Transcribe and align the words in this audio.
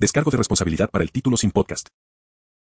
Descargo 0.00 0.30
de 0.30 0.36
responsabilidad 0.36 0.90
para 0.90 1.02
el 1.02 1.10
título 1.10 1.36
sin 1.36 1.50
podcast. 1.50 1.88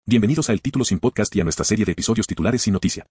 Bienvenidos 0.06 0.48
a 0.48 0.54
El 0.54 0.62
Título 0.62 0.86
sin 0.86 1.00
Podcast 1.00 1.36
y 1.36 1.42
a 1.42 1.44
nuestra 1.44 1.66
serie 1.66 1.84
de 1.84 1.92
episodios 1.92 2.26
titulares 2.26 2.62
sin 2.62 2.72
noticia. 2.72 3.06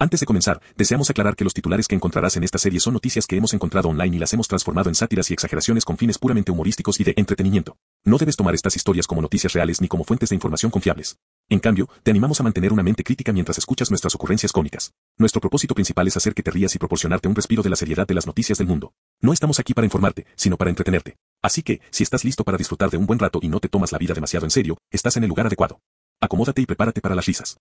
Antes 0.00 0.18
de 0.18 0.26
comenzar, 0.26 0.60
deseamos 0.74 1.10
aclarar 1.10 1.36
que 1.36 1.44
los 1.44 1.54
titulares 1.54 1.86
que 1.86 1.94
encontrarás 1.94 2.36
en 2.36 2.42
esta 2.42 2.58
serie 2.58 2.80
son 2.80 2.94
noticias 2.94 3.28
que 3.28 3.36
hemos 3.36 3.54
encontrado 3.54 3.88
online 3.88 4.16
y 4.16 4.18
las 4.18 4.32
hemos 4.32 4.48
transformado 4.48 4.88
en 4.88 4.96
sátiras 4.96 5.30
y 5.30 5.34
exageraciones 5.34 5.84
con 5.84 5.96
fines 5.96 6.18
puramente 6.18 6.50
humorísticos 6.50 6.98
y 6.98 7.04
de 7.04 7.14
entretenimiento. 7.16 7.76
No 8.04 8.18
debes 8.18 8.34
tomar 8.34 8.52
estas 8.52 8.74
historias 8.74 9.06
como 9.06 9.22
noticias 9.22 9.52
reales 9.52 9.80
ni 9.80 9.86
como 9.86 10.02
fuentes 10.02 10.30
de 10.30 10.34
información 10.34 10.72
confiables. 10.72 11.16
En 11.48 11.60
cambio, 11.60 11.88
te 12.02 12.10
animamos 12.10 12.40
a 12.40 12.42
mantener 12.42 12.72
una 12.72 12.82
mente 12.82 13.04
crítica 13.04 13.32
mientras 13.32 13.58
escuchas 13.58 13.90
nuestras 13.92 14.16
ocurrencias 14.16 14.50
cómicas. 14.50 14.92
Nuestro 15.18 15.40
propósito 15.40 15.72
principal 15.72 16.08
es 16.08 16.16
hacer 16.16 16.34
que 16.34 16.42
te 16.42 16.50
rías 16.50 16.74
y 16.74 16.80
proporcionarte 16.80 17.28
un 17.28 17.36
respiro 17.36 17.62
de 17.62 17.70
la 17.70 17.76
seriedad 17.76 18.08
de 18.08 18.14
las 18.14 18.26
noticias 18.26 18.58
del 18.58 18.66
mundo. 18.66 18.92
No 19.20 19.32
estamos 19.32 19.60
aquí 19.60 19.72
para 19.72 19.86
informarte, 19.86 20.26
sino 20.34 20.56
para 20.56 20.70
entretenerte. 20.70 21.16
Así 21.44 21.62
que, 21.62 21.82
si 21.90 22.02
estás 22.02 22.24
listo 22.24 22.42
para 22.42 22.56
disfrutar 22.56 22.88
de 22.88 22.96
un 22.96 23.04
buen 23.04 23.18
rato 23.18 23.38
y 23.42 23.48
no 23.48 23.60
te 23.60 23.68
tomas 23.68 23.92
la 23.92 23.98
vida 23.98 24.14
demasiado 24.14 24.46
en 24.46 24.50
serio, 24.50 24.78
estás 24.90 25.18
en 25.18 25.24
el 25.24 25.28
lugar 25.28 25.44
adecuado. 25.44 25.78
Acomódate 26.18 26.62
y 26.62 26.64
prepárate 26.64 27.02
para 27.02 27.14
las 27.14 27.26
risas. 27.26 27.58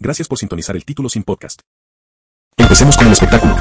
Gracias 0.00 0.26
por 0.26 0.38
sintonizar 0.38 0.74
el 0.74 0.84
título 0.84 1.08
sin 1.08 1.22
podcast. 1.22 1.60
Empecemos 2.56 2.96
con 2.96 3.06
el 3.06 3.12
espectáculo. 3.12 3.54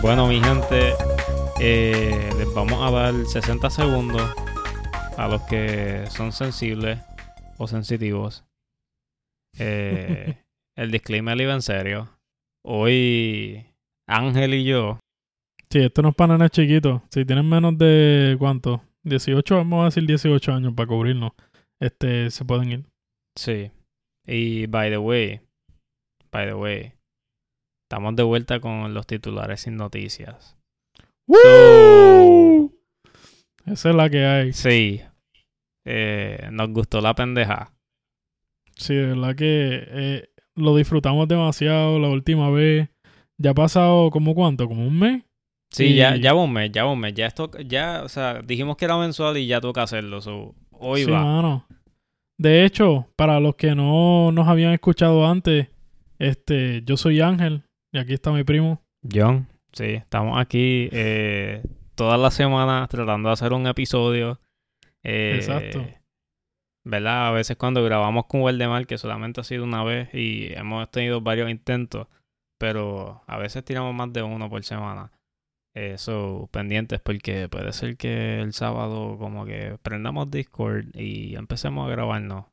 Bueno, 0.00 0.28
mi 0.28 0.40
gente, 0.40 0.94
eh, 1.60 2.30
les 2.38 2.54
vamos 2.54 2.80
a 2.80 2.90
dar 2.90 3.26
60 3.26 3.70
segundos 3.70 4.22
a 5.16 5.28
los 5.28 5.42
que 5.42 6.04
son 6.08 6.30
sensibles 6.30 7.00
o 7.58 7.66
sensitivos. 7.66 8.44
Eh, 9.58 10.36
el 10.76 10.90
disclaimer 10.90 11.40
iba 11.40 11.54
en 11.54 11.62
serio. 11.62 12.08
Hoy 12.64 13.66
Ángel 14.06 14.54
y 14.54 14.64
yo. 14.64 15.00
Sí, 15.70 15.80
esto 15.80 16.02
no 16.02 16.10
es 16.10 16.14
para 16.14 16.34
nenes 16.34 16.50
chiquitos. 16.52 17.02
Si 17.10 17.24
tienen 17.24 17.48
menos 17.48 17.76
de 17.76 18.36
cuánto, 18.38 18.82
18, 19.04 19.56
vamos 19.56 19.82
a 19.82 19.84
decir 19.86 20.06
18 20.06 20.52
años 20.52 20.74
para 20.74 20.86
cubrirnos, 20.86 21.32
este, 21.80 22.30
se 22.30 22.44
pueden 22.44 22.70
ir. 22.70 22.84
Sí. 23.36 23.70
Y 24.26 24.66
by 24.66 24.90
the 24.90 24.98
way, 24.98 25.40
by 26.30 26.46
the 26.46 26.54
way, 26.54 26.92
estamos 27.84 28.14
de 28.16 28.22
vuelta 28.22 28.60
con 28.60 28.94
los 28.94 29.06
titulares 29.06 29.62
sin 29.62 29.76
noticias. 29.76 30.57
¡Woo! 31.28 32.72
Esa 33.66 33.90
es 33.90 33.94
la 33.94 34.08
que 34.10 34.24
hay. 34.24 34.52
Sí. 34.52 35.00
Eh, 35.84 36.48
nos 36.50 36.70
gustó 36.70 37.00
la 37.00 37.14
pendeja. 37.14 37.72
Sí, 38.76 38.94
de 38.94 39.06
verdad 39.06 39.36
que 39.36 39.84
eh, 39.86 40.28
lo 40.54 40.74
disfrutamos 40.76 41.28
demasiado 41.28 41.98
la 41.98 42.08
última 42.08 42.50
vez. 42.50 42.88
Ya 43.36 43.50
ha 43.50 43.54
pasado 43.54 44.10
como 44.10 44.34
cuánto, 44.34 44.66
como 44.68 44.86
un 44.86 44.98
mes. 44.98 45.22
Sí, 45.70 45.84
Y- 45.88 45.96
ya, 45.96 46.16
ya 46.16 46.32
va 46.32 46.42
un 46.44 46.52
mes, 46.52 46.70
ya 46.72 46.84
va 46.84 46.92
un 46.92 47.00
mes. 47.00 47.14
Ya 47.14 47.26
esto, 47.26 47.50
ya, 47.66 48.02
o 48.04 48.08
sea, 48.08 48.40
dijimos 48.42 48.76
que 48.76 48.86
era 48.86 48.96
mensual 48.98 49.36
y 49.36 49.46
ya 49.46 49.60
toca 49.60 49.82
hacerlo. 49.82 50.20
so, 50.20 50.54
hoy 50.70 51.04
Sí, 51.04 51.10
va. 51.10 51.22
mano. 51.24 51.66
De 52.38 52.64
hecho, 52.64 53.08
para 53.16 53.38
los 53.40 53.56
que 53.56 53.74
no 53.74 54.32
nos 54.32 54.48
habían 54.48 54.72
escuchado 54.72 55.26
antes, 55.26 55.68
este, 56.18 56.82
yo 56.84 56.96
soy 56.96 57.20
Ángel 57.20 57.64
y 57.92 57.98
aquí 57.98 58.14
está 58.14 58.30
mi 58.32 58.44
primo. 58.44 58.80
John, 59.12 59.48
sí, 59.72 59.84
estamos 59.84 60.38
aquí 60.40 60.88
eh, 60.92 61.62
todas 61.94 62.18
las 62.18 62.34
semanas 62.34 62.88
tratando 62.88 63.28
de 63.28 63.32
hacer 63.32 63.52
un 63.52 63.66
episodio. 63.66 64.40
Eh, 65.02 65.34
Exacto. 65.36 65.86
¿Verdad? 66.84 67.28
A 67.28 67.30
veces 67.32 67.56
cuando 67.56 67.84
grabamos 67.84 68.26
con 68.26 68.42
Waldemar, 68.42 68.86
que 68.86 68.98
solamente 68.98 69.40
ha 69.40 69.44
sido 69.44 69.64
una 69.64 69.84
vez 69.84 70.12
y 70.14 70.52
hemos 70.54 70.90
tenido 70.90 71.20
varios 71.20 71.50
intentos, 71.50 72.06
pero 72.58 73.22
a 73.26 73.36
veces 73.38 73.64
tiramos 73.64 73.94
más 73.94 74.12
de 74.12 74.22
uno 74.22 74.48
por 74.48 74.64
semana. 74.64 75.12
Eso, 75.74 76.48
pendientes, 76.50 77.00
porque 77.00 77.48
puede 77.48 77.72
ser 77.72 77.96
que 77.96 78.40
el 78.40 78.52
sábado 78.52 79.16
como 79.18 79.44
que 79.44 79.78
prendamos 79.82 80.30
Discord 80.30 80.86
y 80.94 81.36
empecemos 81.36 81.86
a 81.86 81.90
grabarnos. 81.90 82.46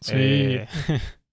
Sí. 0.00 0.14
Eh, 0.14 0.66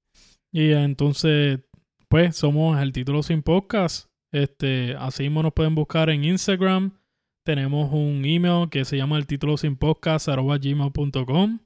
Y 0.54 0.74
entonces, 0.74 1.62
pues, 2.10 2.36
somos 2.36 2.80
el 2.82 2.92
título 2.92 3.24
sin 3.24 3.42
podcast. 3.42 4.11
Este, 4.34 4.96
así 4.98 5.24
mismo 5.24 5.44
nos 5.44 5.54
pueden 5.54 5.76
buscar 5.76 6.10
en 6.10 6.24
Instagram. 6.24 6.98
Tenemos 7.46 7.92
un 7.92 8.24
email 8.26 8.70
que 8.70 8.86
se 8.86 8.98
llama 8.98 9.18
el 9.18 9.28
título 9.28 9.58
sin 9.58 9.76
podcast 9.76 10.28
gmail.com. 10.28 11.60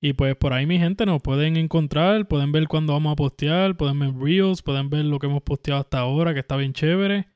Y 0.00 0.12
pues 0.12 0.36
por 0.36 0.52
ahí 0.52 0.64
mi 0.64 0.78
gente 0.78 1.06
nos 1.06 1.20
pueden 1.22 1.56
encontrar, 1.56 2.28
pueden 2.28 2.52
ver 2.52 2.68
cuándo 2.68 2.92
vamos 2.92 3.12
a 3.12 3.16
postear, 3.16 3.76
pueden 3.76 3.98
ver 3.98 4.14
reels, 4.14 4.62
pueden 4.62 4.90
ver 4.90 5.04
lo 5.04 5.18
que 5.18 5.26
hemos 5.26 5.42
posteado 5.42 5.80
hasta 5.80 5.98
ahora, 5.98 6.34
que 6.34 6.40
está 6.40 6.56
bien 6.56 6.72
chévere. 6.72 7.28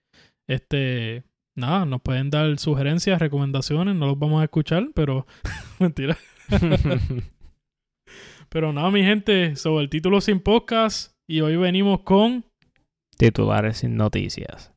Este, 0.48 1.24
nada, 1.56 1.84
nos 1.86 2.02
pueden 2.02 2.30
dar 2.30 2.56
sugerencias, 2.58 3.18
recomendaciones, 3.18 3.96
no 3.96 4.06
los 4.06 4.18
vamos 4.18 4.40
a 4.40 4.44
escuchar, 4.44 4.90
pero 4.94 5.26
mentira. 5.80 6.16
Pero 8.52 8.70
nada, 8.70 8.90
mi 8.90 9.02
gente, 9.02 9.56
sobre 9.56 9.84
el 9.84 9.88
título 9.88 10.20
sin 10.20 10.38
podcast. 10.38 11.16
Y 11.26 11.40
hoy 11.40 11.56
venimos 11.56 12.00
con. 12.00 12.44
Titulares 13.16 13.78
sin 13.78 13.96
noticias. 13.96 14.72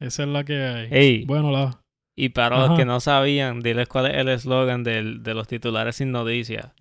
Esa 0.00 0.22
es 0.22 0.28
la 0.28 0.44
que 0.44 0.62
hay. 0.62 0.88
Ey, 0.90 1.24
Bueno, 1.24 1.50
la. 1.50 1.82
Y 2.16 2.30
para 2.30 2.66
los 2.66 2.76
que 2.76 2.84
no 2.84 2.98
sabían, 3.00 3.60
diles 3.60 3.88
cuál 3.88 4.06
es 4.06 4.16
el 4.16 4.28
eslogan 4.28 4.82
de 4.82 5.34
los 5.34 5.46
titulares 5.46 5.96
sin 5.96 6.10
noticias. 6.10 6.72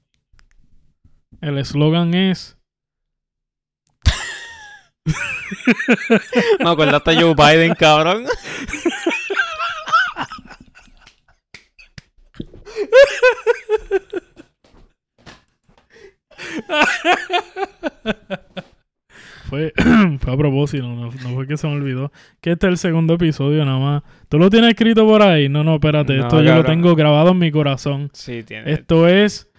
El 1.41 1.59
eslogan 1.59 2.15
es. 2.15 2.57
Me 6.59 6.69
acordaste 6.69 7.11
de 7.11 7.21
Joe 7.21 7.35
Biden, 7.35 7.75
cabrón. 7.75 8.25
Fue, 19.49 19.73
fue 20.19 20.33
a 20.33 20.37
propósito, 20.37 20.83
no, 20.87 21.11
no 21.11 21.29
fue 21.35 21.47
que 21.47 21.57
se 21.57 21.67
me 21.67 21.73
olvidó. 21.75 22.11
Que 22.41 22.51
este 22.51 22.67
es 22.67 22.71
el 22.71 22.77
segundo 22.77 23.13
episodio 23.15 23.63
nada 23.65 23.79
más. 23.79 24.03
¿Tú 24.29 24.37
lo 24.39 24.49
tienes 24.49 24.71
escrito 24.71 25.05
por 25.05 25.21
ahí? 25.21 25.47
No, 25.49 25.63
no, 25.63 25.75
espérate. 25.75 26.15
No, 26.17 26.23
esto 26.23 26.41
yo 26.43 26.55
lo 26.55 26.63
tengo 26.65 26.95
grabado 26.95 27.31
en 27.31 27.39
mi 27.39 27.51
corazón. 27.51 28.09
Sí, 28.13 28.43
tiene. 28.43 28.71
Esto 28.71 29.07
es. 29.07 29.49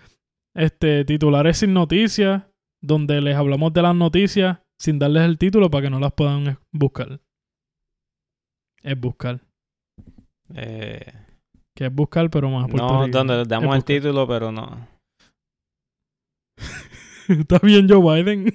Este, 0.55 1.05
titulares 1.05 1.59
sin 1.59 1.73
noticias. 1.73 2.43
Donde 2.81 3.21
les 3.21 3.35
hablamos 3.37 3.73
de 3.73 3.83
las 3.83 3.95
noticias 3.95 4.59
sin 4.79 4.99
darles 5.01 5.25
el 5.25 5.37
título 5.39 5.69
para 5.71 5.83
que 5.83 5.91
no 5.91 5.99
las 5.99 6.13
puedan 6.13 6.59
buscar. 6.71 7.19
Es 8.83 8.99
buscar. 9.01 9.41
Eh, 10.55 11.13
Que 11.75 11.87
es 11.87 11.95
buscar, 11.95 12.31
pero 12.31 12.49
más 12.51 12.63
no, 12.63 12.69
puertorriqueño. 12.69 13.19
donde 13.19 13.35
les 13.35 13.43
Es 13.43 13.49
damos 13.49 13.75
el 13.75 13.85
título, 13.85 14.29
pero 14.29 14.53
no. 14.53 14.87
Está 17.29 17.59
bien 17.59 17.89
Joe 17.89 18.23
Biden. 18.23 18.55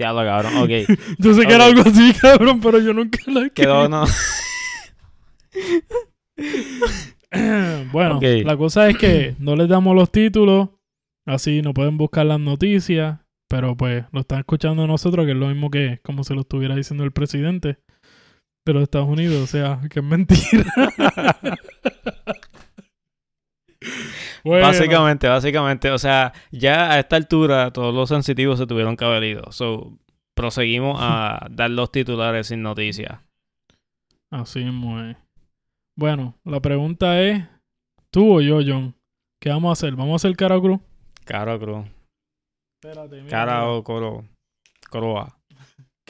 Cabrón. 0.00 0.56
Ok. 0.56 0.70
Yo 1.18 1.34
sé 1.34 1.46
que 1.46 1.52
era 1.54 1.66
algo 1.66 1.82
así, 1.82 2.14
cabrón, 2.14 2.60
pero 2.60 2.78
yo 2.78 2.94
nunca 2.94 3.18
lo 3.26 3.42
escribí. 3.42 3.50
Quedó, 3.66 3.88
no. 3.88 4.04
bueno, 7.92 8.18
la 8.20 8.56
cosa 8.56 8.88
es 8.88 8.96
que 8.96 9.34
no 9.38 9.56
les 9.56 9.68
damos 9.68 9.94
los 9.94 10.10
títulos, 10.10 10.70
así 11.26 11.60
no 11.62 11.74
pueden 11.74 11.98
buscar 11.98 12.24
las 12.26 12.40
noticias, 12.40 13.18
pero 13.48 13.76
pues 13.76 14.04
lo 14.12 14.20
están 14.20 14.38
escuchando 14.40 14.86
nosotros, 14.86 15.26
que 15.26 15.32
es 15.32 15.38
lo 15.38 15.48
mismo 15.48 15.70
que 15.70 16.00
como 16.02 16.24
se 16.24 16.34
lo 16.34 16.40
estuviera 16.42 16.74
diciendo 16.74 17.04
el 17.04 17.12
presidente 17.12 17.78
de 18.64 18.72
los 18.72 18.82
Estados 18.82 19.08
Unidos, 19.08 19.42
o 19.42 19.46
sea, 19.46 19.80
que 19.90 20.00
es 20.00 20.04
mentira. 20.04 20.64
Bueno, 24.44 24.66
Básicamente, 24.66 25.28
básicamente. 25.28 25.90
O 25.90 25.98
sea, 25.98 26.32
ya 26.50 26.92
a 26.92 26.98
esta 26.98 27.16
altura 27.16 27.72
todos 27.72 27.94
los 27.94 28.08
sensitivos 28.08 28.58
se 28.58 28.66
tuvieron 28.66 28.96
que 28.96 29.04
haber 29.04 29.24
ido. 29.24 29.50
So, 29.52 29.98
proseguimos 30.34 30.98
a 31.00 31.46
dar 31.50 31.70
los 31.70 31.90
titulares 31.90 32.48
sin 32.48 32.62
noticias. 32.62 33.20
Así 34.30 34.60
es. 34.60 35.16
Bueno, 35.98 36.34
la 36.44 36.60
pregunta 36.60 37.20
es, 37.20 37.44
¿tú 38.10 38.36
o 38.36 38.40
yo, 38.40 38.60
John? 38.66 38.94
¿Qué 39.42 39.50
vamos 39.50 39.70
a 39.70 39.72
hacer? 39.72 39.96
¿Vamos 39.96 40.12
a 40.12 40.16
hacer 40.16 40.36
cara 40.36 40.56
o 40.56 40.62
cruz? 40.62 40.80
Cara 41.24 41.58
cruz. 41.58 41.86
Espérate, 42.82 43.16
mira, 43.16 43.30
Cara 43.30 43.68
o 43.68 43.82
coro. 43.82 44.24
Coroa. 44.88 45.38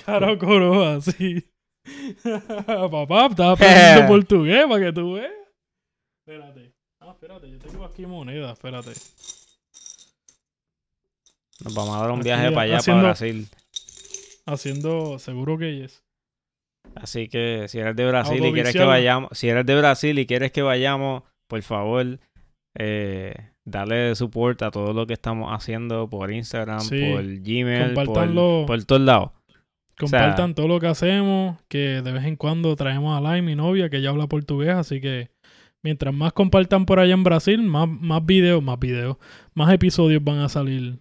Cara 0.04 0.32
o 0.32 0.38
coroa, 0.38 1.00
sí. 1.00 1.44
Papá, 2.66 3.26
estaba 3.26 3.52
aprendiendo 3.52 4.06
portugués 4.06 4.66
para 4.68 4.84
que 4.84 4.92
tú 4.92 5.14
veas. 5.14 5.32
Espérate. 6.20 6.72
Espérate, 7.22 7.50
yo 7.50 7.58
tengo 7.58 7.84
aquí 7.84 8.06
moneda, 8.06 8.52
espérate. 8.52 8.92
Nos 11.62 11.74
vamos 11.74 11.94
a 11.96 12.00
dar 12.00 12.10
un 12.12 12.20
Aquí, 12.20 12.24
viaje 12.28 12.48
para 12.50 12.62
allá, 12.62 12.78
haciendo- 12.78 13.02
para 13.02 13.08
Brasil. 13.10 13.48
Haciendo 14.46 15.18
seguro 15.18 15.58
que 15.58 15.84
es. 15.84 16.02
Así 16.94 17.28
que 17.28 17.66
si 17.68 17.78
eres 17.78 17.94
de 17.94 18.06
Brasil 18.06 18.42
y 18.44 18.52
quieres 18.54 18.72
que 18.72 18.84
vayamos, 18.84 19.36
si 19.36 19.48
eres 19.50 19.66
de 19.66 19.76
Brasil 19.76 20.18
y 20.18 20.26
quieres 20.26 20.50
que 20.50 20.62
vayamos, 20.62 21.22
por 21.46 21.60
favor, 21.62 22.18
eh, 22.78 23.34
dale 23.66 24.14
support 24.14 24.62
a 24.62 24.70
todo 24.70 24.94
lo 24.94 25.06
que 25.06 25.12
estamos 25.12 25.50
haciendo 25.52 26.08
por 26.08 26.32
Instagram, 26.32 26.80
Sí. 26.80 27.12
por 27.12 27.22
Gmail, 27.22 27.92
por, 27.92 28.66
por 28.66 28.84
todos 28.84 29.02
lados. 29.02 29.30
Compartan 29.98 30.54
todo 30.54 30.66
lo 30.68 30.80
que 30.80 30.86
hacemos, 30.86 31.58
que 31.68 32.00
de 32.00 32.12
vez 32.12 32.24
en 32.24 32.36
cuando 32.36 32.74
traemos 32.76 33.14
a 33.14 33.20
Lai, 33.20 33.42
mi 33.42 33.54
novia, 33.54 33.90
que 33.90 33.98
ella 33.98 34.08
habla 34.08 34.26
portugués, 34.26 34.70
así 34.70 35.02
que 35.02 35.28
mientras 35.82 36.14
más 36.14 36.32
compartan 36.32 36.86
por 36.86 36.98
allá 37.00 37.14
en 37.14 37.24
Brasil, 37.24 37.62
más, 37.62 37.88
más 37.88 38.24
videos, 38.24 38.62
más 38.62 38.78
videos, 38.78 39.16
más 39.54 39.72
episodios 39.72 40.22
van 40.22 40.38
a 40.38 40.48
salir 40.48 40.98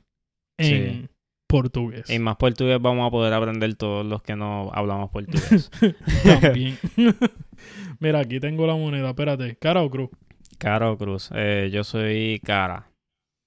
en 0.58 1.02
Sí. 1.04 1.10
portugués. 1.48 2.10
Y 2.10 2.20
más 2.20 2.36
portugués 2.38 2.80
vamos 2.82 3.08
a 3.08 3.12
poder 3.12 3.34
aprender 3.34 3.74
todos 3.76 4.06
los 4.06 4.22
que 4.22 4.36
no 4.36 4.72
hablamos 4.74 5.10
portugués. 5.10 5.70
También. 6.42 6.78
Mira, 8.00 8.20
aquí 8.20 8.40
tengo 8.40 8.66
la 8.68 8.76
moneda, 8.76 9.10
espérate, 9.10 9.56
¿cara 9.58 9.82
o 9.84 9.90
cruz? 9.90 10.10
Caro 10.58 10.98
Cruz, 10.98 11.30
eh, 11.34 11.70
yo 11.72 11.86
soy 11.86 12.42
cara. 12.44 12.92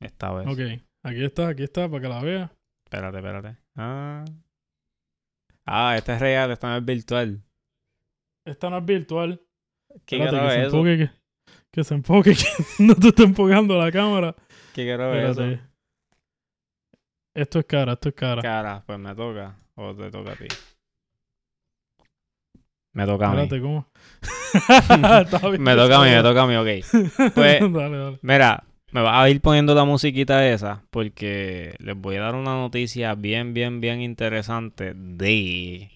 Esta 0.00 0.32
vez. 0.32 0.46
Ok, 0.48 0.82
aquí 1.02 1.24
está, 1.24 1.48
aquí 1.48 1.62
está, 1.62 1.86
para 1.88 2.00
que 2.02 2.08
la 2.08 2.22
vea. 2.22 2.52
Espérate, 2.86 3.18
espérate. 3.18 3.56
Ah. 3.76 4.24
Ah, 5.66 5.94
esta 5.96 6.14
es 6.14 6.20
real, 6.20 6.50
esta 6.50 6.70
no 6.70 6.76
es 6.78 6.84
virtual. 6.84 7.42
Esta 8.46 8.70
no 8.70 8.78
es 8.78 8.84
virtual. 8.86 9.40
¿Qué 10.06 10.16
Espérate, 10.16 10.38
que, 10.38 10.62
es 10.62 10.68
eso? 10.68 10.82
que, 10.82 11.10
que 11.72 11.82
se 11.84 11.94
enfoque, 11.94 12.34
que 12.76 12.82
no 12.84 12.94
te 12.94 13.08
está 13.08 13.22
enfocando 13.22 13.78
la 13.78 13.90
cámara. 13.90 14.36
¿Qué 14.74 14.86
carajo 14.86 15.14
es 15.14 15.30
Espérate. 15.30 15.54
eso? 15.54 15.62
Esto 17.34 17.58
es 17.60 17.64
cara, 17.64 17.92
esto 17.94 18.08
es 18.10 18.14
cara. 18.14 18.42
Cara, 18.42 18.82
pues 18.86 18.98
me 18.98 19.14
toca. 19.14 19.56
O 19.74 19.94
te 19.94 20.10
toca 20.10 20.32
a 20.32 20.36
ti. 20.36 20.46
Me 22.92 23.06
toca 23.06 23.30
a 23.30 23.34
mí. 23.34 23.42
Espérate, 23.42 23.62
¿cómo? 23.62 23.86
Me 25.58 25.74
toca 25.74 25.96
a 25.96 26.02
mí, 26.04 26.10
me 26.10 26.22
toca 26.22 26.42
a 26.42 26.46
mí, 26.46 26.56
ok. 26.56 26.84
Pues, 27.34 27.60
dale, 27.72 27.96
dale. 27.96 28.18
mira, 28.20 28.64
me 28.90 29.00
vas 29.00 29.24
a 29.24 29.30
ir 29.30 29.40
poniendo 29.40 29.74
la 29.74 29.84
musiquita 29.86 30.46
esa 30.46 30.84
porque 30.90 31.74
les 31.78 31.96
voy 31.96 32.16
a 32.16 32.20
dar 32.20 32.34
una 32.34 32.54
noticia 32.54 33.14
bien, 33.14 33.54
bien, 33.54 33.80
bien 33.80 34.02
interesante 34.02 34.92
de... 34.94 35.90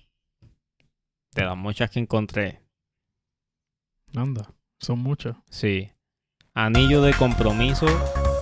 De 1.35 1.45
las 1.45 1.57
muchas 1.57 1.91
que 1.91 1.99
encontré. 1.99 2.63
Anda, 4.15 4.49
son 4.79 4.99
muchas. 5.01 5.37
Sí. 5.51 5.91
Anillo 6.55 7.03
de 7.03 7.13
compromiso 7.15 7.87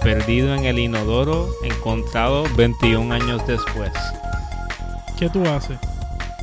perdido 0.02 0.54
en 0.54 0.64
el 0.66 0.78
inodoro, 0.78 1.48
encontrado 1.62 2.44
21 2.56 3.12
años 3.14 3.46
después. 3.46 3.90
¿Qué 5.18 5.28
tú 5.30 5.42
haces? 5.48 5.78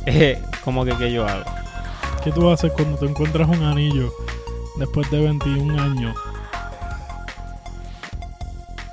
Eh, 0.06 0.42
¿Cómo 0.64 0.84
que 0.84 0.96
qué 0.96 1.12
yo 1.12 1.26
hago? 1.26 1.44
¿Qué 2.24 2.32
tú 2.32 2.50
haces 2.50 2.72
cuando 2.72 2.98
te 2.98 3.06
encuentras 3.06 3.48
un 3.48 3.62
anillo 3.62 4.12
después 4.76 5.10
de 5.10 5.22
21 5.22 5.80
años? 5.80 6.16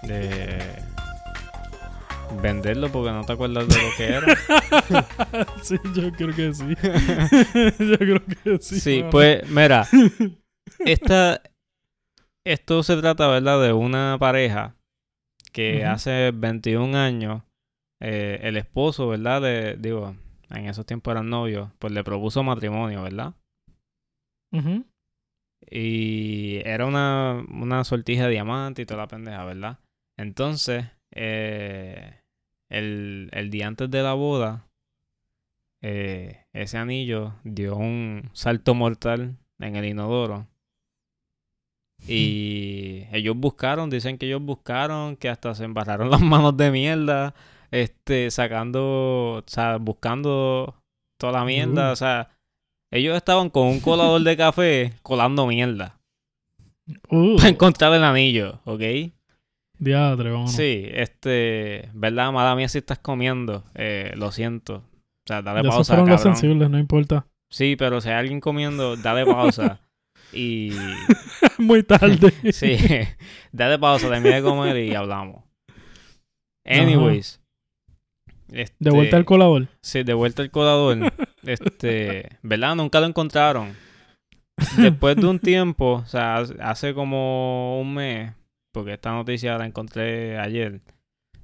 De 0.04 0.80
venderlo 2.42 2.90
porque 2.92 3.12
no 3.12 3.24
te 3.24 3.34
acuerdas 3.34 3.68
de 3.68 3.76
lo 3.76 3.90
que 3.98 4.06
era. 4.06 5.06
sí, 5.64 5.78
yo 5.96 6.12
creo 6.12 6.36
que 6.36 6.54
sí. 6.54 6.68
yo 7.80 7.98
creo 7.98 8.22
que 8.26 8.58
sí. 8.62 8.80
Sí, 8.80 9.06
pues 9.10 9.50
mira, 9.50 9.88
esta, 10.80 11.42
esto 12.46 12.84
se 12.84 12.98
trata, 12.98 13.28
¿verdad? 13.28 13.62
De 13.62 13.74
una 13.74 14.18
pareja 14.20 14.76
que 15.52 15.86
hace 15.86 16.32
21 16.32 16.96
años, 16.96 17.44
eh, 18.00 18.40
el 18.44 18.58
esposo, 18.58 19.08
¿verdad? 19.08 19.42
Le, 19.42 19.78
digo, 19.78 20.16
en 20.50 20.68
esos 20.68 20.86
tiempos 20.86 21.12
eran 21.12 21.30
novios, 21.30 21.70
pues 21.80 21.94
le 21.94 22.04
propuso 22.04 22.44
matrimonio, 22.44 23.04
¿verdad? 23.04 23.34
Y 25.70 26.62
era 26.66 26.86
una, 26.86 27.46
una 27.50 27.84
sortija 27.84 28.26
de 28.26 28.32
diamante 28.32 28.82
y 28.82 28.86
toda 28.86 29.02
la 29.02 29.08
pendeja, 29.08 29.44
¿verdad? 29.46 29.80
Entonces, 30.18 30.86
eh, 31.12 32.22
el, 32.70 33.30
el 33.32 33.50
día 33.50 33.68
antes 33.68 33.90
de 33.92 34.02
la 34.02 34.14
boda, 34.14 34.70
eh, 35.82 36.46
ese 36.54 36.78
anillo 36.78 37.36
dio 37.44 37.76
un 37.78 38.30
salto 38.34 38.74
mortal 38.76 39.38
en 39.60 39.76
el 39.76 39.86
inodoro. 39.86 40.48
Y 42.08 43.04
ellos 43.12 43.36
buscaron, 43.38 43.90
dicen 43.90 44.18
que 44.18 44.26
ellos 44.26 44.42
buscaron, 44.42 45.16
que 45.16 45.30
hasta 45.30 45.54
se 45.56 45.64
embarraron 45.66 46.10
las 46.12 46.22
manos 46.22 46.58
de 46.58 46.72
mierda, 46.72 47.34
este, 47.72 48.32
sacando, 48.32 48.82
o 49.38 49.44
sea, 49.46 49.78
buscando 49.78 50.76
toda 51.20 51.34
la 51.34 51.46
mierda, 51.46 51.90
Uh. 51.90 51.94
o 51.94 51.96
sea, 51.96 52.30
ellos 52.92 53.16
estaban 53.16 53.50
con 53.50 53.68
un 53.68 53.80
colador 53.80 54.22
de 54.22 54.36
café 54.38 54.94
colando 55.04 55.46
mierda 55.46 55.96
Uh, 57.12 57.36
para 57.38 57.50
encontrar 57.50 57.94
el 57.94 58.04
anillo, 58.04 58.60
¿ok? 58.66 58.82
diadre, 59.78 60.32
vámonos. 60.32 60.52
Sí, 60.52 60.88
este, 60.92 61.90
¿verdad? 61.94 62.32
Mala 62.34 62.56
mía 62.56 62.68
si 62.68 62.80
estás 62.80 62.98
comiendo, 63.00 63.64
eh, 63.76 64.12
lo 64.18 64.32
siento. 64.32 64.78
O 64.78 65.28
sea, 65.28 65.42
dale 65.44 65.62
Ya 65.62 65.70
esos 65.70 65.76
pausa, 65.76 65.94
fueron 65.94 66.10
los 66.10 66.20
cabrón. 66.20 66.36
sensibles, 66.36 66.70
no 66.70 66.80
importa. 66.80 67.28
Sí, 67.52 67.76
pero 67.78 68.02
si 68.02 68.10
hay 68.10 68.16
alguien 68.16 68.40
comiendo, 68.42 68.98
dale 68.98 69.26
pausa. 69.26 69.80
y 70.34 70.72
Muy 71.58 71.84
tarde. 71.84 72.34
sí, 72.52 72.78
dale 73.52 73.78
pausa, 73.80 74.10
termina 74.10 74.36
de 74.36 74.42
comer 74.42 74.78
y 74.78 74.96
hablamos. 74.96 75.44
Anyways. 76.66 77.42
De 78.48 78.90
vuelta 78.90 79.04
este, 79.04 79.16
al 79.16 79.26
colador. 79.26 79.68
Sí, 79.82 80.04
de 80.04 80.14
vuelta 80.14 80.42
al 80.42 80.52
colador. 80.52 81.14
este, 81.44 82.30
¿verdad? 82.42 82.76
Nunca 82.76 83.00
lo 83.00 83.06
encontraron. 83.06 83.76
Después 84.78 85.16
de 85.16 85.26
un 85.28 85.40
tiempo, 85.40 86.02
o 86.04 86.06
sea, 86.06 86.38
hace- 86.62 86.94
como 86.94 87.80
un 87.80 87.94
mes, 87.94 88.34
porque 88.74 88.94
esta 88.94 89.12
noticia 89.12 89.58
la 89.58 89.66
encontré 89.66 90.38
ayer. 90.38 90.82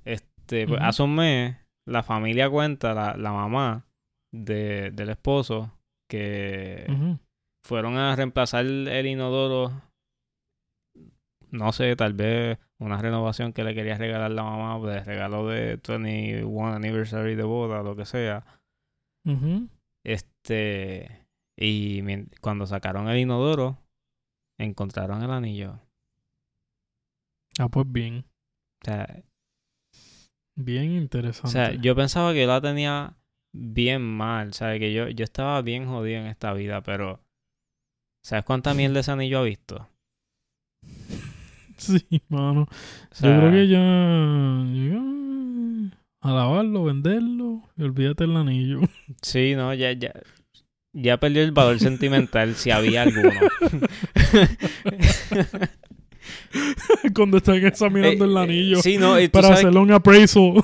Este, 0.04 0.68
pues, 0.68 0.82
hace 0.82 1.04
un 1.04 1.16
mes, 1.16 1.56
la 1.88 2.04
familia 2.04 2.50
cuenta, 2.50 2.94
la, 2.94 3.16
la 3.16 3.32
mamá 3.32 3.86
de, 4.34 4.92
del 4.92 5.10
esposo, 5.10 5.72
que 6.10 6.86
Ujú. 6.90 7.20
Fueron 7.66 7.98
a 7.98 8.16
reemplazar 8.16 8.64
el 8.66 9.06
inodoro. 9.08 9.82
No 11.50 11.72
sé, 11.74 11.96
tal 11.96 12.14
vez 12.14 12.60
una 12.78 13.02
renovación 13.02 13.54
que 13.54 13.64
le 13.64 13.74
quería 13.74 13.98
regalar 13.98 14.30
la 14.32 14.44
mamá, 14.44 14.86
de 14.88 15.04
regalo 15.04 15.48
de 15.48 15.78
21 15.88 16.76
anniversary 16.76 17.34
de 17.36 17.44
boda, 17.44 17.82
lo 17.82 17.96
que 17.96 18.06
sea. 18.06 18.46
Este. 20.04 21.26
Y 21.58 22.02
cuando 22.42 22.68
sacaron 22.68 23.10
el 23.10 23.18
inodoro, 23.18 23.80
encontraron 24.60 25.24
el 25.24 25.32
anillo. 25.32 25.80
Ah, 27.58 27.70
pues 27.70 27.92
bien. 27.92 28.26
O 28.82 28.86
sea, 28.86 29.24
Bien 30.58 30.92
o 30.92 30.96
interesante. 30.98 31.50
sea, 31.52 31.72
yo 31.74 31.96
pensaba 31.96 32.34
que 32.34 32.42
yo 32.42 32.48
la 32.48 32.62
tenía 32.62 33.18
bien 33.54 34.02
mal. 34.04 34.54
¿Sabes? 34.54 34.80
Que 34.80 34.94
yo, 34.94 35.08
yo 35.10 35.24
estaba 35.24 35.62
bien 35.64 35.88
jodido 35.88 36.20
en 36.20 36.28
esta 36.28 36.54
vida, 36.54 36.82
pero. 36.84 37.25
¿Sabes 38.26 38.44
cuánta 38.44 38.74
mierda 38.74 39.02
ese 39.02 39.12
anillo 39.12 39.38
ha 39.38 39.44
visto? 39.44 39.88
Sí, 41.78 42.04
mano. 42.30 42.62
O 42.62 42.68
yo 43.22 43.38
creo 43.38 43.52
que 43.52 43.68
ya, 43.68 44.98
A 46.22 46.32
lavarlo, 46.34 46.86
venderlo 46.86 47.62
y 47.78 47.84
olvídate 47.84 48.24
el 48.24 48.36
anillo. 48.36 48.80
Sí, 49.22 49.54
no, 49.56 49.72
ya, 49.76 49.92
ya. 49.92 50.12
Ya 50.94 51.20
perdió 51.20 51.44
el 51.44 51.52
valor 51.52 51.78
sentimental 51.80 52.56
si 52.56 52.72
había 52.72 53.04
alguno. 53.04 53.30
Cuando 57.14 57.38
están 57.38 57.64
examinando 57.64 58.26
Eh, 58.26 58.28
el 58.28 58.38
eh, 58.38 58.40
anillo. 58.40 58.82
Sí, 58.82 58.98
no, 58.98 59.20
y 59.20 59.28
para 59.28 59.50
hacerle 59.50 59.80
un 59.80 59.92
appraisal. 59.92 60.64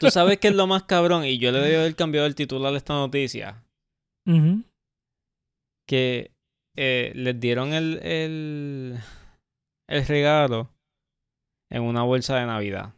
tú 0.00 0.10
sabes 0.10 0.38
que 0.38 0.48
es 0.48 0.54
lo 0.56 0.66
más 0.66 0.82
cabrón, 0.84 1.24
y 1.24 1.38
yo 1.38 1.52
le 1.52 1.60
debo 1.60 1.82
haber 1.82 1.94
cambiado 1.94 2.26
el 2.26 2.34
titular 2.34 2.74
a 2.74 2.78
esta 2.78 2.94
noticia. 2.94 3.62
Que 5.86 6.33
eh, 6.76 7.12
les 7.14 7.38
dieron 7.40 7.72
el, 7.72 7.98
el, 8.02 8.98
el 9.88 10.06
regalo 10.06 10.70
en 11.70 11.82
una 11.82 12.02
bolsa 12.02 12.36
de 12.38 12.46
Navidad. 12.46 12.94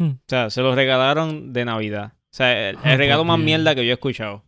O 0.00 0.16
sea, 0.28 0.50
se 0.50 0.62
lo 0.62 0.74
regalaron 0.74 1.52
de 1.52 1.64
Navidad. 1.64 2.12
O 2.14 2.36
sea, 2.36 2.70
el, 2.70 2.76
el 2.76 2.82
Ah, 2.84 2.96
regalo 2.96 3.22
pues 3.22 3.28
más 3.28 3.36
bien. 3.38 3.46
mierda 3.46 3.74
que 3.74 3.84
yo 3.84 3.90
he 3.90 3.94
escuchado. 3.94 4.44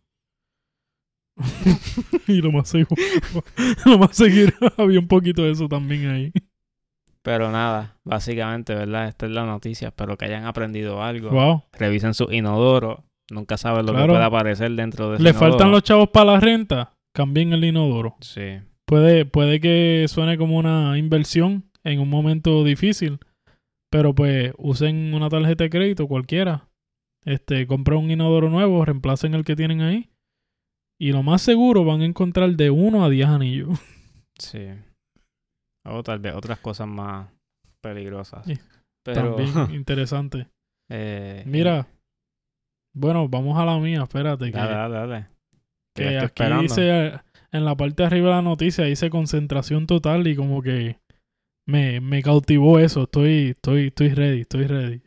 y 2.27 2.41
lo 2.41 2.51
más 2.51 2.69
seguro. 2.69 3.01
lo 3.85 3.97
más 3.99 4.15
seguro 4.15 4.53
había 4.77 4.99
un 4.99 5.07
poquito 5.07 5.43
de 5.43 5.51
eso 5.51 5.67
también 5.67 6.07
ahí. 6.09 6.31
Pero 7.21 7.51
nada, 7.51 7.99
básicamente, 8.03 8.73
¿verdad? 8.73 9.09
Esta 9.09 9.25
es 9.25 9.31
la 9.33 9.45
noticia. 9.45 9.89
Espero 9.89 10.17
que 10.17 10.25
hayan 10.25 10.45
aprendido 10.45 11.03
algo. 11.03 11.29
Wow. 11.29 11.63
Revisen 11.73 12.13
su 12.13 12.31
inodoro. 12.31 13.03
Nunca 13.29 13.57
saben 13.57 13.85
lo 13.85 13.91
Claro. 13.91 14.07
que 14.07 14.13
puede 14.13 14.23
aparecer 14.23 14.71
dentro 14.71 15.09
de 15.09 15.15
ese 15.15 15.23
Le 15.23 15.33
faltan 15.33 15.69
los 15.71 15.83
chavos 15.83 16.09
para 16.09 16.31
la 16.33 16.39
renta. 16.39 16.96
Cambien 17.17 17.51
el 17.51 17.63
inodoro. 17.63 18.15
Sí. 18.21 18.59
Puede, 18.85 19.25
puede 19.25 19.59
que 19.59 20.05
suene 20.07 20.37
como 20.37 20.55
una 20.59 20.99
inversión 20.99 21.71
en 21.83 21.99
un 21.99 22.11
momento 22.11 22.63
difícil. 22.63 23.17
Pero 23.89 24.13
pues 24.13 24.53
usen 24.59 25.15
una 25.15 25.27
tarjeta 25.27 25.63
de 25.63 25.71
crédito 25.71 26.07
cualquiera. 26.07 26.69
Este, 27.25 27.65
compren 27.65 27.97
un 27.97 28.11
inodoro 28.11 28.51
nuevo, 28.51 28.85
reemplacen 28.85 29.33
el 29.33 29.43
que 29.43 29.55
tienen 29.55 29.81
ahí 29.81 30.11
Y 30.99 31.11
lo 31.11 31.23
más 31.23 31.41
seguro 31.41 31.83
van 31.83 32.01
a 32.01 32.05
encontrar 32.05 32.51
de 32.51 32.69
1 32.69 33.03
a 33.03 33.09
10 33.09 33.27
anillos. 33.27 33.69
Sí. 34.39 34.67
O 35.83 36.03
tal 36.03 36.19
vez 36.19 36.35
otras 36.35 36.59
cosas 36.59 36.87
más 36.87 37.27
peligrosas. 37.81 38.45
Sí, 38.45 38.53
Pero, 39.03 39.33
También 39.33 39.73
interesante. 39.73 40.47
eh, 40.91 41.41
Mira, 41.47 41.87
bueno, 42.93 43.27
vamos 43.27 43.57
a 43.57 43.65
la 43.65 43.79
mía, 43.79 44.03
espérate. 44.03 44.51
Que, 44.51 44.57
Dale, 44.57 44.73
dale, 44.75 44.95
dale. 44.95 45.36
Que 45.97 46.03
estoy 46.03 46.17
aquí 46.17 46.25
esperando. 46.25 46.63
dice, 46.63 47.19
en 47.51 47.65
la 47.65 47.75
parte 47.75 48.03
de 48.03 48.07
arriba 48.07 48.29
de 48.29 48.35
la 48.35 48.41
noticia 48.41 48.85
dice 48.85 49.09
concentración 49.09 49.87
total 49.87 50.27
y 50.27 50.35
como 50.35 50.61
que 50.61 50.99
me, 51.65 51.99
me 52.01 52.21
cautivó 52.23 52.79
eso. 52.79 53.03
Estoy, 53.03 53.49
estoy, 53.49 53.87
estoy 53.87 54.09
ready, 54.09 54.41
estoy 54.41 54.67
ready. 54.67 55.01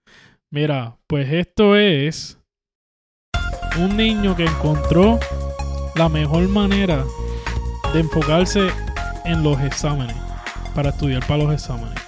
Mira, 0.50 0.98
pues 1.06 1.32
esto 1.32 1.76
es 1.76 2.38
un 3.78 3.96
niño 3.96 4.36
que 4.36 4.44
encontró 4.44 5.18
la 5.94 6.08
mejor 6.08 6.48
manera 6.48 7.04
de 7.94 8.00
enfocarse 8.00 8.68
en 9.24 9.42
los 9.42 9.60
exámenes, 9.60 10.16
para 10.74 10.90
estudiar 10.90 11.26
para 11.26 11.44
los 11.44 11.54
exámenes. 11.54 11.98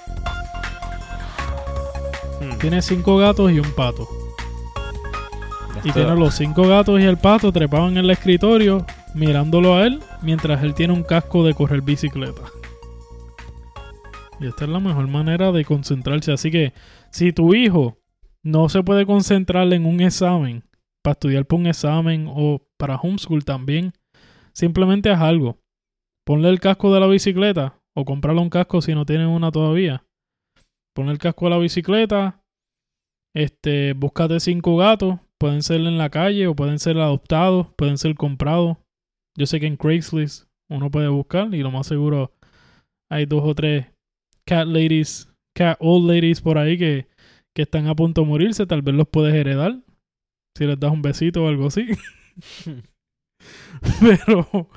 Hmm. 2.41 2.59
Tiene 2.59 2.83
cinco 2.83 3.17
gatos 3.17 3.51
y 3.53 3.61
un 3.61 3.73
pato. 3.75 4.09
Y 5.85 5.93
tiene 5.93 6.17
los 6.17 6.35
cinco 6.35 6.67
gatos 6.67 6.99
y 6.99 7.05
el 7.05 7.19
pato 7.19 7.53
trepados 7.53 7.91
en 7.91 7.99
el 7.99 8.11
escritorio, 8.11 8.87
mirándolo 9.15 9.77
a 9.77 9.87
él, 9.87 10.01
mientras 10.23 10.63
él 10.63 10.75
tiene 10.75 10.95
un 10.95 11.03
casco 11.03 11.45
de 11.45 11.53
correr 11.53 11.83
bicicleta. 11.83 12.41
Y 14.41 14.47
esta 14.47 14.65
es 14.65 14.71
la 14.71 14.81
mejor 14.81 15.09
manera 15.09 15.53
de 15.53 15.65
concentrarse. 15.65 16.33
Así 16.33 16.51
que, 16.51 16.73
si 17.11 17.33
tu 17.33 17.55
hijo 17.55 17.99
no 18.43 18.69
se 18.71 18.83
puede 18.83 19.05
concentrar 19.05 19.71
en 19.73 19.85
un 19.85 20.01
examen, 20.01 20.65
para 21.03 21.13
estudiar 21.13 21.45
para 21.45 21.61
un 21.61 21.67
examen 21.67 22.27
o 22.29 22.63
para 22.79 22.97
homeschool 22.97 23.45
también, 23.45 23.93
simplemente 24.55 25.11
haz 25.11 25.21
algo. 25.21 25.59
Ponle 26.27 26.49
el 26.49 26.61
casco 26.61 26.95
de 26.95 27.01
la 27.01 27.07
bicicleta 27.07 27.79
o 27.95 28.07
comprarle 28.07 28.41
un 28.41 28.49
casco 28.49 28.81
si 28.81 28.95
no 28.95 29.05
tienes 29.05 29.29
una 29.29 29.53
todavía. 29.53 30.05
Ponle 30.95 31.13
el 31.13 31.19
casco 31.19 31.45
de 31.45 31.51
la 31.51 31.59
bicicleta, 31.59 32.43
este, 33.35 33.93
búscate 33.93 34.41
cinco 34.41 34.79
gatos. 34.79 35.19
Pueden 35.45 35.63
ser 35.63 35.83
en 35.83 35.99
la 35.99 36.09
calle 36.09 36.47
o 36.47 36.57
pueden 36.57 36.79
ser 36.79 36.97
adoptados, 36.97 37.67
pueden 37.77 37.99
ser 37.99 38.15
comprados. 38.15 38.79
Yo 39.37 39.45
sé 39.45 39.61
que 39.61 39.67
en 39.67 39.77
Craigslist 39.77 40.49
uno 40.71 40.91
puede 40.91 41.09
buscar 41.09 41.55
y 41.55 41.63
lo 41.63 41.71
más 41.71 41.87
seguro 41.87 42.33
hay 43.13 43.27
dos 43.27 43.43
o 43.45 43.55
tres 43.55 43.89
cat 44.47 44.67
ladies, 44.67 45.31
cat 45.55 45.77
old 45.81 46.09
ladies 46.09 46.41
por 46.41 46.57
ahí 46.57 46.79
que, 46.79 47.09
que 47.55 47.61
están 47.61 47.89
a 47.89 47.95
punto 47.95 48.23
de 48.23 48.27
morirse. 48.27 48.65
Tal 48.65 48.81
vez 48.81 48.95
los 48.95 49.07
puedes 49.07 49.35
heredar 49.35 49.83
si 50.57 50.65
les 50.65 50.81
das 50.81 50.91
un 50.91 51.03
besito 51.03 51.45
o 51.45 51.49
algo 51.49 51.67
así. 51.67 51.89
Pero 54.01 54.71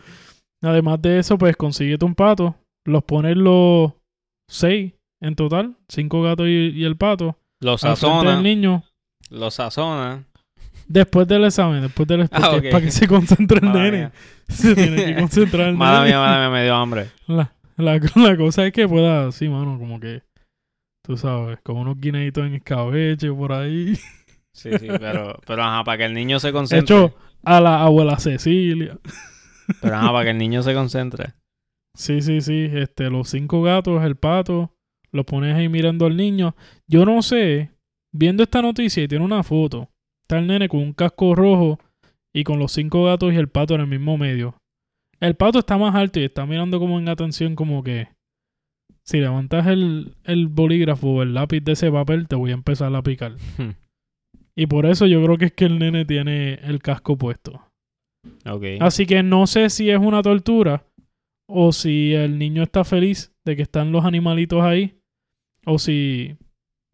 además 0.62 1.01
de 1.01 1.19
eso, 1.19 1.38
pues 1.38 1.55
consíguete 1.55 2.03
un 2.03 2.13
pato, 2.13 2.57
los 2.86 3.05
pones 3.05 3.38
los 3.38 3.93
seis 4.50 4.91
en 5.21 5.33
total, 5.38 5.77
cinco 5.88 6.24
gatos 6.24 6.47
y, 6.50 6.71
y 6.75 6.83
el 6.83 6.97
pato, 6.97 7.38
Lo 7.62 7.71
al 7.71 7.79
frente 7.79 8.01
sazona. 8.01 8.33
del 8.33 8.43
niño. 8.43 8.83
Lo 9.29 9.50
sazona. 9.50 10.27
Después 10.88 11.27
del 11.27 11.44
examen, 11.46 11.82
después 11.82 12.08
del 12.08 12.27
Ah, 12.32 12.51
ok. 12.56 12.63
para 12.72 12.82
que 12.86 12.91
se 12.91 13.08
concentre 13.08 13.60
el 13.62 13.72
nene. 13.74 14.12
Se 14.48 14.74
tiene 14.74 15.06
que 15.06 15.15
concentrar 15.20 15.67
el 15.70 15.75
Mala 15.75 16.00
nene. 16.00 16.10
mía, 16.12 16.20
mala 16.20 16.39
mía, 16.39 16.50
me 16.50 16.63
dio 16.63 16.75
hambre. 16.75 17.08
La, 17.27 17.51
la, 17.75 18.00
la 18.15 18.38
cosa 18.38 18.65
es 18.65 18.72
que 18.72 18.88
pueda, 18.88 19.32
sí, 19.34 19.50
mano, 19.50 19.77
como 19.77 20.00
que, 20.00 20.24
tú 21.03 21.17
sabes, 21.17 21.60
con 21.63 21.75
unos 21.77 22.00
guineitos 22.00 22.46
en 22.46 22.53
escabeche 22.56 23.32
por 23.34 23.51
ahí. 23.51 23.96
Sí, 24.53 24.72
sí, 24.79 24.88
pero, 25.00 25.39
pero 25.46 25.63
ajá, 25.63 25.84
para 25.84 25.98
que 26.00 26.06
el 26.06 26.13
niño 26.13 26.39
se 26.39 26.48
De 26.48 26.53
concentre. 26.53 26.96
hecho, 26.96 27.15
a 27.44 27.60
la 27.62 27.84
abuela 27.84 28.17
Cecilia. 28.17 28.98
Pero 29.82 29.96
ajá, 29.96 30.12
para 30.12 30.24
que 30.24 30.32
el 30.32 30.38
niño 30.38 30.63
se 30.63 30.74
concentre. 30.74 31.34
Sí, 31.94 32.22
sí, 32.22 32.41
sí. 32.41 32.70
Este, 32.74 33.10
los 33.10 33.29
cinco 33.29 33.62
gatos, 33.62 34.03
el 34.03 34.15
pato, 34.15 34.74
los 35.12 35.25
pones 35.25 35.53
ahí 35.56 35.67
mirando 35.67 36.06
al 36.06 36.15
niño. 36.15 36.56
Yo 36.88 37.06
no 37.06 37.22
sé, 37.22 37.72
viendo 38.12 38.41
esta 38.44 38.62
noticia 38.62 39.03
y 39.03 39.08
tiene 39.08 39.25
una 39.25 39.44
foto. 39.44 39.89
Está 40.27 40.39
el 40.39 40.48
nene 40.48 40.67
con 40.67 40.81
un 40.81 40.91
casco 40.91 41.36
rojo 41.36 41.79
y 42.34 42.43
con 42.43 42.60
los 42.60 42.74
cinco 42.74 43.05
gatos 43.05 43.31
y 43.31 43.38
el 43.38 43.48
pato 43.48 43.75
en 43.75 43.81
el 43.81 43.88
mismo 43.88 44.17
medio. 44.17 44.57
El 45.22 45.36
pato 45.36 45.60
está 45.60 45.77
más 45.77 45.96
alto 45.96 46.19
y 46.19 46.25
está 46.25 46.46
mirando 46.46 46.79
como 46.79 47.00
en 47.00 47.07
atención 47.07 47.55
como 47.55 47.81
que 47.81 48.10
si 49.05 49.22
levantas 49.22 49.67
el, 49.67 50.15
el 50.25 50.48
bolígrafo 50.48 51.07
o 51.07 51.24
el 51.24 51.34
lápiz 51.34 51.62
de 51.62 51.72
ese 51.72 51.89
papel 51.89 52.27
te 52.27 52.36
voy 52.36 52.51
a 52.51 52.55
empezar 52.55 52.93
a 52.93 53.01
picar. 53.01 53.38
Hmm. 53.57 53.72
Y 54.60 54.65
por 54.65 54.88
eso 54.88 55.05
yo 55.05 55.24
creo 55.24 55.38
que 55.38 55.46
es 55.46 55.53
que 55.53 55.65
el 55.65 55.77
nene 55.77 56.03
tiene 56.03 56.55
el 56.55 56.81
casco 56.81 57.15
puesto. 57.15 57.62
Ok. 58.50 58.63
Así 58.79 59.05
que 59.05 59.22
no 59.22 59.46
sé 59.46 59.69
si 59.69 59.91
es 59.91 60.00
una 60.00 60.24
tortura 60.24 60.84
o 61.48 61.72
si 61.72 62.15
el 62.15 62.39
niño 62.39 62.63
está 62.63 62.84
feliz 62.84 63.31
de 63.46 63.55
que 63.55 63.62
están 63.62 63.91
los 63.91 64.03
animalitos 64.03 64.63
ahí 64.63 65.00
o 65.63 65.77
si 65.77 66.38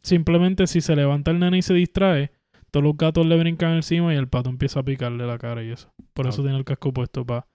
simplemente 0.04 0.68
si 0.68 0.82
se 0.82 0.94
levanta 0.98 1.32
el 1.32 1.40
nene 1.40 1.60
y 1.60 1.62
se 1.62 1.74
distrae, 1.74 2.32
todos 2.74 2.84
los 2.84 2.98
gatos 2.98 3.26
le 3.28 3.38
brincan 3.38 3.74
encima 3.74 4.14
y 4.14 4.18
el 4.18 4.28
pato 4.28 4.50
empieza 4.50 4.80
a 4.80 4.84
picarle 4.84 5.28
la 5.28 5.38
cara 5.38 5.64
y 5.64 5.70
eso. 5.70 5.94
Por 6.14 6.26
eso 6.26 6.42
tiene 6.42 6.58
el 6.58 6.66
casco 6.66 6.92
puesto 6.92 7.24
para 7.24 7.46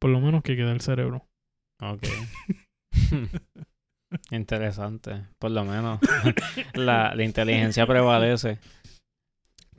por 0.00 0.10
lo 0.10 0.20
menos 0.20 0.44
que 0.44 0.54
quede 0.56 0.70
el 0.70 0.80
cerebro. 0.80 1.26
Ok. 1.82 2.04
Interesante. 4.30 5.26
Por 5.40 5.50
lo 5.50 5.64
menos 5.64 5.98
la, 6.74 7.12
la 7.16 7.24
inteligencia 7.24 7.88
prevalece. 7.88 8.60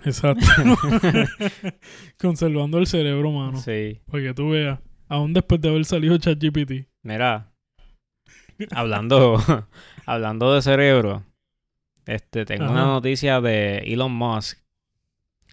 Exacto. 0.03 0.45
Conservando 2.19 2.77
el 2.77 2.87
cerebro, 2.87 3.31
mano. 3.31 3.57
Sí. 3.59 4.01
Para 4.05 4.23
que 4.23 4.33
tú 4.33 4.49
veas. 4.49 4.79
Aún 5.07 5.31
después 5.31 5.61
de 5.61 5.69
haber 5.69 5.85
salido 5.85 6.17
ChatGPT. 6.17 6.89
Mira, 7.03 7.53
hablando, 8.71 9.37
hablando 10.05 10.53
de 10.53 10.61
cerebro, 10.61 11.23
este, 12.07 12.45
tengo 12.45 12.65
una 12.71 12.85
noticia 12.85 13.39
de 13.41 13.77
Elon 13.79 14.11
Musk. 14.13 14.59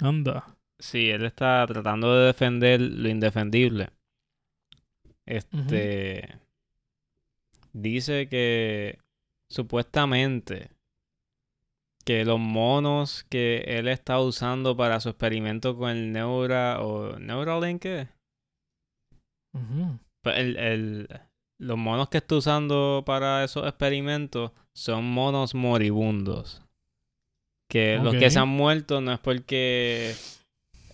Anda. 0.00 0.56
Sí, 0.78 1.10
él 1.10 1.24
está 1.24 1.64
tratando 1.66 2.14
de 2.16 2.26
defender 2.26 2.80
lo 2.80 3.08
indefendible. 3.08 3.90
Este 5.26 6.38
dice 7.72 8.28
que 8.28 8.98
supuestamente 9.48 10.70
que 12.04 12.24
los 12.24 12.38
monos 12.38 13.24
que 13.30 13.64
él 13.66 13.88
está 13.88 14.20
usando 14.20 14.76
para 14.76 15.00
su 15.00 15.08
experimento 15.08 15.76
con 15.76 15.90
el 15.90 16.12
Neura 16.12 16.82
o 16.82 17.18
Neuralink 17.18 17.80
¿qué? 17.82 18.08
Pues 20.22 20.38
el, 20.38 20.56
el- 20.58 21.08
los 21.58 21.76
monos 21.78 22.08
que 22.08 22.18
está 22.18 22.34
usando 22.36 23.02
para 23.06 23.44
esos 23.44 23.66
experimentos 23.66 24.50
son 24.74 25.04
monos 25.04 25.54
moribundos. 25.54 26.60
Que 27.68 27.98
los 27.98 28.14
que 28.14 28.30
se 28.30 28.38
han 28.38 28.48
muerto 28.48 29.00
no 29.00 29.12
es 29.12 29.18
porque. 29.20 30.14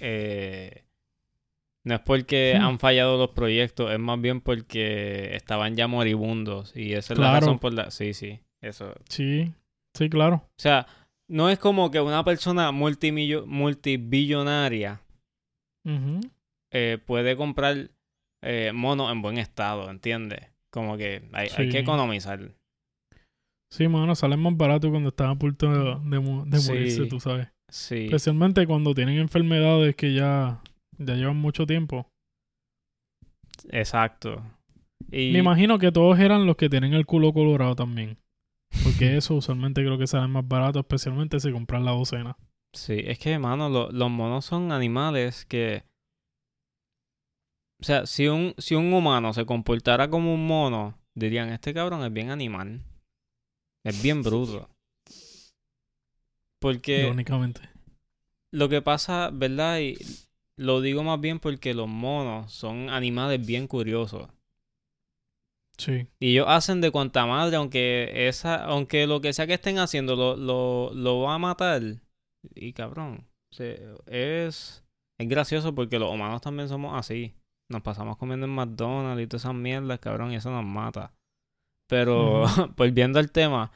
eh, 0.00 0.84
no 1.84 1.94
es 1.94 2.00
porque 2.00 2.56
Hmm. 2.58 2.62
han 2.64 2.78
fallado 2.78 3.16
los 3.18 3.30
proyectos, 3.30 3.90
es 3.90 3.98
más 3.98 4.20
bien 4.20 4.40
porque 4.40 5.34
estaban 5.34 5.76
ya 5.76 5.86
moribundos. 5.88 6.72
Y 6.76 6.92
esa 6.92 7.14
es 7.14 7.18
la 7.18 7.32
razón 7.40 7.58
por 7.58 7.72
la. 7.74 7.90
Sí, 7.90 8.12
sí. 8.14 8.40
Eso. 8.60 8.94
Sí. 9.08 9.52
Sí, 9.94 10.08
claro. 10.10 10.36
O 10.46 10.50
sea, 10.60 10.86
no 11.26 11.48
es 11.48 11.58
como 11.58 11.90
que 11.90 12.00
una 12.00 12.22
persona 12.24 12.70
multimillo- 12.70 13.46
multibillonaria 13.46 15.00
eh, 16.70 16.98
puede 17.04 17.36
comprar 17.36 17.90
eh, 18.42 18.70
monos 18.74 19.10
en 19.10 19.22
buen 19.22 19.38
estado, 19.38 19.90
¿entiendes? 19.90 20.40
Como 20.72 20.96
que 20.96 21.22
hay, 21.32 21.48
hay 21.56 21.68
que 21.68 21.78
economizar. 21.80 22.52
Sí, 23.72 23.86
mano, 23.88 24.14
salen 24.14 24.40
más 24.40 24.56
barato 24.56 24.90
cuando 24.90 25.10
están 25.10 25.30
a 25.30 25.38
punto 25.38 25.70
de, 26.00 26.10
de 26.10 26.18
mu- 26.20 26.44
de 26.44 26.58
Sí. 26.58 26.68
morirse, 26.72 27.06
tú 27.06 27.20
sabes. 27.20 27.48
Sí. 27.70 28.04
Especialmente 28.06 28.66
cuando 28.66 28.94
tienen 28.94 29.18
enfermedades 29.18 29.94
que 29.94 30.12
ya, 30.12 30.60
ya 30.98 31.14
llevan 31.14 31.36
mucho 31.36 31.66
tiempo. 31.66 32.06
Exacto. 33.70 34.42
Y 35.10 35.32
Me 35.32 35.38
imagino 35.40 35.78
que 35.78 35.92
todos 35.92 36.18
eran 36.18 36.46
los 36.46 36.56
que 36.56 36.68
tienen 36.68 36.94
el 36.94 37.06
culo 37.06 37.32
colorado 37.32 37.74
también. 37.76 38.18
Porque 38.84 39.16
eso 39.16 39.34
usualmente 39.34 39.82
creo 39.82 39.98
que 39.98 40.06
salen 40.06 40.30
más 40.30 40.46
barato, 40.46 40.80
especialmente 40.80 41.40
si 41.40 41.50
compran 41.52 41.84
la 41.84 41.92
docena. 41.92 42.36
sí, 42.74 43.00
es 43.04 43.18
que, 43.18 43.38
mano, 43.38 43.68
lo- 43.68 43.90
los 43.90 44.10
monos 44.10 44.44
son 44.44 44.72
animales 44.72 45.44
que. 45.46 45.82
O 47.80 47.84
sea, 47.84 48.06
si 48.06 48.28
un, 48.28 48.54
si 48.58 48.74
un 48.74 48.92
humano 48.92 49.32
se 49.32 49.46
comportara 49.46 50.10
como 50.10 50.34
un 50.34 50.46
mono, 50.46 50.98
dirían, 51.14 51.48
este 51.50 51.72
cabrón 51.72 52.04
es 52.04 52.12
bien 52.12 52.30
animal. 52.30 52.82
Es 53.84 54.02
bien 54.02 54.22
bruto. 54.22 54.68
Porque 56.60 57.04
Irónicamente. 57.04 57.62
lo 58.52 58.68
que 58.68 58.82
pasa, 58.82 59.30
¿verdad? 59.32 59.80
Y 59.80 59.96
lo 60.58 60.80
digo 60.82 61.02
más 61.02 61.20
bien 61.20 61.38
porque 61.40 61.72
los 61.72 61.88
monos 61.88 62.52
son 62.52 62.90
animales 62.90 63.44
bien 63.44 63.66
curiosos. 63.66 64.28
Sí. 65.78 66.06
Y 66.20 66.32
ellos 66.32 66.44
hacen 66.48 66.82
de 66.82 66.90
cuanta 66.90 67.24
madre, 67.24 67.56
aunque 67.56 68.28
esa, 68.28 68.62
aunque 68.64 69.06
lo 69.06 69.22
que 69.22 69.32
sea 69.32 69.46
que 69.46 69.54
estén 69.54 69.78
haciendo 69.78 70.14
lo, 70.14 70.36
lo, 70.36 70.92
lo 70.92 71.20
va 71.22 71.36
a 71.36 71.38
matar. 71.38 71.80
Y 72.54 72.74
cabrón, 72.74 73.26
se- 73.50 73.80
es, 74.06 74.84
es 75.18 75.28
gracioso 75.28 75.74
porque 75.74 75.98
los 75.98 76.12
humanos 76.12 76.42
también 76.42 76.68
somos 76.68 76.94
así. 76.98 77.34
Nos 77.70 77.82
pasamos 77.82 78.16
comiendo 78.16 78.46
en 78.46 78.52
McDonald's 78.54 79.22
y 79.22 79.26
todas 79.26 79.42
esas 79.44 79.54
mierdas, 79.54 79.98
cabrón, 80.00 80.32
y 80.32 80.36
eso 80.36 80.50
nos 80.50 80.64
mata. 80.64 81.12
Pero, 81.88 82.44
volviendo 82.76 83.18
al 83.18 83.30
tema, 83.30 83.70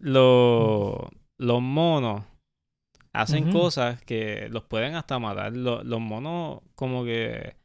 los, 0.00 0.96
los 1.38 1.62
monos 1.62 2.22
hacen 3.12 3.44
cosas 3.52 4.02
que 4.02 4.48
los 4.50 4.64
pueden 4.64 4.94
hasta 4.94 5.18
matar. 5.18 5.54
Lo- 5.56 5.82
los 5.84 6.00
monos, 6.00 6.60
como 6.74 7.04
que. 7.04 7.56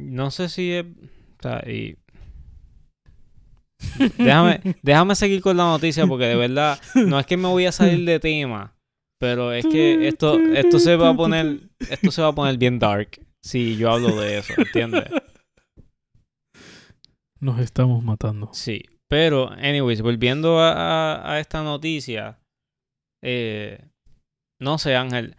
No 0.00 0.30
sé 0.30 0.48
si 0.48 0.72
es. 0.72 0.84
O 0.84 1.42
sea, 1.42 1.62
y. 1.68 1.96
Déjame, 4.18 4.60
déjame 4.82 5.14
seguir 5.14 5.40
con 5.40 5.56
la 5.56 5.64
noticia 5.64 6.06
porque 6.06 6.26
de 6.26 6.36
verdad 6.36 6.78
no 6.94 7.18
es 7.18 7.26
que 7.26 7.36
me 7.36 7.48
voy 7.48 7.66
a 7.66 7.72
salir 7.72 8.04
de 8.04 8.20
tema, 8.20 8.74
pero 9.18 9.52
es 9.52 9.64
que 9.66 10.06
esto, 10.06 10.38
esto 10.38 10.78
se 10.78 10.96
va 10.96 11.08
a 11.10 11.16
poner, 11.16 11.60
esto 11.90 12.10
se 12.10 12.20
va 12.22 12.28
a 12.28 12.34
poner 12.34 12.56
bien 12.58 12.78
dark 12.78 13.20
si 13.42 13.76
yo 13.76 13.90
hablo 13.90 14.18
de 14.18 14.38
eso, 14.38 14.54
¿entiendes? 14.58 15.10
Nos 17.40 17.58
estamos 17.58 18.04
matando. 18.04 18.50
Sí, 18.52 18.82
pero, 19.08 19.50
anyways, 19.52 20.02
volviendo 20.02 20.60
a, 20.60 20.72
a- 21.14 21.32
a 21.32 21.40
esta 21.40 21.62
noticia, 21.62 22.38
eh, 23.22 23.88
no 24.60 24.76
sé, 24.78 24.94
Ángel, 24.94 25.36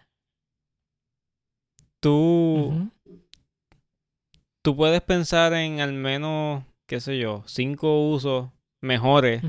tú, 1.99 2.89
tú 4.63 4.75
puedes 4.75 5.01
pensar 5.01 5.53
en 5.53 5.79
al 5.79 5.93
menos, 5.93 6.63
qué 6.87 6.99
sé 6.99 7.19
yo, 7.19 7.43
cinco 7.45 8.09
usos 8.09 8.49
mejores 8.81 9.43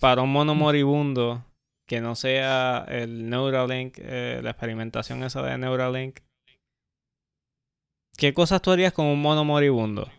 para 0.00 0.22
un 0.22 0.30
mono 0.32 0.54
moribundo 0.54 1.44
que 1.88 2.00
no 2.00 2.14
sea 2.14 2.84
el 2.88 3.28
Neuralink, 3.28 3.96
eh, 3.98 4.40
la 4.42 4.50
experimentación 4.50 5.24
esa 5.24 5.42
de 5.42 5.58
Neuralink. 5.58 6.20
¿Qué 8.18 8.34
cosas 8.34 8.60
tú 8.60 8.72
harías 8.72 8.92
con 8.92 9.06
un 9.06 9.22
mono 9.22 9.44
moribundo? 9.44 10.10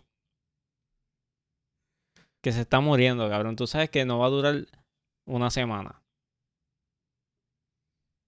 Que 2.41 2.53
se 2.53 2.61
está 2.61 2.79
muriendo, 2.79 3.27
cabrón. 3.27 3.57
Tú 3.57 3.67
sabes 3.67 3.89
que 3.89 4.05
no 4.05 4.19
va 4.19 4.27
a 4.27 4.29
durar 4.29 4.65
una 5.27 5.51
semana. 5.51 6.01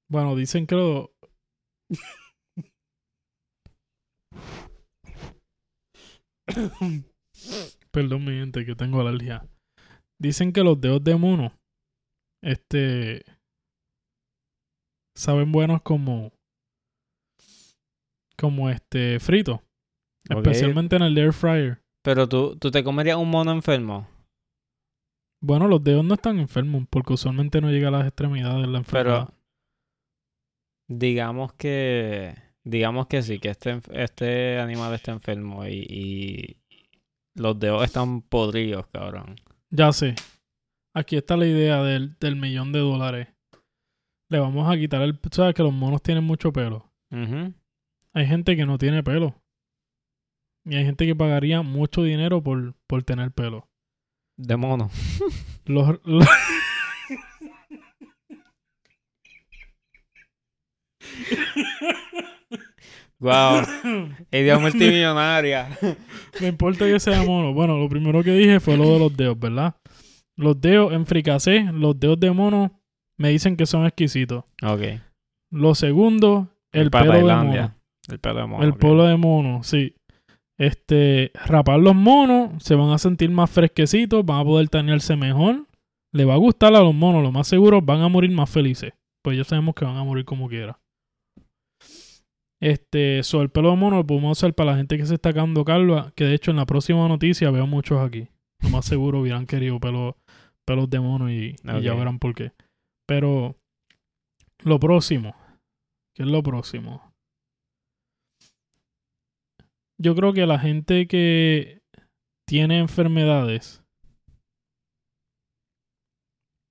Bueno, 0.09 0.35
dicen 0.35 0.67
que 0.67 0.75
lo... 0.75 1.13
Perdón, 7.91 8.25
mi 8.25 8.33
gente, 8.33 8.65
que 8.65 8.75
tengo 8.75 8.99
alergia. 8.99 9.47
Dicen 10.19 10.51
que 10.51 10.65
los 10.65 10.81
dedos 10.81 11.01
de 11.01 11.15
mono, 11.15 11.57
este, 12.43 13.23
saben 15.15 15.53
buenos 15.53 15.81
como, 15.81 16.33
como 18.41 18.69
este, 18.69 19.19
frito. 19.19 19.63
Especialmente 20.27 20.97
en 20.97 21.03
el 21.03 21.17
air 21.17 21.31
fryer. 21.31 21.81
Pero 22.03 22.27
tú, 22.27 22.57
tú 22.57 22.71
te 22.71 22.83
comerías 22.83 23.17
un 23.17 23.29
mono 23.29 23.51
enfermo. 23.51 24.07
Bueno, 25.41 25.67
los 25.67 25.83
dedos 25.83 26.03
no 26.03 26.15
están 26.15 26.39
enfermos 26.39 26.85
porque 26.89 27.13
usualmente 27.13 27.61
no 27.61 27.71
llega 27.71 27.87
a 27.87 27.91
las 27.91 28.07
extremidades 28.07 28.67
la 28.67 28.79
enfermedad. 28.79 29.27
Pero 29.27 29.37
digamos 30.89 31.53
que 31.53 32.35
digamos 32.63 33.07
que 33.07 33.21
sí, 33.21 33.39
que 33.39 33.49
este, 33.49 33.81
este 33.91 34.59
animal 34.59 34.93
está 34.93 35.11
enfermo 35.11 35.65
y, 35.65 35.85
y 35.89 36.57
los 37.35 37.57
dedos 37.59 37.83
están 37.83 38.21
podridos, 38.21 38.85
cabrón. 38.87 39.35
Ya 39.69 39.91
sé. 39.91 40.15
Aquí 40.93 41.15
está 41.15 41.37
la 41.37 41.47
idea 41.47 41.81
del, 41.81 42.17
del 42.19 42.35
millón 42.35 42.71
de 42.71 42.79
dólares. 42.79 43.29
Le 44.29 44.39
vamos 44.39 44.71
a 44.71 44.77
quitar 44.77 45.01
el... 45.01 45.19
¿Sabes 45.31 45.55
que 45.55 45.63
los 45.63 45.73
monos 45.73 46.03
tienen 46.03 46.23
mucho 46.23 46.51
pelo? 46.51 46.91
Ujú. 47.11 47.53
Hay 48.13 48.25
gente 48.27 48.55
que 48.55 48.65
no 48.65 48.77
tiene 48.77 49.03
pelo. 49.03 49.35
Y 50.65 50.75
hay 50.75 50.85
gente 50.85 51.05
que 51.05 51.15
pagaría 51.15 51.61
mucho 51.61 52.03
dinero 52.03 52.41
por, 52.43 52.75
por 52.87 53.03
tener 53.03 53.31
pelo. 53.31 53.67
De 54.37 54.55
mono. 54.57 54.89
Los, 55.65 55.99
los- 56.05 56.27
Wow. 63.19 63.61
Idea 64.31 64.57
multimillonaria. 64.57 65.69
no 66.39 66.47
importa 66.47 66.85
que 66.85 66.99
sea 66.99 67.21
mono. 67.23 67.53
Bueno, 67.53 67.77
lo 67.77 67.87
primero 67.87 68.23
que 68.23 68.31
dije 68.31 68.59
fue 68.59 68.77
lo 68.77 68.93
de 68.93 68.99
los 68.99 69.15
dedos, 69.15 69.39
¿verdad? 69.39 69.75
Los 70.35 70.59
dedos 70.59 70.91
en 70.93 71.05
fricasé, 71.05 71.63
los 71.71 71.99
dedos 71.99 72.19
de 72.19 72.31
mono 72.31 72.81
me 73.17 73.29
dicen 73.29 73.55
que 73.55 73.65
son 73.65 73.85
exquisitos. 73.85 74.43
ok. 74.63 74.81
Lo 75.51 75.75
segundo, 75.75 76.47
el, 76.71 76.89
para 76.89 77.11
pelo 77.11 77.27
de 77.27 77.35
mono. 77.35 77.75
El 78.09 78.19
pelo 78.19 78.39
de 78.39 78.45
mono. 78.47 78.63
El 78.63 78.73
pelo 78.73 79.03
de 79.05 79.17
mono, 79.17 79.63
sí. 79.63 79.95
Este, 80.57 81.31
rapar 81.45 81.79
los 81.79 81.95
monos, 81.95 82.63
se 82.63 82.75
van 82.75 82.91
a 82.91 82.97
sentir 82.97 83.31
más 83.31 83.49
fresquecitos, 83.49 84.25
van 84.25 84.41
a 84.41 84.43
poder 84.43 84.69
tanearse 84.69 85.15
mejor. 85.15 85.65
Le 86.13 86.25
va 86.25 86.33
a 86.33 86.37
gustar 86.37 86.75
a 86.75 86.81
los 86.81 86.93
monos, 86.93 87.23
lo 87.23 87.31
más 87.31 87.47
seguro, 87.47 87.81
van 87.81 88.01
a 88.01 88.09
morir 88.09 88.31
más 88.31 88.49
felices. 88.49 88.93
Pues 89.23 89.37
ya 89.37 89.43
sabemos 89.43 89.75
que 89.75 89.85
van 89.85 89.97
a 89.97 90.03
morir 90.03 90.25
como 90.25 90.49
quiera. 90.49 90.79
Este, 92.61 93.23
sobre 93.23 93.45
el 93.45 93.49
pelo 93.49 93.71
de 93.71 93.77
mono 93.77 93.97
lo 93.97 94.05
podemos 94.05 94.37
usar 94.37 94.53
para 94.53 94.71
la 94.71 94.77
gente 94.77 94.97
que 94.97 95.05
se 95.07 95.15
está 95.15 95.33
quedando 95.33 95.65
calva, 95.65 96.11
que 96.15 96.25
de 96.25 96.35
hecho 96.35 96.51
en 96.51 96.57
la 96.57 96.67
próxima 96.67 97.07
noticia 97.07 97.49
veo 97.49 97.65
muchos 97.65 97.99
aquí. 97.99 98.27
Lo 98.61 98.69
más 98.69 98.85
seguro 98.85 99.21
hubieran 99.21 99.47
querido 99.47 99.79
pelo, 99.79 100.17
pelos 100.65 100.89
de 100.89 100.99
mono 100.99 101.31
y, 101.31 101.55
y 101.63 101.81
ya 101.81 101.95
verán 101.95 102.19
por 102.19 102.35
qué. 102.35 102.51
Pero 103.07 103.55
lo 104.63 104.79
próximo, 104.79 105.35
¿qué 106.15 106.21
es 106.21 106.29
lo 106.29 106.43
próximo? 106.43 107.10
Yo 110.01 110.15
creo 110.15 110.33
que 110.33 110.47
la 110.47 110.57
gente 110.57 111.07
que 111.07 111.83
tiene 112.47 112.79
enfermedades 112.79 113.83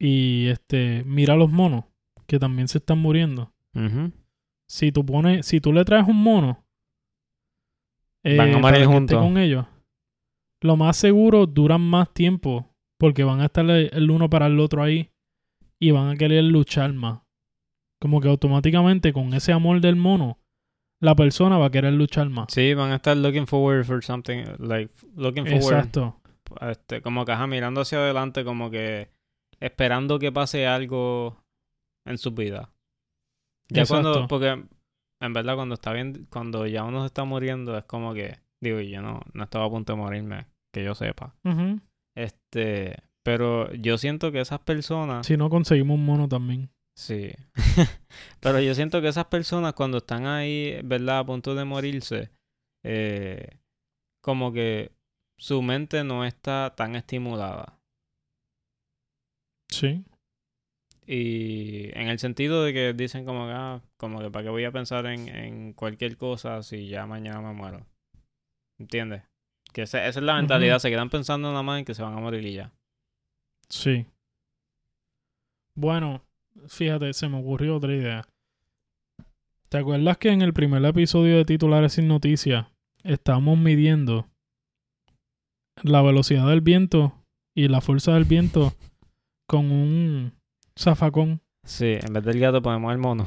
y 0.01 0.49
este 0.49 1.05
mira 1.05 1.35
a 1.35 1.37
los 1.37 1.51
monos 1.51 1.85
que 2.27 2.39
también 2.39 2.67
se 2.67 2.79
están 2.79 2.99
muriendo. 2.99 3.53
Si 4.69 4.91
tú 4.91 5.07
pones, 5.07 5.47
si 5.47 5.61
tú 5.61 5.73
le 5.73 5.85
traes 5.85 6.09
un 6.09 6.21
mono, 6.23 6.65
eh, 8.25 8.37
Van 8.37 8.53
a 8.53 8.59
morir 8.59 8.85
juntos. 8.87 9.19
con 9.19 9.39
ellos, 9.39 9.65
lo 10.61 10.77
más 10.77 10.97
seguro 10.97 11.47
duran 11.47 11.81
más 11.81 12.13
tiempo 12.13 12.75
porque 12.99 13.25
van 13.25 13.41
a 13.41 13.47
estar 13.47 13.69
el 13.71 14.11
uno 14.11 14.29
para 14.29 14.47
el 14.47 14.59
otro 14.59 14.83
ahí 14.83 15.11
y 15.79 15.93
van 15.93 16.11
a 16.11 16.17
querer 16.17 16.45
luchar 16.45 16.93
más. 16.93 17.23
Como 18.01 18.21
que 18.21 18.29
automáticamente 18.29 19.13
con 19.13 19.35
ese 19.35 19.53
amor 19.53 19.81
del 19.81 19.97
mono, 19.97 20.40
la 21.01 21.15
persona 21.15 21.59
va 21.59 21.67
a 21.67 21.71
querer 21.71 21.93
luchar 21.95 22.29
más. 22.29 22.47
Sí, 22.53 22.75
van 22.75 22.93
a 22.93 22.97
estar 22.97 23.17
looking 23.17 23.47
forward 23.47 23.85
for 23.85 24.05
something, 24.05 24.45
like, 24.59 24.93
looking 25.17 25.47
forward. 25.47 25.79
Exacto. 25.79 26.17
Este, 26.61 27.01
como 27.01 27.25
que, 27.25 27.33
ajá, 27.33 27.47
mirando 27.47 27.81
hacia 27.81 27.99
adelante, 27.99 28.45
como 28.45 28.71
que 28.71 29.11
esperando 29.61 30.19
que 30.19 30.33
pase 30.33 30.67
algo 30.67 31.43
en 32.07 32.19
su 32.19 32.33
vida. 32.33 32.71
Ya 33.69 33.87
cuando, 33.87 34.27
porque 34.27 34.65
en 35.23 35.33
verdad 35.33 35.55
cuando 35.55 35.75
está 35.75 35.93
bien, 35.93 36.27
cuando 36.31 36.67
ya 36.67 36.85
uno 36.85 37.01
se 37.01 37.07
está 37.07 37.25
muriendo, 37.25 37.77
es 37.79 37.85
como 37.85 38.15
que, 38.15 38.41
digo, 38.61 38.81
yo 38.81 39.01
no, 39.01 39.21
no 39.33 39.45
estaba 39.45 39.67
a 39.67 39.71
punto 39.71 39.93
de 39.93 39.99
morirme, 39.99 40.47
que 40.75 40.83
yo 40.85 40.95
sepa. 40.95 41.35
Este, 42.17 42.97
pero 43.23 43.73
yo 43.75 43.97
siento 43.97 44.33
que 44.33 44.41
esas 44.41 44.61
personas, 44.61 45.27
Si 45.27 45.37
no 45.37 45.51
conseguimos 45.51 45.97
un 45.97 46.05
mono 46.05 46.29
también. 46.29 46.71
Sí, 46.97 47.33
pero 48.41 48.61
yo 48.61 48.75
siento 48.75 49.01
que 49.01 49.09
esas 49.09 49.27
personas 49.27 49.75
cuando 49.75 49.99
están 49.99 50.27
ahí, 50.27 50.81
¿verdad? 50.85 51.21
A 51.21 51.27
punto 51.27 51.55
de 51.55 51.65
morirse, 51.65 52.31
eh, 52.85 53.59
como 54.23 54.53
que 54.53 54.93
su 55.39 55.63
mente 55.63 56.05
no 56.05 56.25
está 56.25 56.75
tan 56.77 56.97
estimulada. 56.97 57.79
Sí. 59.69 60.05
Y 61.07 61.89
en 61.99 62.09
el 62.09 62.19
sentido 62.19 62.63
de 62.63 62.73
que 62.73 62.93
dicen 62.93 63.25
como 63.25 63.47
que, 63.47 63.53
ah, 63.53 63.83
como 63.97 64.21
que 64.21 64.31
para 64.31 64.45
qué 64.45 64.51
voy 64.51 64.65
a 64.65 64.73
pensar 64.73 65.07
en, 65.07 65.29
en 65.29 65.73
cualquier 65.73 66.17
cosa 66.17 66.63
si 66.63 66.89
ya 66.89 67.07
mañana 67.07 67.41
me 67.41 67.53
muero. 67.53 67.87
¿Entiendes? 68.79 69.23
Que 69.73 69.83
esa, 69.83 70.07
esa 70.07 70.21
es 70.21 70.25
la 70.25 70.37
mentalidad, 70.37 70.79
se 70.79 70.91
quedan 70.91 71.11
pensando 71.11 71.51
nada 71.51 71.63
más 71.63 71.79
en 71.79 71.85
que 71.85 71.95
se 71.95 72.03
van 72.03 72.17
a 72.17 72.21
morir 72.21 72.45
y 72.45 72.55
ya. 72.55 72.73
Sí. 73.69 74.07
Bueno, 75.75 76.23
fíjate, 76.69 77.13
se 77.13 77.29
me 77.29 77.39
ocurrió 77.39 77.77
otra 77.77 77.95
idea. 77.95 78.27
¿Te 79.69 79.79
acuerdas 79.79 80.19
que 80.19 80.31
en 80.31 80.43
el 80.43 80.53
primer 80.53 80.85
episodio 80.85 81.37
de 81.37 81.45
Titulares 81.45 81.93
sin 81.93 82.09
Noticias 82.09 82.67
estábamos 83.05 83.57
midiendo 83.59 84.27
la 85.83 86.03
velocidad 86.03 86.49
del 86.49 86.61
viento 86.61 87.15
y 87.55 87.69
la 87.69 87.81
fuerza 87.81 88.15
del 88.15 88.25
viento 88.25 88.75
con 89.47 89.71
un 89.71 90.33
zafacón? 90.79 91.41
Sí, 91.65 91.97
en 92.03 92.13
vez 92.13 92.25
del 92.25 92.41
gato 92.41 92.61
ponemos 92.63 92.91
el 92.93 92.99
mono. 92.99 93.27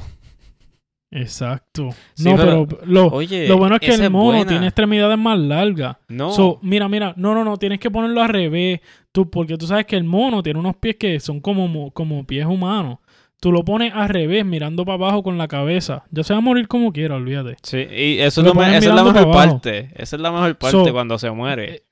Exacto. 1.10 1.90
Sí, 2.14 2.24
no, 2.24 2.36
pero- 2.36 2.66
pero, 2.66 2.86
lo, 2.86 3.06
Oye, 3.06 3.46
lo 3.46 3.56
bueno 3.56 3.76
es 3.76 3.80
que 3.80 3.94
el 3.94 4.10
mono 4.10 4.24
buena. 4.38 4.46
tiene 4.46 4.66
extremidades 4.66 5.16
más 5.16 5.38
largas. 5.38 5.96
No, 6.08 6.32
So, 6.32 6.58
mira, 6.60 6.88
mira, 6.88 7.14
no, 7.16 7.34
no, 7.34 7.44
no, 7.44 7.56
tienes 7.56 7.78
que 7.78 7.90
ponerlo 7.90 8.20
al 8.20 8.28
revés. 8.30 8.80
Tú, 9.12 9.30
porque 9.30 9.56
tú 9.56 9.66
sabes 9.68 9.86
que 9.86 9.96
el 9.96 10.02
mono 10.04 10.42
tiene 10.42 10.58
unos 10.58 10.74
pies 10.76 10.96
que 10.96 11.20
son 11.20 11.40
como, 11.40 11.68
mo- 11.68 11.92
como 11.92 12.24
pies 12.26 12.44
humanos. 12.46 12.98
Tú 13.44 13.52
lo 13.52 13.62
pones 13.62 13.92
al 13.94 14.08
revés, 14.08 14.42
mirando 14.44 14.86
para 14.86 14.94
abajo 14.94 15.22
con 15.22 15.36
la 15.36 15.48
cabeza. 15.48 16.04
Ya 16.10 16.24
se 16.24 16.32
va 16.32 16.38
a 16.38 16.40
morir 16.40 16.66
como 16.66 16.94
quiera, 16.94 17.16
olvídate. 17.16 17.56
Sí, 17.62 17.76
y 17.78 18.18
eso 18.20 18.40
lo 18.40 18.54
me- 18.54 18.62
esa 18.76 18.88
es 18.88 18.94
la 18.94 19.04
mejor 19.04 19.30
parte. 19.30 19.90
Esa 19.94 20.16
es 20.16 20.22
la 20.22 20.32
mejor 20.32 20.56
parte 20.56 20.76
So, 20.78 20.92
cuando 20.92 21.18
se 21.18 21.30
muere. 21.30 21.82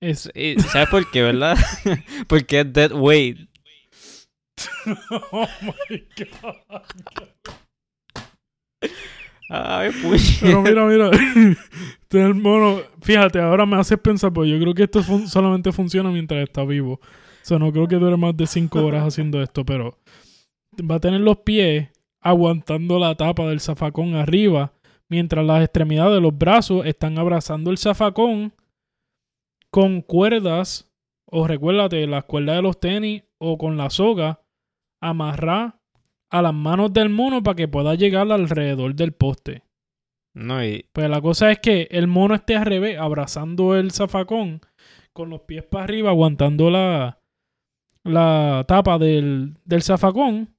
Es, 0.00 0.30
Y, 0.32 0.54
¿Sabes 0.60 0.88
por 0.88 1.10
qué, 1.10 1.22
verdad? 1.22 1.56
Porque 2.28 2.60
es 2.60 2.72
dead 2.72 2.92
weight. 2.92 3.48
oh 5.32 5.48
my 5.62 6.02
God. 6.16 6.82
Ay, 9.48 9.90
Pero 10.40 10.62
puñet. 10.62 10.68
mira, 10.68 10.86
mira. 10.86 11.10
Este 12.06 12.20
es 12.20 12.24
el 12.26 12.34
mono. 12.36 12.80
Fíjate, 13.02 13.40
ahora 13.40 13.66
me 13.66 13.76
haces 13.76 13.98
pensar, 13.98 14.32
pues 14.32 14.48
yo 14.48 14.58
creo 14.60 14.72
que 14.74 14.84
esto 14.84 15.02
fun- 15.02 15.26
solamente 15.28 15.72
funciona 15.72 16.08
mientras 16.10 16.40
está 16.48 16.64
vivo. 16.64 16.94
O 16.94 17.00
sea, 17.42 17.58
no 17.58 17.72
creo 17.72 17.88
que 17.88 17.96
dure 17.96 18.16
más 18.16 18.36
de 18.36 18.46
cinco 18.46 18.84
horas 18.84 19.04
haciendo 19.04 19.42
esto, 19.42 19.64
pero 19.64 19.98
va 20.82 20.96
a 20.96 21.00
tener 21.00 21.20
los 21.20 21.38
pies 21.38 21.88
aguantando 22.20 22.98
la 22.98 23.14
tapa 23.14 23.46
del 23.46 23.60
zafacón 23.60 24.14
arriba, 24.14 24.72
mientras 25.08 25.44
las 25.44 25.62
extremidades 25.62 26.14
de 26.14 26.20
los 26.20 26.36
brazos 26.36 26.86
están 26.86 27.18
abrazando 27.18 27.70
el 27.70 27.78
zafacón 27.78 28.52
con 29.70 30.00
cuerdas, 30.02 30.90
o 31.26 31.46
recuérdate, 31.46 32.06
las 32.06 32.24
cuerdas 32.24 32.56
de 32.56 32.62
los 32.62 32.80
tenis, 32.80 33.22
o 33.38 33.58
con 33.58 33.76
la 33.76 33.90
soga, 33.90 34.40
amarrar 35.00 35.78
a 36.30 36.42
las 36.42 36.54
manos 36.54 36.92
del 36.92 37.10
mono 37.10 37.42
para 37.42 37.54
que 37.54 37.68
pueda 37.68 37.94
llegar 37.94 38.30
alrededor 38.30 38.94
del 38.94 39.12
poste. 39.12 39.62
No, 40.34 40.64
y 40.64 40.86
Pues 40.92 41.08
la 41.08 41.20
cosa 41.20 41.50
es 41.50 41.60
que 41.60 41.88
el 41.90 42.08
mono 42.08 42.34
esté 42.34 42.56
al 42.56 42.66
revés, 42.66 42.98
abrazando 42.98 43.76
el 43.76 43.90
zafacón, 43.90 44.60
con 45.12 45.30
los 45.30 45.42
pies 45.42 45.64
para 45.64 45.84
arriba, 45.84 46.10
aguantando 46.10 46.70
la, 46.70 47.20
la 48.04 48.64
tapa 48.68 48.98
del, 48.98 49.56
del 49.64 49.82
zafacón. 49.82 50.55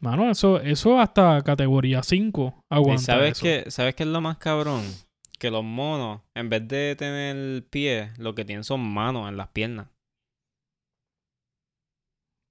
Mano, 0.00 0.30
eso, 0.30 0.60
eso 0.60 1.00
hasta 1.00 1.42
categoría 1.42 2.02
5 2.02 2.54
y 2.70 2.74
aguanta 2.74 3.02
sabes 3.02 3.32
eso. 3.32 3.42
que 3.42 3.70
sabes 3.70 3.94
qué 3.94 4.04
es 4.04 4.08
lo 4.08 4.20
más 4.20 4.38
cabrón? 4.38 4.82
Que 5.38 5.50
los 5.50 5.64
monos, 5.64 6.20
en 6.34 6.48
vez 6.48 6.66
de 6.68 6.94
tener 6.96 7.64
pies, 7.68 8.16
lo 8.18 8.34
que 8.34 8.44
tienen 8.44 8.64
son 8.64 8.80
manos 8.80 9.28
en 9.28 9.36
las 9.36 9.48
piernas. 9.48 9.88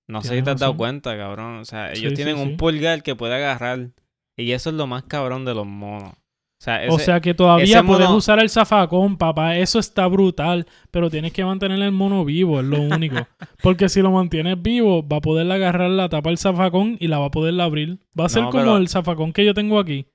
No 0.10 0.21
sé 0.21 0.38
si 0.38 0.43
te 0.43 0.51
has 0.51 0.60
dado 0.60 0.77
cuenta, 0.77 1.17
cabrón. 1.17 1.57
O 1.60 1.65
sea, 1.65 1.91
ellos 1.91 2.12
Sí, 2.12 2.15
tienen 2.15 2.38
sí, 2.38 2.41
un 2.41 2.49
sí. 2.51 2.55
pulgar 2.55 3.03
que 3.03 3.15
puede 3.15 3.36
agarrar. 3.36 3.89
Y 4.38 4.51
eso 4.53 4.69
es 4.69 4.75
lo 4.75 4.88
más 4.88 5.03
cabrón 5.03 5.43
de 5.43 5.53
los 5.53 5.65
monos. 5.67 6.13
O 6.59 6.63
sea, 6.63 6.83
ese, 6.83 6.95
o 6.95 6.99
sea 6.99 7.19
que 7.21 7.35
todavía 7.35 7.83
puedes 7.83 8.09
usar 8.09 8.39
el 8.39 8.49
zafacón, 8.49 9.17
papá. 9.17 9.57
Eso 9.57 9.77
está 9.77 10.07
brutal. 10.07 10.65
Pero 10.89 11.09
tienes 11.11 11.31
que 11.31 11.45
mantener 11.45 11.79
el 11.81 11.91
mono 11.91 12.25
vivo, 12.25 12.59
es 12.59 12.65
lo 12.65 12.81
único. 12.81 13.15
Porque 13.61 13.89
si 13.89 14.01
lo 14.01 14.11
mantienes 14.11 14.59
vivo, 14.61 15.07
va 15.07 15.17
a 15.17 15.21
poder 15.21 15.51
agarrar 15.51 15.91
la 15.91 16.09
tapa 16.09 16.29
del 16.31 16.39
zafacón 16.39 16.97
y 16.99 17.07
la 17.09 17.19
va 17.19 17.27
a 17.27 17.31
poder 17.31 17.59
abrir. 17.61 17.99
Va 18.19 18.25
a 18.25 18.29
ser 18.29 18.41
No, 18.43 18.49
como 18.49 18.63
pero- 18.63 18.77
el 18.77 18.87
zafacón 18.89 19.33
que 19.33 19.45
yo 19.45 19.53
tengo 19.53 19.79
aquí. 19.79 20.07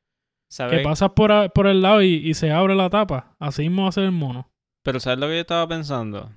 Que 0.68 0.80
pasas 0.80 1.10
por, 1.10 1.30
a- 1.32 1.48
por 1.48 1.66
el 1.68 1.80
lado 1.80 2.02
y, 2.02 2.14
y 2.16 2.34
se 2.34 2.50
abre 2.50 2.74
la 2.74 2.90
tapa. 2.90 3.36
Así 3.38 3.62
mismo 3.62 3.84
va 3.84 3.88
a 3.88 3.92
ser 3.92 4.04
el 4.04 4.12
mono. 4.12 4.50
Pero 4.82 4.98
¿sabes 5.00 5.18
lo 5.20 5.28
que 5.28 5.34
yo 5.34 5.40
estaba 5.40 5.66
pensando? 5.68 6.30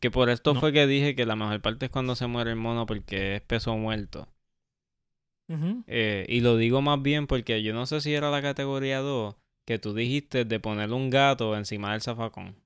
Que 0.00 0.10
por 0.10 0.30
esto 0.30 0.54
No. 0.54 0.60
fue 0.60 0.72
que 0.72 0.86
dije 0.86 1.14
que 1.14 1.26
la 1.26 1.34
mejor 1.36 1.60
parte 1.60 1.86
es 1.86 1.90
cuando 1.90 2.14
se 2.14 2.26
muere 2.28 2.50
el 2.50 2.56
mono 2.56 2.86
porque 2.86 3.36
es 3.36 3.42
peso 3.42 3.76
muerto. 3.76 4.28
Eh, 5.86 6.24
y 6.28 6.40
lo 6.40 6.56
digo 6.56 6.80
más 6.82 7.00
bien 7.02 7.26
porque 7.26 7.62
yo 7.62 7.74
no 7.74 7.86
sé 7.86 8.00
si 8.00 8.14
era 8.14 8.30
la 8.30 8.40
categoría 8.42 9.00
2 9.00 9.36
que 9.66 9.78
tú 9.78 9.94
dijiste 9.94 10.44
de 10.44 10.60
poner 10.60 10.92
un 10.92 11.10
gato 11.10 11.56
encima 11.56 11.92
del 11.92 12.00
zafacón. 12.02 12.56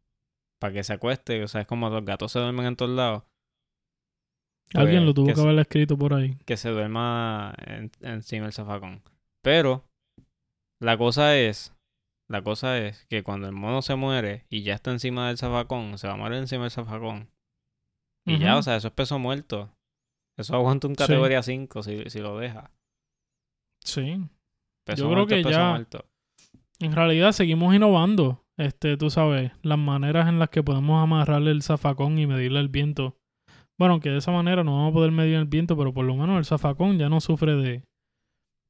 Para 0.61 0.73
que 0.73 0.83
se 0.85 0.93
acueste, 0.93 1.43
o 1.45 1.49
sea, 1.49 1.61
es 1.63 1.67
como 1.67 1.89
los 1.91 2.05
gatos 2.05 2.33
se 2.33 2.39
duermen 2.41 2.67
en 2.67 2.77
todos 2.77 2.91
lados. 2.91 3.23
Alguien 4.75 4.99
Pues, 4.99 5.07
lo 5.07 5.15
tuvo 5.15 5.35
que 5.35 5.41
haber 5.41 5.59
escrito 5.61 5.97
por 5.97 6.15
ahí. 6.15 6.37
que 6.45 6.57
se 6.57 6.69
duerma 6.71 7.55
en- 7.67 7.91
encima 8.03 8.45
del 8.45 8.53
zafacón. 8.53 9.03
Pero 9.43 9.85
la 10.81 10.99
cosa 10.99 11.37
es, 11.39 11.75
la 12.29 12.43
cosa 12.43 12.79
es 12.79 13.07
que 13.07 13.23
cuando 13.23 13.47
el 13.47 13.55
mono 13.55 13.81
se 13.83 13.95
muere 13.95 14.45
y 14.51 14.63
ya 14.63 14.75
está 14.75 14.91
encima 14.91 15.29
del 15.29 15.39
zafacón, 15.39 15.97
se 15.99 16.07
va 16.09 16.15
a 16.15 16.17
morir 16.19 16.39
encima 16.39 16.63
del 16.65 16.71
zafacón. 16.71 17.31
Y 18.27 18.39
ya, 18.41 18.59
o 18.59 18.63
sea, 18.63 18.77
eso 18.77 18.89
es 18.89 18.95
peso 18.95 19.19
muerto. 19.19 19.71
Eso 20.39 20.55
aguanta 20.55 20.87
un 20.87 20.95
Sí. 20.95 20.99
categoría 20.99 21.43
5 21.43 21.83
si, 21.83 22.09
si 22.09 22.21
lo 22.21 22.39
deja. 22.39 22.71
Sí. 23.85 24.19
Peso 24.87 25.03
Yo 25.03 25.11
creo 25.11 25.27
muerto 25.27 25.35
que 25.35 25.43
ya- 25.53 25.71
muerto. 25.71 26.05
En 26.81 26.93
realidad 26.93 27.33
seguimos 27.33 27.75
innovando. 27.75 28.45
Este, 28.57 28.97
tú 28.97 29.11
sabes, 29.11 29.53
las 29.63 29.79
maneras 29.79 30.29
en 30.29 30.39
las 30.39 30.49
que 30.51 30.63
podemos 30.63 31.03
amarrarle 31.03 31.51
el 31.51 31.63
zafacón 31.63 32.19
y 32.19 32.27
medirle 32.27 32.61
el 32.61 32.69
viento. 32.69 33.17
Bueno, 33.79 34.01
que 34.01 34.11
de 34.11 34.19
esa 34.19 34.33
manera 34.33 34.65
no 34.65 34.75
vamos 34.77 34.91
a 34.91 34.95
poder 34.95 35.13
medir 35.13 35.35
el 35.37 35.45
viento, 35.45 35.77
pero 35.77 35.93
por 35.95 36.05
lo 36.05 36.17
menos 36.17 36.39
el 36.39 36.45
zafacón 36.45 36.99
ya 36.99 37.09
no 37.09 37.21
sufre 37.21 37.55
de, 37.55 37.85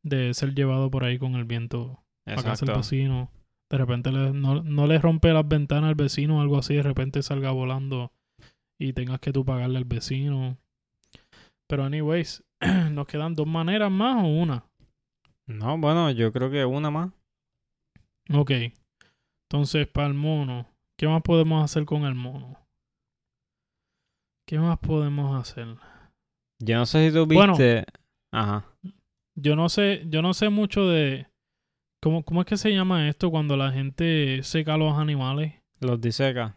de 0.05 0.35
ser 0.35 0.55
llevado 0.55 0.91
por 0.91 1.05
ahí 1.05 1.19
con 1.19 1.35
el 1.35 1.45
viento 1.45 2.03
a 2.27 2.35
casa 2.35 2.43
del 2.43 2.51
Exacto. 2.53 2.77
vecino. 2.79 3.31
De 3.71 3.79
repente 3.79 4.13
le- 4.13 4.33
no, 4.33 4.63
no 4.63 4.87
le 4.87 4.99
rompe 4.99 5.33
las 5.33 5.47
ventanas 5.49 5.89
al 5.89 5.95
vecino 5.95 6.39
o 6.39 6.41
algo 6.43 6.59
así, 6.59 6.75
de 6.75 6.83
repente 6.83 7.23
salga 7.23 7.51
volando 7.51 8.13
y 8.79 8.93
tengas 8.93 9.21
que 9.21 9.33
tú 9.33 9.45
pagarle 9.45 9.79
al 9.79 9.85
vecino. 9.85 10.59
Pero 11.69 11.85
anyways, 11.85 12.43
nos 12.91 13.07
quedan 13.07 13.35
dos 13.35 13.47
maneras 13.47 13.91
más 13.91 14.23
o 14.25 14.27
una. 14.27 14.65
No, 15.47 15.79
bueno, 15.79 16.11
yo 16.11 16.33
creo 16.33 16.51
que 16.51 16.65
una 16.65 16.91
más. 16.91 17.11
Ok. 18.33 18.51
Entonces, 19.51 19.87
para 19.87 20.09
el 20.09 20.15
mono, 20.15 20.67
¿qué 20.99 21.07
más 21.09 21.23
podemos 21.23 21.65
hacer 21.65 21.85
con 21.85 22.05
el 22.05 22.15
mono? 22.15 22.59
¿Qué 24.47 24.59
más 24.59 24.79
podemos 24.79 25.39
hacer? 25.39 25.67
Yo 26.61 26.77
no 26.79 26.87
sé 26.87 27.09
si 27.09 27.15
tú 27.15 27.27
Bueno. 27.27 27.53
viste. 27.53 27.85
Ajá. 28.33 28.65
Yo 29.37 29.57
no 29.57 29.69
sé, 29.69 30.03
yo 30.09 30.21
no 30.21 30.35
sé 30.35 30.49
mucho 30.49 30.89
de 30.89 31.29
¿cómo, 32.03 32.25
cómo 32.25 32.41
es 32.41 32.47
que 32.47 32.57
se 32.57 32.73
llama 32.73 33.09
esto 33.09 33.31
cuando 33.31 33.57
la 33.57 33.71
gente 33.71 34.43
seca 34.43 34.75
a 34.75 34.79
los 34.79 34.99
animales. 34.99 35.55
Los 35.81 36.01
diseca. 36.01 36.57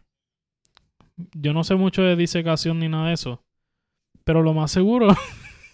Yo 1.34 1.54
no 1.54 1.64
sé 1.64 1.76
mucho 1.76 2.02
de 2.02 2.16
disecación 2.16 2.80
ni 2.80 2.90
nada 2.90 3.10
de 3.10 3.14
eso. 3.14 3.44
Pero 4.24 4.44
lo 4.44 4.54
más 4.54 4.72
seguro 4.72 5.10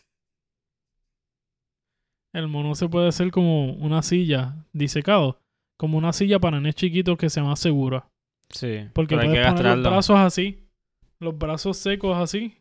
el 2.34 2.48
mono 2.48 2.76
se 2.76 2.88
puede 2.88 3.08
hacer 3.08 3.32
como 3.32 3.74
una 3.74 4.02
silla 4.04 4.66
disecado, 4.74 5.40
como 5.78 5.98
una 5.98 6.14
silla 6.14 6.40
para 6.40 6.58
nenes 6.58 6.76
chiquitos 6.76 7.18
que 7.18 7.30
sea 7.30 7.44
más 7.44 7.60
segura. 7.60 8.10
Sí. 8.50 8.88
Porque 8.94 9.16
puedes 9.16 9.32
que 9.32 9.52
poner 9.52 9.78
los 9.78 9.92
brazos 9.92 10.18
así, 10.18 10.68
los 11.20 11.38
brazos 11.38 11.78
secos 11.78 12.18
así. 12.18 12.58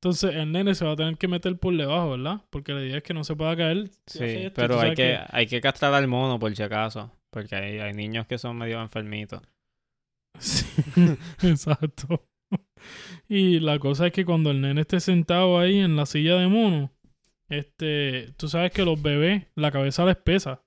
Entonces 0.00 0.34
el 0.34 0.52
nene 0.52 0.74
se 0.74 0.84
va 0.84 0.92
a 0.92 0.96
tener 0.96 1.16
que 1.16 1.28
meter 1.28 1.58
por 1.58 1.74
debajo, 1.76 2.10
¿verdad? 2.10 2.42
Porque 2.50 2.72
la 2.72 2.82
idea 2.82 2.98
es 2.98 3.02
que 3.02 3.14
no 3.14 3.24
se 3.24 3.36
pueda 3.36 3.56
caer. 3.56 3.90
Sí, 4.06 4.24
esto, 4.24 4.60
pero 4.60 4.74
hay 4.74 4.80
sabes 4.80 4.96
que, 4.96 5.18
hay 5.30 5.46
que 5.46 5.60
castrar 5.60 5.94
al 5.94 6.08
mono 6.08 6.38
por 6.38 6.54
si 6.54 6.62
acaso. 6.62 7.10
Porque 7.30 7.56
hay, 7.56 7.78
hay 7.78 7.94
niños 7.94 8.26
que 8.26 8.38
son 8.38 8.56
medio 8.56 8.80
enfermitos. 8.80 9.42
Sí, 10.40 10.66
exacto. 11.42 12.26
Y 13.28 13.60
la 13.60 13.78
cosa 13.78 14.06
es 14.06 14.12
que 14.12 14.24
cuando 14.24 14.50
el 14.50 14.60
nene 14.60 14.82
esté 14.82 15.00
sentado 15.00 15.58
ahí 15.58 15.78
en 15.78 15.96
la 15.96 16.06
silla 16.06 16.36
de 16.36 16.48
mono, 16.48 16.92
este, 17.48 18.32
tú 18.36 18.48
sabes 18.48 18.72
que 18.72 18.84
los 18.84 19.00
bebés, 19.00 19.46
la 19.54 19.70
cabeza 19.70 20.04
les 20.04 20.16
pesa. 20.16 20.62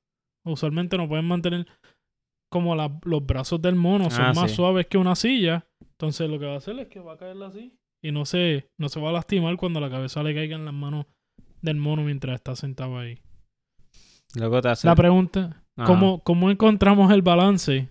Usualmente 0.46 0.98
no 0.98 1.08
pueden 1.08 1.26
mantener 1.26 1.68
como 2.50 2.76
la- 2.76 3.00
los 3.04 3.26
brazos 3.26 3.62
del 3.62 3.76
mono, 3.76 4.10
son 4.10 4.26
Ah, 4.26 4.34
más 4.34 4.52
sí. 4.52 4.56
suaves 4.58 4.88
que 4.88 4.98
una 4.98 5.16
silla. 5.16 5.66
Entonces 5.82 6.30
lo 6.30 6.40
que 6.40 6.46
va 6.46 6.54
a 6.54 6.58
hacer 6.58 6.78
es 6.80 6.88
que 6.88 7.00
va 7.00 7.14
a 7.14 7.18
caerle 7.18 7.46
así 7.46 7.74
y 8.02 8.12
no 8.12 8.26
se, 8.26 8.70
no 8.80 8.88
se 8.90 9.00
va 9.02 9.10
a 9.10 9.14
lastimar 9.14 9.58
cuando 9.58 9.80
la 9.80 9.90
cabeza 9.90 10.24
le 10.24 10.34
caiga 10.34 10.56
en 10.56 10.66
las 10.66 10.74
manos 10.74 11.06
del 11.62 11.76
mono 11.78 12.04
mientras 12.04 12.36
está 12.36 12.56
sentado 12.56 12.98
ahí. 13.00 13.20
Luego 14.36 14.62
te 14.62 14.70
hace. 14.70 14.88
La 14.88 14.96
pregunta. 14.96 15.64
¿cómo, 15.86 16.24
¿cómo 16.24 16.50
encontramos 16.50 17.12
el 17.12 17.22
balance? 17.22 17.90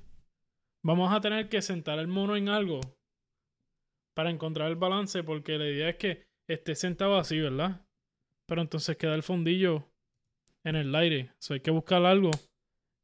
Vamos 0.85 1.13
a 1.13 1.21
tener 1.21 1.49
que 1.49 1.61
sentar 1.63 1.99
el 1.99 2.07
mono 2.09 2.37
en 2.37 2.49
algo 2.49 2.81
para 4.17 4.31
encontrar 4.31 4.69
el 4.69 4.77
balance 4.77 5.23
porque 5.23 5.59
la 5.59 5.69
idea 5.69 5.91
es 5.91 5.97
que 5.97 6.25
esté 6.49 6.75
sentado 6.75 7.19
así, 7.19 7.39
¿verdad? 7.39 7.87
Pero 8.49 8.63
entonces 8.63 8.97
queda 8.97 9.15
el 9.15 9.23
fondillo 9.23 9.85
en 10.65 10.77
el 10.77 10.95
aire. 10.95 11.33
So, 11.39 11.55
hay 11.55 11.61
que 11.61 11.71
buscar 11.71 12.05
algo 12.07 12.31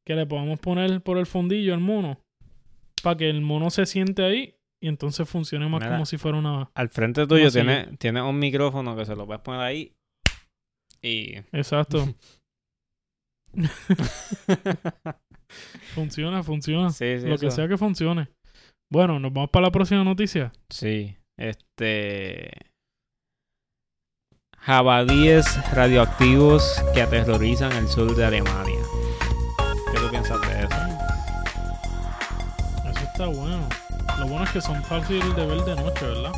que 0.05 0.15
le 0.15 0.25
podamos 0.25 0.59
poner 0.59 1.01
por 1.01 1.17
el 1.17 1.27
fondillo 1.27 1.73
al 1.73 1.79
mono 1.79 2.19
para 3.03 3.17
que 3.17 3.29
el 3.29 3.41
mono 3.41 3.69
se 3.69 3.85
siente 3.85 4.23
ahí 4.23 4.55
y 4.81 4.87
entonces 4.87 5.29
funcione 5.29 5.69
más 5.69 5.81
Mira. 5.81 5.93
como 5.93 6.05
si 6.05 6.17
fuera 6.17 6.37
una... 6.37 6.71
Al 6.73 6.89
frente 6.89 7.27
tuyo 7.27 7.49
silla. 7.49 7.63
tiene, 7.63 7.97
tiene 7.97 8.21
un 8.21 8.39
micrófono 8.39 8.95
que 8.95 9.05
se 9.05 9.15
lo 9.15 9.25
puedes 9.25 9.41
poner 9.41 9.61
ahí. 9.61 9.93
Y. 11.01 11.35
Exacto. 11.51 12.15
funciona, 15.93 16.43
funciona. 16.43 16.89
sí, 16.89 17.19
sí. 17.19 17.27
Lo 17.27 17.37
que 17.37 17.51
sea 17.51 17.67
que 17.67 17.77
funcione. 17.77 18.29
Bueno, 18.93 19.19
nos 19.19 19.33
vamos 19.33 19.49
para 19.49 19.65
la 19.65 19.71
próxima 19.71 20.03
noticia. 20.03 20.51
Sí. 20.69 21.17
Este. 21.35 22.51
Jabalíes 24.59 25.47
radioactivos 25.73 26.79
que 26.93 27.01
aterrorizan 27.01 27.71
el 27.71 27.87
sur 27.87 28.15
de 28.15 28.23
Alemania. 28.23 28.81
¿Qué 29.91 29.99
tú 29.99 30.11
piensas 30.11 30.39
de 30.41 30.59
eso? 30.59 30.75
Eso 32.87 33.03
está 33.03 33.25
bueno. 33.25 33.67
Lo 34.19 34.27
bueno 34.27 34.43
es 34.43 34.51
que 34.51 34.61
son 34.61 34.83
fáciles 34.83 35.35
de 35.35 35.43
ver 35.43 35.61
de 35.61 35.75
noche, 35.75 36.05
¿verdad? 36.05 36.33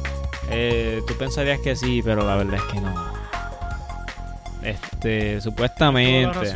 Eh, 0.50 1.02
tú 1.06 1.14
pensarías 1.18 1.60
que 1.60 1.76
sí, 1.76 2.02
pero 2.06 2.26
la 2.26 2.38
verdad 2.38 2.56
es 2.56 2.64
que 2.72 2.80
no. 2.80 3.14
este, 4.64 5.42
supuestamente. 5.42 6.54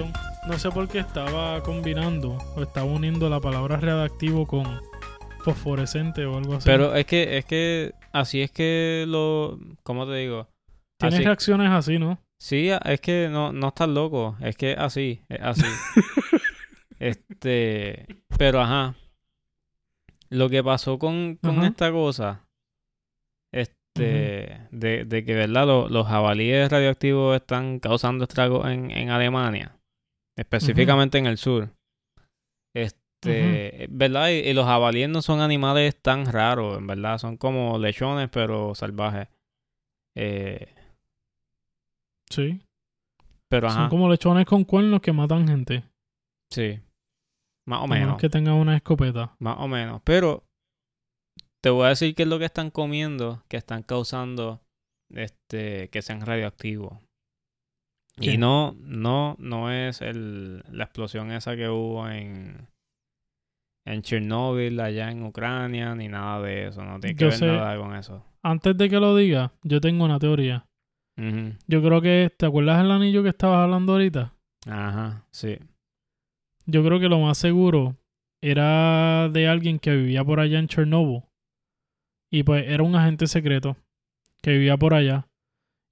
No 0.47 0.57
sé 0.57 0.71
por 0.71 0.87
qué 0.87 0.99
estaba 0.99 1.61
combinando 1.61 2.37
o 2.55 2.63
estaba 2.63 2.85
uniendo 2.85 3.29
la 3.29 3.41
palabra 3.41 3.75
radioactivo 3.75 4.47
con 4.47 4.88
fosforescente 5.43 6.25
o 6.25 6.37
algo 6.37 6.55
así. 6.55 6.65
Pero 6.65 6.95
es 6.95 7.05
que, 7.05 7.37
es 7.37 7.45
que, 7.45 7.93
así 8.13 8.41
es 8.41 8.51
que 8.51 9.05
lo, 9.07 9.59
¿cómo 9.83 10.05
te 10.07 10.15
digo? 10.15 10.47
Tienes 10.97 11.15
Así- 11.19 11.23
reacciones 11.25 11.69
así, 11.71 11.97
¿no? 11.99 12.19
Sí, 12.41 12.69
es 12.85 13.01
que 13.01 13.27
no, 13.29 13.51
no 13.51 13.67
estás 13.69 13.89
loco, 13.89 14.37
es 14.41 14.55
que 14.55 14.73
así, 14.73 15.21
es 15.27 15.41
así. 15.41 15.65
este, 16.99 18.05
pero 18.37 18.61
ajá. 18.61 18.95
Lo 20.29 20.47
que 20.49 20.63
pasó 20.63 20.99
con, 20.99 21.37
con 21.37 21.63
esta 21.63 21.91
cosa, 21.91 22.45
este, 23.51 24.61
de, 24.71 25.03
de 25.05 25.25
que, 25.25 25.33
¿verdad? 25.33 25.65
Lo- 25.65 25.89
los 25.89 26.07
jabalíes 26.07 26.69
radioactivos 26.71 27.35
están 27.35 27.79
causando 27.79 28.25
estragos 28.25 28.67
en, 28.69 28.91
en 28.91 29.09
Alemania, 29.09 29.75
específicamente 30.37 31.17
en 31.17 31.25
el 31.25 31.37
sur. 31.39 31.69
Este, 32.75 32.98
¿verdad? 33.23 34.29
Y, 34.29 34.49
y 34.49 34.53
los 34.53 34.65
jabalíes 34.65 35.09
no 35.09 35.21
son 35.21 35.41
animales 35.41 36.01
tan 36.01 36.25
raros, 36.25 36.77
en 36.77 36.87
verdad, 36.87 37.17
son 37.17 37.37
como 37.37 37.77
lechones, 37.77 38.29
pero 38.29 38.75
salvajes. 38.75 39.27
Eh, 40.15 40.73
Sí. 42.29 42.61
pero 43.49 43.67
ajá. 43.67 43.81
Son 43.81 43.89
como 43.89 44.09
lechones 44.09 44.45
con 44.45 44.63
cuernos 44.63 45.01
que 45.01 45.11
matan 45.11 45.47
gente. 45.47 45.83
Sí. 46.51 46.79
Más 47.67 47.81
o 47.81 47.87
menos 47.87 48.05
menos. 48.07 48.21
que 48.21 48.29
tengan 48.29 48.55
una 48.55 48.75
escopeta. 48.75 49.35
Más 49.39 49.57
o 49.59 49.67
menos. 49.67 50.01
Pero 50.03 50.43
te 51.63 51.69
voy 51.69 51.85
a 51.85 51.89
decir 51.89 52.13
qué 52.15 52.23
es 52.23 52.29
lo 52.29 52.39
que 52.39 52.45
están 52.45 52.69
comiendo 52.71 53.43
que 53.47 53.57
están 53.57 53.83
causando 53.83 54.61
este 55.11 55.89
que 55.89 56.01
sean 56.01 56.21
radioactivos. 56.21 56.99
¿Qué? 58.19 58.33
Y 58.33 58.37
no, 58.37 58.75
no, 58.79 59.35
no 59.39 59.71
es 59.71 60.01
el, 60.01 60.63
la 60.71 60.83
explosión 60.83 61.31
esa 61.31 61.55
que 61.55 61.69
hubo 61.69 62.07
en, 62.09 62.67
en 63.93 64.01
Chernobyl, 64.01 64.79
allá 64.79 65.11
en 65.11 65.23
Ucrania, 65.23 65.95
ni 65.95 66.07
nada 66.07 66.41
de 66.41 66.67
eso. 66.67 66.83
No 66.83 66.99
tiene 66.99 67.15
que 67.15 67.21
Yo 67.23 67.27
ver 67.29 67.37
sé- 67.37 67.47
nada 67.47 67.77
con 67.77 67.95
eso. 67.95 68.25
Antes 68.41 68.77
de 68.77 68.89
que 68.89 68.99
lo 68.99 69.15
diga, 69.15 69.51
yo 69.63 69.81
tengo 69.81 70.05
una 70.05 70.19
teoría. 70.19 70.65
Yo 71.67 71.83
creo 71.83 72.01
que, 72.01 72.31
¿te 72.37 72.45
acuerdas 72.45 72.77
del 72.81 72.91
anillo 72.91 73.21
que 73.23 73.29
estabas 73.29 73.59
hablando 73.65 73.91
ahorita? 73.91 74.33
Ajá, 74.67 75.25
sí. 75.31 75.57
Yo 76.65 76.81
creo 76.85 76.97
que 77.01 77.09
lo 77.09 77.19
más 77.19 77.37
seguro 77.37 77.97
era 78.41 79.27
de 79.27 79.49
alguien 79.49 79.79
que 79.79 79.93
vivía 79.95 80.23
por 80.23 80.39
allá 80.39 80.59
en 80.59 80.67
Chernobyl. 80.69 81.23
Y 82.31 82.43
pues 82.43 82.65
era 82.69 82.83
un 82.83 82.95
agente 82.95 83.27
secreto 83.27 83.75
que 84.41 84.51
vivía 84.51 84.77
por 84.77 84.93
allá. 84.93 85.27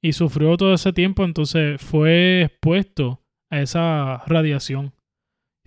Y 0.01 0.13
sufrió 0.13 0.55
todo 0.55 0.73
ese 0.73 0.93
tiempo, 0.93 1.25
entonces 1.25 1.81
fue 1.81 2.43
expuesto 2.43 3.21
a 3.51 3.60
esa 3.60 4.23
radiación. 4.27 4.93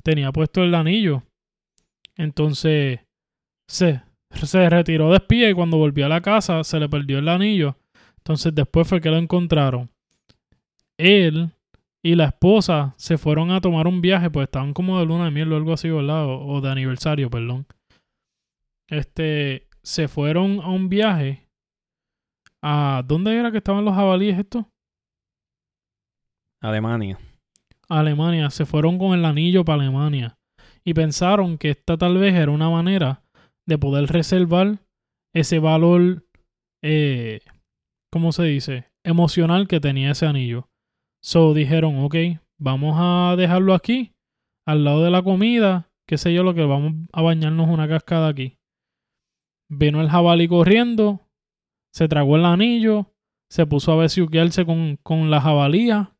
Tenía 0.02 0.32
puesto 0.32 0.62
el 0.62 0.74
anillo. 0.74 1.22
Entonces 2.16 3.00
se, 3.68 4.02
se 4.30 4.70
retiró 4.70 5.10
de 5.10 5.16
espía 5.16 5.50
y 5.50 5.54
cuando 5.54 5.76
volvió 5.76 6.06
a 6.06 6.10
la 6.10 6.20
casa 6.20 6.64
se 6.64 6.78
le 6.78 6.88
perdió 6.88 7.18
el 7.18 7.28
anillo. 7.28 7.76
Entonces 8.18 8.54
después 8.54 8.88
fue 8.88 9.00
que 9.00 9.10
lo 9.10 9.16
encontraron. 9.16 9.90
Él 10.98 11.50
y 12.02 12.14
la 12.14 12.26
esposa 12.26 12.94
se 12.96 13.18
fueron 13.18 13.50
a 13.50 13.60
tomar 13.60 13.86
un 13.86 14.00
viaje, 14.00 14.30
pues 14.30 14.44
estaban 14.44 14.72
como 14.72 14.98
de 14.98 15.06
luna 15.06 15.26
de 15.26 15.30
miel 15.30 15.52
o 15.52 15.56
algo 15.56 15.72
así, 15.72 15.88
¿verdad? 15.90 16.26
O, 16.26 16.46
o 16.46 16.60
de 16.60 16.70
aniversario, 16.70 17.30
perdón. 17.30 17.66
Este, 18.88 19.68
se 19.82 20.08
fueron 20.08 20.60
a 20.60 20.68
un 20.68 20.88
viaje. 20.88 21.46
¿A 22.62 23.02
dónde 23.06 23.36
era 23.36 23.50
que 23.50 23.58
estaban 23.58 23.84
los 23.84 23.94
jabalíes 23.94 24.38
estos? 24.38 24.66
Alemania. 26.60 27.18
Alemania. 27.88 28.50
Se 28.50 28.66
fueron 28.66 28.98
con 28.98 29.18
el 29.18 29.24
anillo 29.24 29.64
para 29.64 29.82
Alemania. 29.82 30.36
Y 30.84 30.94
pensaron 30.94 31.58
que 31.58 31.70
esta 31.70 31.96
tal 31.96 32.18
vez 32.18 32.34
era 32.34 32.50
una 32.50 32.70
manera 32.70 33.22
de 33.66 33.78
poder 33.78 34.06
reservar 34.06 34.80
ese 35.34 35.58
valor, 35.58 36.26
eh, 36.82 37.40
¿cómo 38.10 38.32
se 38.32 38.44
dice? 38.44 38.90
Emocional 39.04 39.68
que 39.68 39.80
tenía 39.80 40.12
ese 40.12 40.26
anillo. 40.26 40.68
So 41.22 41.54
dijeron, 41.54 42.02
ok, 42.02 42.16
vamos 42.58 42.96
a 42.98 43.36
dejarlo 43.36 43.74
aquí, 43.74 44.12
al 44.66 44.84
lado 44.84 45.04
de 45.04 45.10
la 45.10 45.22
comida, 45.22 45.90
qué 46.06 46.18
sé 46.18 46.32
yo, 46.32 46.42
lo 46.42 46.54
que 46.54 46.64
vamos 46.64 46.94
a 47.12 47.22
bañarnos 47.22 47.68
una 47.68 47.88
cascada 47.88 48.28
aquí. 48.28 48.58
Vino 49.68 50.00
el 50.00 50.08
jabalí 50.08 50.48
corriendo, 50.48 51.28
se 51.92 52.08
tragó 52.08 52.36
el 52.36 52.44
anillo, 52.44 53.12
se 53.50 53.66
puso 53.66 53.92
a 53.92 53.96
besuquearse 53.96 54.64
con, 54.64 54.96
con 55.02 55.30
la 55.30 55.40
jabalía, 55.40 56.16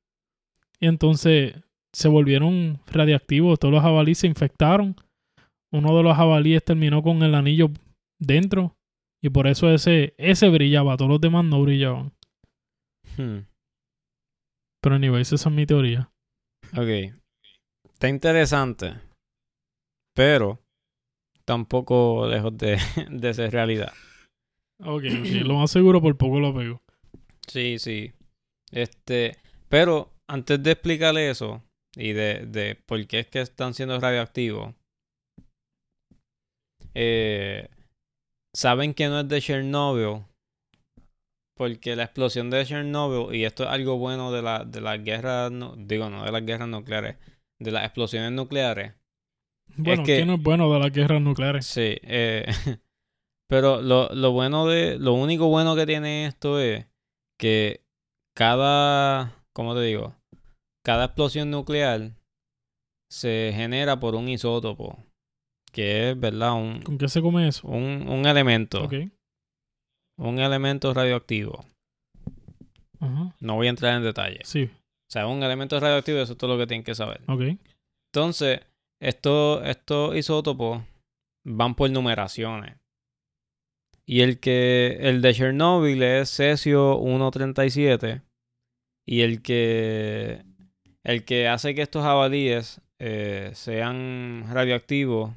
y 0.78 0.86
entonces 0.86 1.54
se 1.92 2.08
volvieron 2.08 2.80
radiactivos, 2.86 3.58
todos 3.58 3.72
los 3.72 3.82
jabalíes 3.82 4.18
se 4.18 4.26
infectaron. 4.26 4.96
Uno 5.72 5.96
de 5.96 6.02
los 6.02 6.16
jabalíes 6.16 6.64
terminó 6.64 7.02
con 7.02 7.22
el 7.22 7.34
anillo 7.34 7.70
dentro, 8.18 8.76
y 9.22 9.30
por 9.30 9.46
eso 9.46 9.70
ese, 9.70 10.14
ese 10.16 10.48
brillaba, 10.48 10.96
todos 10.96 11.10
los 11.10 11.20
demás 11.20 11.44
no 11.44 11.62
brillaban. 11.62 12.12
Hmm. 13.16 13.40
Pero 14.82 14.94
anyways, 14.96 15.32
esa 15.32 15.48
es 15.48 15.54
mi 15.54 15.66
teoría. 15.66 16.10
Ok. 16.72 17.14
Está 17.92 18.08
interesante. 18.08 18.94
Pero 20.14 20.58
tampoco 21.44 22.26
lejos 22.26 22.56
de, 22.56 22.78
de 23.10 23.34
ser 23.34 23.52
realidad. 23.52 23.92
Ok, 24.82 25.04
ok, 25.04 25.26
lo 25.44 25.54
más 25.56 25.70
seguro 25.70 26.00
por 26.00 26.16
poco 26.16 26.40
lo 26.40 26.54
pego. 26.54 26.80
Sí, 27.46 27.78
sí. 27.78 28.12
Este, 28.72 29.36
pero 29.68 30.14
antes 30.26 30.62
de 30.62 30.70
explicarle 30.72 31.28
eso 31.28 31.62
y 31.96 32.12
de, 32.12 32.46
de 32.46 32.76
por 32.86 33.04
qué 33.06 33.20
es 33.20 33.26
que 33.26 33.40
están 33.40 33.74
siendo 33.74 33.98
radioactivos, 34.00 34.74
eh, 36.94 37.68
saben 38.54 38.94
que 38.94 39.08
no 39.08 39.20
es 39.20 39.28
de 39.28 39.40
Chernobyl, 39.40 40.24
porque 41.56 41.94
la 41.96 42.04
explosión 42.04 42.50
de 42.50 42.64
Chernobyl, 42.64 43.34
y 43.34 43.44
esto 43.44 43.64
es 43.64 43.70
algo 43.70 43.98
bueno 43.98 44.32
de 44.32 44.42
la, 44.42 44.64
de 44.64 44.80
las 44.80 45.02
guerras, 45.02 45.50
no, 45.52 45.74
digo, 45.76 46.08
no 46.10 46.24
de 46.24 46.32
las 46.32 46.44
guerras 46.44 46.68
nucleares, 46.68 47.16
de 47.58 47.70
las 47.70 47.84
explosiones 47.84 48.32
nucleares, 48.32 48.94
Bueno, 49.76 50.04
que- 50.04 50.16
que 50.18 50.24
no 50.26 50.34
es 50.34 50.42
bueno 50.42 50.72
de 50.72 50.78
las 50.80 50.92
guerras 50.92 51.20
nucleares. 51.20 51.66
Sí, 51.66 51.96
eh, 52.02 52.46
pero 53.48 53.82
lo, 53.82 54.08
lo 54.14 54.32
bueno 54.32 54.66
de, 54.66 54.98
lo 54.98 55.12
único 55.14 55.48
bueno 55.48 55.76
que 55.76 55.86
tiene 55.86 56.26
esto 56.26 56.58
es 56.60 56.86
que 57.38 57.82
cada, 58.34 59.44
¿cómo 59.52 59.74
te 59.74 59.82
digo? 59.82 60.14
Cada 60.84 61.06
explosión 61.06 61.50
nuclear 61.50 62.12
se 63.10 63.52
genera 63.54 64.00
por 64.00 64.14
un 64.14 64.28
isótopo, 64.28 64.98
que 65.72 66.10
es, 66.10 66.20
¿verdad? 66.20 66.54
Un, 66.54 66.82
¿Con 66.82 66.96
qué 66.98 67.08
se 67.08 67.20
come 67.20 67.48
eso? 67.48 67.68
un, 67.68 68.08
un 68.08 68.26
elemento, 68.26 68.88
un 70.18 70.38
elemento 70.38 70.94
radioactivo. 70.94 71.64
No 73.40 73.54
voy 73.56 73.66
a 73.66 73.70
entrar 73.70 73.96
en 73.96 74.02
detalle. 74.02 74.40
Sí, 74.44 74.64
O 74.64 75.10
sea, 75.10 75.26
un 75.26 75.42
elemento 75.42 75.80
radioactivo, 75.80 76.18
eso 76.18 76.32
es 76.32 76.38
todo 76.38 76.52
lo 76.54 76.58
que 76.58 76.66
tienen 76.66 76.84
que 76.84 76.94
saber. 76.94 77.20
ok. 77.28 77.58
Entonces, 78.12 78.60
estos, 79.00 79.66
estos 79.66 80.16
isótopos 80.16 80.82
van 81.46 81.74
por 81.74 81.90
numeraciones. 81.90 82.76
Y 84.04 84.22
el 84.22 84.40
que 84.40 84.98
el 85.00 85.22
de 85.22 85.32
Chernobyl 85.32 86.02
es 86.02 86.30
cesio 86.30 86.98
137 87.00 88.22
y 89.06 89.20
el 89.20 89.40
que 89.42 90.44
el 91.04 91.24
que 91.24 91.48
hace 91.48 91.74
que 91.74 91.82
estos 91.82 92.02
jabalíes 92.02 92.80
eh, 92.98 93.50
sean 93.54 94.44
radioactivos 94.50 95.32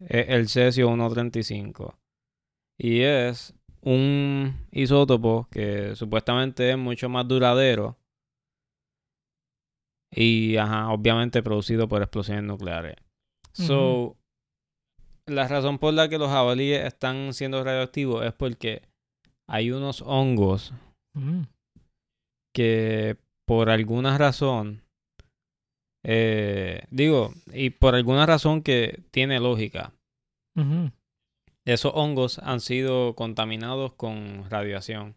es 0.00 0.28
el 0.28 0.48
cesio 0.48 0.88
135 0.88 1.98
y 2.78 3.00
es 3.00 3.54
un 3.82 4.66
isótopo 4.70 5.48
que 5.50 5.94
supuestamente 5.96 6.70
es 6.70 6.78
mucho 6.78 7.08
más 7.08 7.26
duradero 7.26 7.96
y 10.12 10.56
ajá, 10.56 10.90
obviamente 10.90 11.42
producido 11.42 11.88
por 11.88 12.02
explosiones 12.02 12.44
nucleares. 12.44 12.96
So, 13.52 14.16
la 15.26 15.46
razón 15.48 15.78
por 15.78 15.94
la 15.94 16.08
que 16.08 16.18
los 16.18 16.28
jabalíes 16.28 16.84
están 16.84 17.32
siendo 17.34 17.62
radioactivos 17.62 18.24
es 18.24 18.32
porque 18.32 18.82
hay 19.48 19.70
unos 19.70 20.02
hongos 20.02 20.72
Mm. 21.12 21.42
que 22.54 23.16
por 23.50 23.68
alguna 23.68 24.16
razón, 24.16 24.82
eh, 26.04 26.84
digo, 26.90 27.34
y 27.52 27.70
por 27.70 27.96
alguna 27.96 28.24
razón 28.24 28.62
que 28.62 29.02
tiene 29.10 29.40
lógica, 29.40 29.92
esos 31.64 31.92
hongos 31.96 32.38
han 32.38 32.60
sido 32.60 33.16
contaminados 33.16 33.94
con 33.94 34.48
radiación 34.48 35.16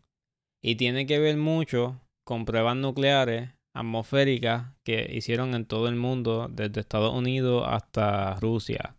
y 0.64 0.76
tiene 0.78 1.06
que 1.06 1.20
ver 1.20 1.38
mucho 1.38 2.02
con 2.26 2.46
pruebas 2.46 2.76
nucleares 2.76 3.52
atmosféricas 3.76 4.72
que 4.84 5.12
hicieron 5.14 5.54
en 5.54 5.66
todo 5.66 5.88
el 5.88 5.96
mundo, 5.96 6.48
desde 6.52 6.82
Estados 6.82 7.14
Unidos 7.14 7.64
hasta 7.68 8.34
Rusia 8.40 8.96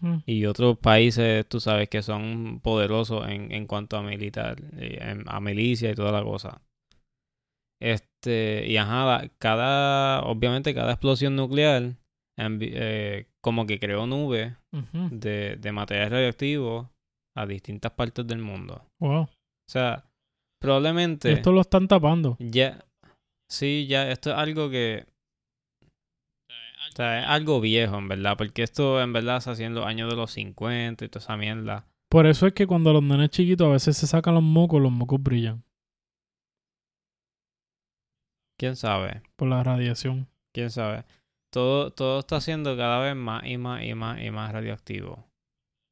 Mm. 0.00 0.16
y 0.26 0.46
otros 0.46 0.76
países, 0.78 1.46
tú 1.48 1.60
sabes, 1.60 1.88
que 1.88 2.02
son 2.02 2.58
poderosos 2.60 3.28
en, 3.28 3.52
en 3.52 3.68
cuanto 3.68 3.96
a 3.96 4.02
militar, 4.02 4.56
en- 4.76 5.22
a 5.28 5.38
milicia 5.38 5.92
y 5.92 5.94
toda 5.94 6.10
la 6.10 6.24
cosa. 6.24 6.60
Este, 7.84 8.64
y 8.66 8.78
ajá, 8.78 9.28
cada, 9.36 10.22
obviamente 10.22 10.74
cada 10.74 10.92
explosión 10.92 11.36
nuclear 11.36 11.96
eh, 12.38 13.26
como 13.42 13.66
que 13.66 13.78
creó 13.78 14.06
nubes 14.06 14.54
de, 15.10 15.56
de 15.60 15.72
material 15.72 16.10
radioactivo 16.10 16.90
a 17.36 17.44
distintas 17.44 17.92
partes 17.92 18.26
del 18.26 18.38
mundo. 18.38 18.86
Wow. 19.00 19.24
O 19.24 19.28
sea, 19.70 20.06
probablemente 20.62 21.30
Esto 21.30 21.52
lo 21.52 21.60
están 21.60 21.86
tapando. 21.86 22.38
ya, 22.38 22.82
sí, 23.50 23.86
ya, 23.86 24.10
esto 24.10 24.30
es 24.30 24.36
algo 24.36 24.70
que, 24.70 25.04
o 25.78 26.96
sea, 26.96 27.20
es 27.20 27.26
algo 27.26 27.60
viejo, 27.60 27.98
en 27.98 28.08
verdad, 28.08 28.38
porque 28.38 28.62
esto 28.62 29.02
en 29.02 29.12
verdad 29.12 29.40
se 29.40 29.50
hacía 29.50 29.66
en 29.66 29.74
los 29.74 29.84
años 29.84 30.08
de 30.08 30.16
los 30.16 30.30
50 30.30 31.04
y 31.04 31.08
toda 31.10 31.22
esa 31.22 31.36
mierda. 31.36 31.86
Por 32.08 32.26
eso 32.26 32.46
es 32.46 32.54
que 32.54 32.66
cuando 32.66 32.94
los 32.94 33.02
nenes 33.02 33.28
chiquitos 33.28 33.66
a 33.66 33.72
veces 33.72 33.94
se 33.94 34.06
sacan 34.06 34.32
los 34.32 34.42
mocos, 34.42 34.80
los 34.80 34.92
mocos 34.92 35.22
brillan. 35.22 35.62
¿Quién 38.58 38.76
sabe? 38.76 39.22
Por 39.36 39.48
la 39.48 39.62
radiación. 39.62 40.28
¿Quién 40.52 40.70
sabe? 40.70 41.04
Todo, 41.52 41.90
todo 41.92 42.20
está 42.20 42.40
siendo 42.40 42.76
cada 42.76 43.00
vez 43.00 43.14
más 43.16 43.44
y 43.46 43.58
más 43.58 43.82
y 43.84 43.94
más 43.94 44.20
y 44.22 44.30
más 44.30 44.52
radioactivo. 44.52 45.24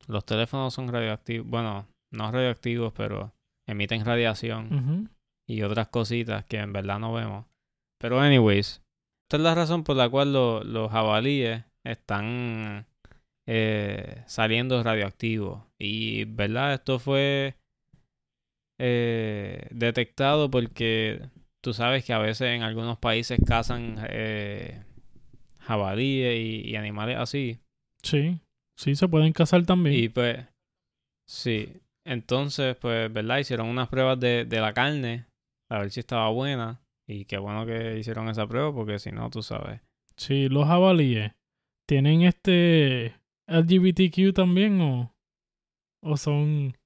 Los 0.08 0.24
teléfonos 0.24 0.74
son 0.74 0.88
radioactivos, 0.88 1.46
bueno, 1.48 1.86
no 2.12 2.30
radioactivos, 2.30 2.92
pero 2.92 3.32
emiten 3.66 4.04
radiación. 4.04 5.10
Y 5.48 5.62
otras 5.62 5.88
cositas 5.88 6.44
que 6.44 6.58
en 6.58 6.72
verdad 6.72 6.98
no 6.98 7.12
vemos. 7.12 7.46
Pero 8.00 8.20
anyways, 8.20 8.82
esta 9.24 9.36
es 9.36 9.42
la 9.42 9.54
razón 9.54 9.84
por 9.84 9.96
la 9.96 10.08
cual 10.08 10.32
lo- 10.32 10.64
los 10.64 10.90
jabalíes 10.90 11.64
están 11.84 12.86
eh, 13.46 14.22
saliendo 14.26 14.82
radioactivos. 14.82 15.62
Y, 15.78 16.24
¿verdad? 16.24 16.74
Esto 16.74 16.98
fue 16.98 17.56
eh, 18.78 19.66
detectado 19.70 20.50
porque 20.50 21.28
tú 21.62 21.72
sabes 21.72 22.04
que 22.04 22.12
a 22.12 22.18
veces 22.18 22.48
en 22.48 22.62
algunos 22.62 22.98
países 22.98 23.40
cazan 23.46 23.96
eh, 24.08 24.82
jabalíes 25.60 26.38
y, 26.38 26.70
y 26.70 26.76
animales 26.76 27.16
así. 27.16 27.58
Sí. 28.02 28.38
Sí, 28.76 28.96
se 28.96 29.08
pueden 29.08 29.32
casar 29.32 29.64
también. 29.64 29.96
Y 29.96 30.08
pues, 30.08 30.44
sí. 31.26 31.80
Entonces, 32.04 32.76
pues, 32.76 33.12
¿verdad? 33.12 33.38
Hicieron 33.38 33.68
unas 33.68 33.88
pruebas 33.88 34.18
de, 34.18 34.44
de 34.44 34.60
la 34.60 34.72
carne, 34.72 35.26
a 35.70 35.78
ver 35.78 35.90
si 35.90 36.00
estaba 36.00 36.28
buena. 36.30 36.80
Y 37.08 37.24
qué 37.26 37.38
bueno 37.38 37.64
que 37.64 37.98
hicieron 37.98 38.28
esa 38.28 38.46
prueba, 38.46 38.74
porque 38.74 38.98
si 38.98 39.12
no, 39.12 39.30
tú 39.30 39.42
sabes. 39.42 39.80
Sí, 40.16 40.48
los 40.48 40.66
jabalíes. 40.66 41.32
¿Tienen 41.88 42.22
este 42.22 43.14
LGBTQ 43.48 44.34
también 44.34 44.80
o, 44.80 45.14
o 46.02 46.16
son 46.16 46.76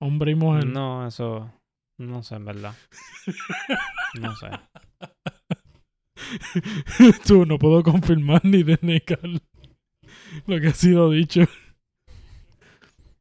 hombre 0.00 0.32
y 0.32 0.34
mujer? 0.34 0.66
No, 0.66 1.06
eso, 1.06 1.50
no 1.98 2.22
sé, 2.22 2.36
en 2.36 2.44
verdad. 2.44 2.74
No 4.20 4.34
sé. 4.36 4.48
Tú 7.26 7.46
no 7.46 7.58
puedo 7.58 7.82
confirmar 7.82 8.44
ni 8.44 8.62
denegar 8.62 9.20
lo 10.46 10.60
que 10.60 10.68
ha 10.68 10.74
sido 10.74 11.10
dicho. 11.10 11.42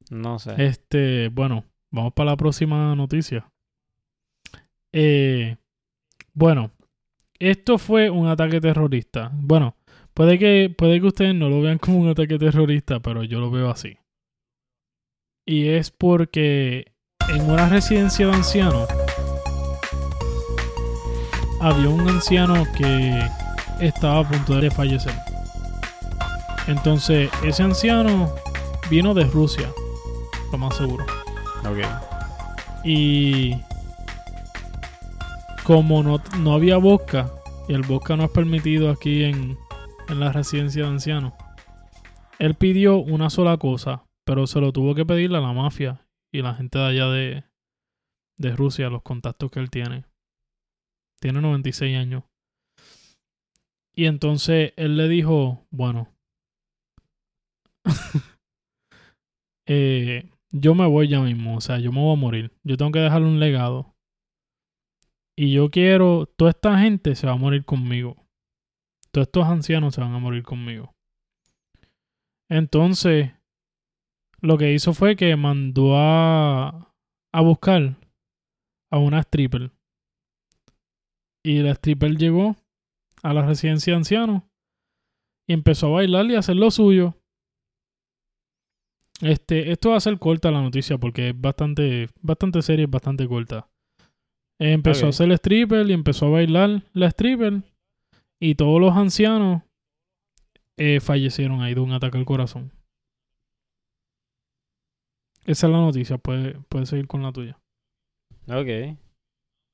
No 0.10 0.40
sé. 0.40 0.54
Este, 0.58 1.30
bueno, 1.30 1.66
vamos 1.92 2.14
para 2.14 2.32
la 2.32 2.38
próxima 2.38 2.96
noticia. 2.96 3.48
Eh, 4.92 5.58
bueno, 6.34 6.72
esto 7.40 7.78
fue 7.78 8.10
un 8.10 8.28
ataque 8.28 8.62
terrorista. 8.62 9.32
Bueno, 9.34 9.76
puede 10.14 10.38
que, 10.38 10.74
puede 10.76 11.00
que 11.00 11.08
ustedes 11.08 11.36
no 11.36 11.50
lo 11.50 11.62
vean 11.62 11.80
como 11.80 12.00
un 12.00 12.10
ataque 12.10 12.38
terrorista, 12.38 13.00
pero 13.00 13.24
yo 13.24 13.40
lo 13.40 13.52
veo 13.52 13.70
así. 13.70 13.98
Y 15.46 15.70
es 15.70 15.92
porque 15.92 16.93
en 17.30 17.50
una 17.50 17.70
residencia 17.70 18.28
de 18.28 18.34
ancianos 18.34 18.88
había 21.60 21.90
un 21.90 22.08
anciano 22.10 22.66
que 22.76 23.26
estaba 23.80 24.20
a 24.20 24.30
punto 24.30 24.60
de 24.60 24.70
fallecer. 24.70 25.14
Entonces, 26.68 27.30
ese 27.44 27.64
anciano 27.64 28.34
vino 28.90 29.14
de 29.14 29.24
Rusia, 29.26 29.70
lo 30.52 30.58
más 30.58 30.76
seguro. 30.76 31.06
Ok. 31.66 31.86
Y 32.84 33.56
como 35.64 36.04
no, 36.04 36.22
no 36.40 36.54
había 36.54 36.78
vodka, 36.78 37.32
y 37.70 37.74
el 37.74 37.84
vodka 37.84 38.18
no 38.18 38.26
es 38.26 38.32
permitido 38.32 38.90
aquí 38.90 39.24
en, 39.24 39.58
en 40.10 40.20
la 40.20 40.34
residencia 40.34 40.84
de 40.84 40.90
ancianos, 40.90 41.34
él 42.40 42.56
pidió 42.56 42.98
una 42.98 43.30
sola 43.30 43.56
cosa, 43.58 44.04
pero 44.26 44.48
se 44.48 44.60
lo 44.60 44.74
tuvo 44.74 44.96
que 44.96 45.06
pedirle 45.06 45.38
a 45.38 45.42
la 45.42 45.54
mafia 45.54 46.03
y 46.34 46.42
la 46.42 46.56
gente 46.56 46.80
de 46.80 46.86
allá 46.86 47.08
de, 47.10 47.44
de 48.38 48.56
Rusia, 48.56 48.90
los 48.90 49.04
contactos 49.04 49.52
que 49.52 49.60
él 49.60 49.70
tiene. 49.70 50.06
Tiene 51.22 51.42
96 51.42 51.96
años. 51.96 52.24
Y 53.96 54.06
entonces 54.06 54.74
él 54.76 54.98
le 54.98 55.08
dijo, 55.08 55.68
bueno, 55.70 56.12
eh, 59.68 60.28
yo 60.52 60.74
me 60.74 60.88
voy 60.88 61.08
ya 61.08 61.22
mismo, 61.22 61.56
o 61.58 61.62
sea, 61.62 61.78
yo 61.78 61.92
me 61.92 62.02
voy 62.02 62.14
a 62.14 62.20
morir. 62.20 62.52
Yo 62.64 62.78
tengo 62.78 62.92
que 62.92 63.00
dejarle 63.00 63.28
un 63.28 63.40
legado. 63.40 63.94
Y 65.38 65.54
yo 65.54 65.70
quiero, 65.70 66.26
toda 66.26 66.50
esta 66.50 66.80
gente 66.80 67.16
se 67.16 67.28
va 67.28 67.34
a 67.34 67.38
morir 67.38 67.64
conmigo. 67.64 68.18
Todos 69.12 69.28
estos 69.28 69.46
ancianos 69.46 69.94
se 69.94 70.02
van 70.02 70.14
a 70.14 70.20
morir 70.20 70.42
conmigo. 70.42 70.96
Entonces, 72.50 73.34
lo 74.44 74.58
que 74.58 74.74
hizo 74.74 74.94
fue 74.94 75.16
que 75.16 75.36
mandó 75.38 75.96
a, 75.96 76.94
a 77.32 77.42
buscar 77.42 77.96
a 78.92 78.98
una 78.98 79.22
stripper. 79.22 79.72
Y 81.46 81.60
la 81.60 81.72
stripper 81.72 82.18
llegó 82.18 82.56
a 83.24 83.34
la 83.34 83.46
residencia 83.46 83.94
de 83.94 83.98
ancianos 83.98 84.44
y 85.48 85.54
empezó 85.54 85.88
a 85.88 85.92
bailar 85.92 86.26
y 86.26 86.36
a 86.36 86.40
hacer 86.40 86.58
lo 86.58 86.70
suyo. 86.72 87.16
Este, 89.22 89.72
esto 89.72 89.92
va 89.92 89.98
a 89.98 90.02
ser 90.02 90.20
corta 90.20 90.52
la 90.52 90.62
noticia 90.62 90.98
porque 90.98 91.30
es 91.30 91.40
bastante, 91.40 92.10
bastante 92.22 92.62
seria, 92.62 92.84
es 92.84 92.92
bastante 92.92 93.26
corta. 93.28 93.70
Empezó 94.60 95.06
a 95.06 95.10
hacer 95.10 95.28
el 95.28 95.38
stripper 95.38 95.90
y 95.90 95.94
empezó 95.94 96.28
a 96.28 96.32
bailar 96.32 96.84
la 96.92 97.08
stripper. 97.08 97.64
Y 98.42 98.56
todos 98.56 98.82
los 98.82 98.94
ancianos 98.94 99.64
eh, 100.78 101.00
fallecieron 101.00 101.62
ahí 101.62 101.74
de 101.74 101.80
un 101.80 101.94
ataque 101.94 102.18
al 102.18 102.26
corazón. 102.26 102.74
Esa 105.46 105.68
es 105.68 105.74
la 105.74 105.80
noticia, 105.80 106.18
puedes 106.18 106.56
puede 106.70 106.86
seguir 106.86 107.08
con 107.08 107.22
la 107.24 107.32
tuya. 107.32 107.60
Ok. 108.48 108.98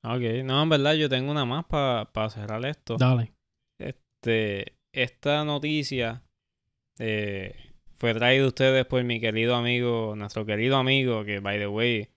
Ok. 0.02 0.44
No, 0.44 0.62
en 0.62 0.68
verdad, 0.68 0.94
yo 0.94 1.08
tengo 1.08 1.30
una 1.30 1.44
más 1.44 1.64
para 1.66 2.30
cerrar 2.30 2.64
esto. 2.64 2.96
Dale. 2.96 3.32
Este, 3.78 4.74
esta 4.92 5.44
noticia 5.44 6.22
eh, 6.98 7.54
fue 7.94 8.14
traída 8.14 8.44
a 8.44 8.48
ustedes 8.48 8.86
por 8.86 9.02
mi 9.04 9.20
querido 9.20 9.54
amigo, 9.54 10.14
nuestro 10.16 10.44
querido 10.44 10.76
amigo, 10.76 11.24
que 11.24 11.40
by 11.40 11.58
the 11.58 11.66
way, 11.66 12.08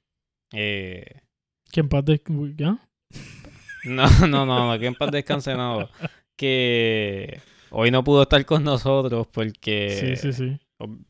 eh, 0.53 1.21
Que 1.71 1.81
en 1.81 1.89
paz 1.89 2.05
de... 2.05 2.21
¿Ya? 2.55 2.79
no, 3.85 4.07
no, 4.27 4.45
no, 4.45 4.71
no, 4.71 4.79
que 4.79 4.87
en 4.87 4.95
paz 4.95 5.11
descanse 5.11 5.55
no, 5.55 5.89
que 6.37 7.41
hoy 7.69 7.91
no 7.91 8.03
pudo 8.03 8.23
estar 8.23 8.43
con 8.45 8.63
nosotros 8.63 9.27
porque 9.27 10.15
sí, 10.15 10.15
sí, 10.15 10.33
sí. 10.33 10.59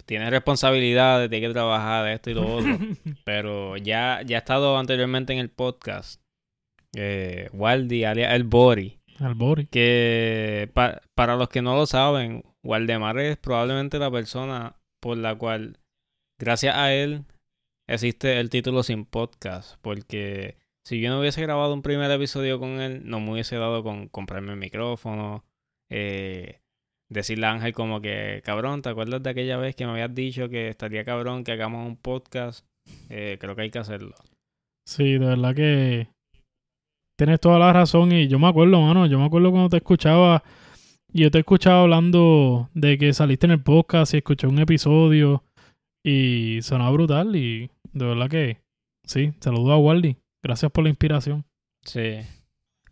Tiene 0.06 0.30
responsabilidades, 0.30 1.30
tiene 1.30 1.47
que 1.47 1.54
trabajar 1.54 2.08
esto 2.10 2.30
y 2.30 2.34
lo 2.36 2.45
otro, 2.56 2.78
pero 3.26 3.78
ya, 3.78 4.21
ya 4.26 4.38
ha 4.38 4.39
estado 4.39 4.78
anteriormente 4.78 5.34
en 5.34 5.39
el 5.39 5.49
podcast, 5.49 6.21
eh, 6.95 7.49
Waldi, 7.54 8.04
alias 8.04 8.34
El 8.34 8.43
Bori. 8.43 8.99
Al 9.19 9.36
Bori. 9.36 9.67
que 9.67 10.69
pa- 10.73 11.02
para 11.15 11.36
los 11.36 11.49
que 11.49 11.62
no 11.62 11.76
lo 11.76 11.86
saben, 11.86 12.43
Waldemar 12.63 13.17
es 13.19 13.38
probablemente 13.38 13.99
la 13.99 14.12
persona 14.12 14.75
por 15.02 15.17
la 15.17 15.35
cual, 15.35 15.79
gracias 16.40 16.75
a 16.75 16.94
él, 16.94 17.25
existe 17.88 18.40
el 18.40 18.50
título 18.50 18.83
sin 18.83 19.06
podcast, 19.06 19.77
porque 19.81 20.58
si 20.85 21.00
yo 21.00 21.10
no 21.10 21.19
hubiese 21.19 21.42
grabado 21.42 21.73
un 21.73 21.81
primer 21.81 22.10
episodio 22.12 22.60
con 22.60 22.79
él, 22.81 23.02
no 23.06 23.19
me 23.19 23.31
hubiese 23.33 23.56
dado 23.58 23.83
con 23.83 24.08
comprarme 24.08 24.54
el 24.54 24.60
micrófono, 24.60 25.46
eh, 25.90 26.60
decirle 27.14 27.46
a 27.46 27.52
Ángel 27.52 27.74
como 27.74 28.02
que, 28.02 28.42
cabrón, 28.44 28.82
¿te 28.82 28.90
acuerdas 28.90 29.24
de 29.24 29.30
aquella 29.30 29.58
vez 29.58 29.76
que 29.76 29.86
me 29.86 29.94
habías 29.94 30.14
dicho 30.14 30.50
que 30.50 30.70
estaría 30.70 31.06
cabrón 31.06 31.44
que 31.44 31.54
hagamos 31.54 31.88
un 31.88 31.96
podcast? 31.96 32.66
Eh, 33.10 33.38
creo 33.40 33.56
que 33.56 33.62
hay 33.62 33.72
que 33.72 33.80
hacerlo. 33.80 34.16
Sí, 34.86 35.14
de 35.14 35.26
verdad 35.26 35.56
que 35.56 36.08
tienes 37.18 37.40
toda 37.40 37.60
la 37.60 37.72
razón 37.72 38.12
y 38.12 38.28
yo 38.28 38.40
me 38.40 38.48
acuerdo, 38.48 38.82
mano, 38.82 39.06
yo 39.06 39.20
me 39.20 39.26
acuerdo 39.26 39.52
cuando 39.52 39.70
te 39.70 39.78
escuchaba 39.78 40.44
y 41.14 41.22
yo 41.22 41.32
te 41.32 41.40
escuchaba 41.40 41.82
hablando 41.82 42.70
de 42.74 42.98
que 42.98 43.14
saliste 43.14 43.46
en 43.46 43.52
el 43.52 43.64
podcast 43.64 44.14
y 44.14 44.18
escuché 44.18 44.48
un 44.48 44.60
episodio 44.60 45.44
y 46.06 46.60
sonaba 46.64 46.92
brutal 46.92 47.36
y 47.36 47.70
de 47.94 48.06
verdad 48.06 48.30
que 48.30 48.58
sí, 49.06 49.32
saludo 49.40 49.72
a 49.72 49.78
Waldi, 49.78 50.18
gracias 50.44 50.72
por 50.72 50.84
la 50.84 50.90
inspiración. 50.90 51.46
Sí. 51.86 52.20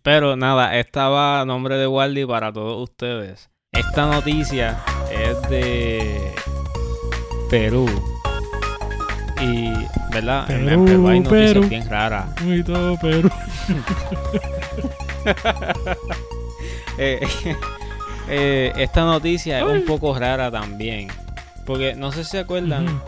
Pero 0.03 0.35
nada, 0.35 0.79
esta 0.79 1.09
va 1.09 1.41
a 1.41 1.45
nombre 1.45 1.75
de 1.75 1.87
Waldi 1.87 2.25
para 2.25 2.51
todos 2.51 2.81
ustedes. 2.81 3.50
Esta 3.73 4.05
noticia 4.05 4.83
es 5.09 5.49
de 5.49 6.33
Perú. 7.49 7.87
Y 9.41 9.71
¿Verdad? 10.11 10.51
en, 10.51 10.65
Perú, 10.65 10.81
en 10.81 10.85
Perú 10.85 11.07
hay 11.07 11.19
noticias 11.21 11.53
Perú. 11.53 11.67
bien 11.69 11.89
raras. 11.89 12.25
Y 12.45 12.63
todo, 12.63 12.97
pero. 13.01 13.29
Eh, 16.97 17.21
eh, 18.29 18.73
esta 18.75 19.05
noticia 19.05 19.59
es 19.59 19.65
Ay. 19.65 19.79
un 19.79 19.85
poco 19.85 20.13
rara 20.19 20.51
también. 20.51 21.07
Porque 21.65 21.95
no 21.95 22.11
sé 22.11 22.25
si 22.25 22.31
se 22.31 22.39
acuerdan, 22.39 23.01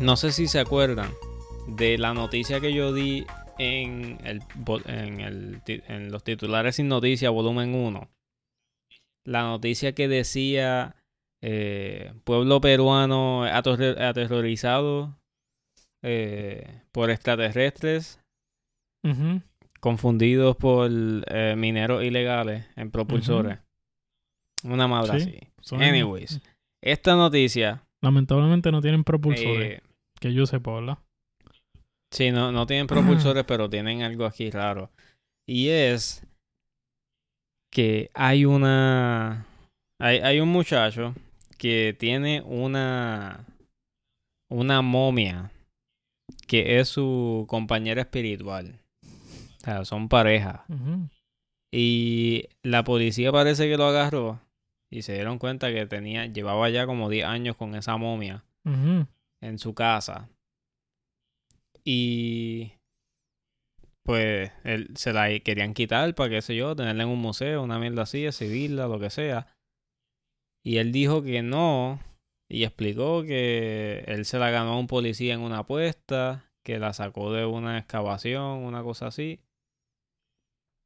no 0.00 0.16
sé 0.16 0.32
si 0.32 0.48
se 0.48 0.58
acuerdan 0.58 1.10
de 1.68 1.96
la 1.96 2.12
noticia 2.12 2.60
que 2.60 2.74
yo 2.74 2.92
di 2.92 3.24
en, 3.58 4.18
el, 4.24 4.42
en, 4.86 5.20
el 5.20 5.62
en 5.66 6.10
los 6.10 6.24
titulares 6.24 6.76
sin 6.76 6.88
noticia, 6.88 7.30
volumen 7.30 7.72
1. 7.74 8.08
La 9.24 9.42
noticia 9.42 9.92
que 9.94 10.08
decía 10.08 10.96
eh, 11.42 12.12
pueblo 12.24 12.60
peruano 12.60 13.44
aterro- 13.46 13.98
aterrorizado 14.00 15.18
eh, 16.02 16.82
por 16.92 17.10
extraterrestres 17.10 18.20
confundidos 19.80 20.56
por 20.56 20.90
eh, 20.92 21.54
mineros 21.56 22.02
ilegales 22.04 22.66
en 22.76 22.90
propulsores. 22.90 23.58
Una 24.64 24.86
madre 24.86 25.20
Sí, 25.20 25.30
así. 25.30 25.38
Son- 25.60 25.82
Anyways, 25.82 26.40
esta 26.82 27.16
noticia. 27.16 27.82
Lamentablemente 28.00 28.70
no 28.72 28.80
tienen 28.80 29.04
propulsores. 29.04 29.80
que 30.20 30.32
yo 30.32 30.46
sepa, 30.46 30.74
¿verdad? 30.74 30.98
sí, 32.12 32.30
no, 32.30 32.52
no 32.52 32.66
tienen 32.66 32.86
propulsores, 32.86 33.44
pero 33.44 33.68
tienen 33.70 34.02
algo 34.02 34.24
aquí 34.26 34.50
raro. 34.50 34.90
Y 35.48 35.68
es 35.68 36.24
que 37.72 38.10
hay 38.14 38.44
una. 38.44 39.46
Hay, 39.98 40.18
hay 40.18 40.40
un 40.40 40.50
muchacho 40.50 41.14
que 41.58 41.96
tiene 41.98 42.42
una. 42.42 43.46
Una 44.48 44.82
momia 44.82 45.50
que 46.46 46.78
es 46.78 46.88
su 46.88 47.46
compañera 47.48 48.02
espiritual. 48.02 48.78
O 49.02 49.64
sea, 49.64 49.84
son 49.86 50.10
pareja. 50.10 50.66
Y 51.72 52.48
la 52.62 52.84
policía 52.84 53.32
parece 53.32 53.66
que 53.68 53.78
lo 53.78 53.86
agarró 53.86 54.40
y 54.90 55.00
se 55.00 55.14
dieron 55.14 55.38
cuenta 55.38 55.72
que 55.72 55.86
tenía, 55.86 56.26
llevaba 56.26 56.68
ya 56.68 56.84
como 56.84 57.08
10 57.08 57.24
años 57.24 57.56
con 57.56 57.74
esa 57.74 57.96
momia 57.96 58.44
en 59.40 59.58
su 59.58 59.72
casa. 59.72 60.28
Y 61.82 62.72
pues 64.04 64.50
él, 64.64 64.90
se 64.96 65.12
la 65.12 65.28
querían 65.40 65.74
quitar 65.74 66.14
para 66.14 66.30
qué 66.30 66.42
sé 66.42 66.56
yo, 66.56 66.74
tenerla 66.76 67.04
en 67.04 67.08
un 67.08 67.20
museo, 67.20 67.62
una 67.62 67.78
mierda 67.78 68.02
así, 68.02 68.26
exhibirla, 68.26 68.86
lo 68.88 68.98
que 68.98 69.10
sea. 69.10 69.46
Y 70.64 70.78
él 70.78 70.92
dijo 70.92 71.22
que 71.22 71.42
no 71.42 72.00
y 72.50 72.64
explicó 72.64 73.22
que 73.22 74.04
él 74.06 74.24
se 74.24 74.38
la 74.38 74.50
ganó 74.50 74.72
a 74.74 74.78
un 74.78 74.86
policía 74.86 75.34
en 75.34 75.40
una 75.40 75.58
apuesta, 75.60 76.50
que 76.64 76.78
la 76.78 76.92
sacó 76.92 77.32
de 77.32 77.46
una 77.46 77.78
excavación, 77.78 78.58
una 78.64 78.82
cosa 78.82 79.06
así. 79.08 79.40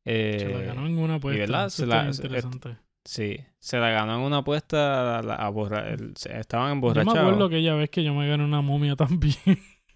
Se 0.07 0.49
la 0.49 0.61
Eh, 0.61 0.67
ganó 0.67 0.87
en 0.87 0.99
una 0.99 1.17
apuesta. 1.17 1.41
verdad, 1.41 1.67
Eso 1.67 1.77
se 1.83 1.87
la- 1.87 2.01
está 2.03 2.13
se- 2.13 2.23
interesante. 2.27 2.77
Sí, 3.05 3.39
se 3.61 3.79
la 3.79 3.91
ganó 3.91 4.15
en 4.17 4.21
una 4.23 4.39
apuesta, 4.39 5.19
a 5.19 5.23
la- 5.23 5.35
a 5.37 5.49
borra- 5.51 5.89
el- 5.93 6.17
se- 6.17 6.39
estaban 6.39 6.69
Yo 6.69 6.73
emborrachados. 6.75 7.15
me 7.15 7.21
acuerdo 7.21 7.45
aquella 7.47 7.75
vez 7.75 7.91
que 7.91 8.03
yo 8.05 8.15
me 8.15 8.29
gané 8.29 8.45
una 8.45 8.61
momia 8.63 8.95
también. 8.97 9.37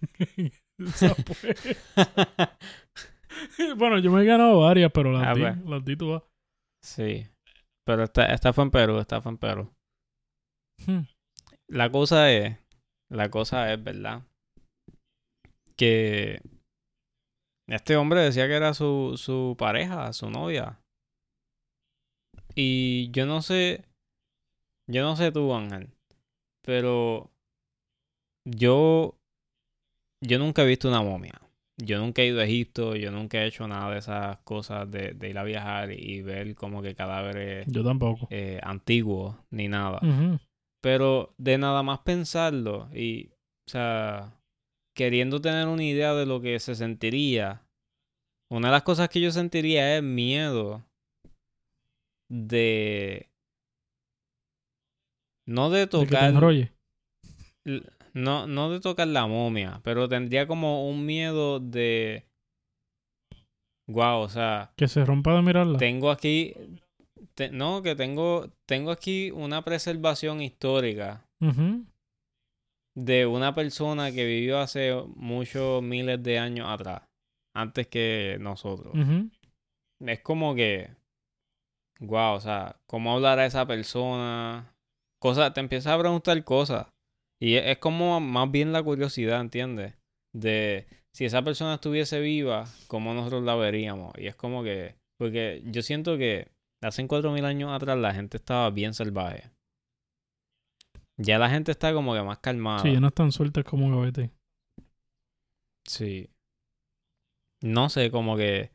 Bueno, 3.77 3.99
yo 3.99 4.11
me 4.11 4.21
he 4.21 4.25
ganado 4.25 4.59
varias, 4.61 4.91
pero 4.93 5.11
las 5.11 5.27
Ah, 5.27 5.33
di, 5.33 5.41
pues. 5.41 5.57
las 5.65 5.85
di 5.85 5.95
tú 5.95 6.11
vas. 6.11 6.23
Sí, 6.83 7.27
pero 7.85 8.03
esta, 8.03 8.25
esta 8.33 8.53
fue 8.53 8.63
en 8.65 8.71
Perú, 8.71 8.99
esta 8.99 9.21
fue 9.21 9.31
en 9.31 9.37
Perú. 9.37 9.73
Hmm. 10.85 11.01
La 11.69 11.89
cosa 11.91 12.31
es, 12.31 12.57
la 13.11 13.29
cosa 13.29 13.71
es, 13.71 13.83
¿verdad? 13.83 14.23
Que 15.77 16.41
este 17.69 17.95
hombre 17.95 18.21
decía 18.21 18.47
que 18.47 18.55
era 18.55 18.73
su, 18.73 19.13
su 19.17 19.55
pareja, 19.57 20.11
su 20.13 20.29
novia. 20.29 20.79
Y 22.55 23.09
yo 23.11 23.25
no 23.25 23.41
sé, 23.41 23.85
yo 24.89 25.03
no 25.03 25.15
sé 25.15 25.31
tú, 25.31 25.53
Ángel, 25.53 25.89
pero 26.65 27.29
yo, 28.45 29.15
yo 30.21 30.39
nunca 30.39 30.63
he 30.63 30.67
visto 30.67 30.89
una 30.89 31.01
momia. 31.01 31.39
Yo 31.77 31.99
nunca 31.99 32.21
he 32.21 32.27
ido 32.27 32.39
a 32.41 32.45
Egipto, 32.45 32.95
yo 32.95 33.11
nunca 33.11 33.41
he 33.41 33.47
hecho 33.47 33.67
nada 33.67 33.91
de 33.91 33.99
esas 33.99 34.37
cosas 34.39 34.89
de, 34.91 35.13
de 35.13 35.29
ir 35.29 35.37
a 35.37 35.43
viajar 35.43 35.91
y 35.91 36.21
ver 36.21 36.53
como 36.53 36.81
que 36.81 36.93
cadáveres 36.95 37.65
Yo 37.67 37.83
tampoco. 37.83 38.27
eh, 38.29 38.59
antiguos 38.63 39.35
ni 39.49 39.67
nada. 39.67 39.99
Pero 40.81 41.33
de 41.37 41.57
nada 41.57 41.81
más 41.83 41.99
pensarlo 41.99 42.89
y, 42.93 43.29
o 43.67 43.71
sea, 43.71 44.33
queriendo 44.95 45.41
tener 45.41 45.67
una 45.67 45.83
idea 45.83 46.13
de 46.13 46.25
lo 46.25 46.41
que 46.41 46.59
se 46.59 46.75
sentiría, 46.75 47.63
una 48.49 48.67
de 48.67 48.73
las 48.73 48.83
cosas 48.83 49.09
que 49.09 49.21
yo 49.21 49.31
sentiría 49.31 49.97
es 49.97 50.03
miedo 50.03 50.83
de... 52.29 53.29
No 55.47 55.69
de 55.69 55.79
De 55.79 55.85
que 55.85 55.89
te 55.89 56.05
tocar... 56.05 56.33
No, 58.13 58.47
no 58.47 58.69
de 58.69 58.79
tocar 58.79 59.07
la 59.07 59.25
momia, 59.27 59.79
pero 59.83 60.07
tendría 60.09 60.47
como 60.47 60.89
un 60.89 61.05
miedo 61.05 61.59
de... 61.59 62.25
Guau, 63.87 64.21
o 64.21 64.29
sea, 64.29 64.71
Que 64.77 64.87
se 64.87 65.03
rompa 65.05 65.33
de 65.35 65.41
mirarla. 65.41 65.77
tengo 65.77 66.11
aquí... 66.11 66.53
te- 67.35 67.49
no, 67.51 67.81
que 67.81 67.95
tengo, 67.95 68.49
tengo 68.65 68.91
aquí 68.91 69.31
una 69.31 69.63
preservación 69.63 70.41
histórica 70.41 71.25
de 72.95 73.25
una 73.25 73.55
persona 73.55 74.11
que 74.11 74.25
vivió 74.25 74.59
hace 74.59 74.93
muchos 75.15 75.81
miles 75.81 76.21
de 76.23 76.39
años 76.39 76.67
atrás, 76.69 77.01
antes 77.55 77.87
que 77.87 78.37
nosotros. 78.39 78.93
Es 79.99 80.19
como 80.21 80.55
que, 80.55 80.89
wow, 81.99 82.33
o 82.35 82.39
sea, 82.41 82.75
cómo 82.87 83.13
hablar 83.13 83.39
a 83.39 83.45
esa 83.45 83.65
persona, 83.65 84.73
cosas, 85.19 85.53
te 85.53 85.59
empiezas 85.59 85.93
a 85.93 85.99
preguntar 85.99 86.41
cosas. 86.43 86.87
Y 87.41 87.55
es, 87.55 87.65
es 87.65 87.77
como 87.79 88.19
más 88.19 88.51
bien 88.51 88.71
la 88.71 88.83
curiosidad, 88.83 89.41
¿entiendes? 89.41 89.95
De 90.33 90.87
si 91.11 91.25
esa 91.25 91.43
persona 91.43 91.75
estuviese 91.75 92.19
viva, 92.19 92.65
¿cómo 92.87 93.13
nosotros 93.13 93.43
la 93.43 93.55
veríamos? 93.55 94.13
Y 94.17 94.27
es 94.27 94.35
como 94.35 94.63
que, 94.63 94.95
porque 95.17 95.61
yo 95.65 95.81
siento 95.81 96.17
que 96.17 96.49
hace 96.81 97.05
cuatro 97.07 97.31
mil 97.31 97.45
años 97.45 97.71
atrás 97.71 97.97
la 97.97 98.13
gente 98.13 98.37
estaba 98.37 98.69
bien 98.69 98.93
salvaje. 98.93 99.49
Ya 101.17 101.37
la 101.37 101.49
gente 101.49 101.71
está 101.71 101.93
como 101.93 102.13
que 102.13 102.21
más 102.23 102.39
calmada. 102.39 102.79
Sí, 102.79 102.93
ya 102.93 102.99
no 102.99 103.07
están 103.07 103.31
sueltas 103.31 103.63
como 103.63 103.89
gavete. 103.89 104.31
Sí. 105.85 106.29
No 107.61 107.89
sé, 107.89 108.09
como 108.09 108.37
que 108.37 108.71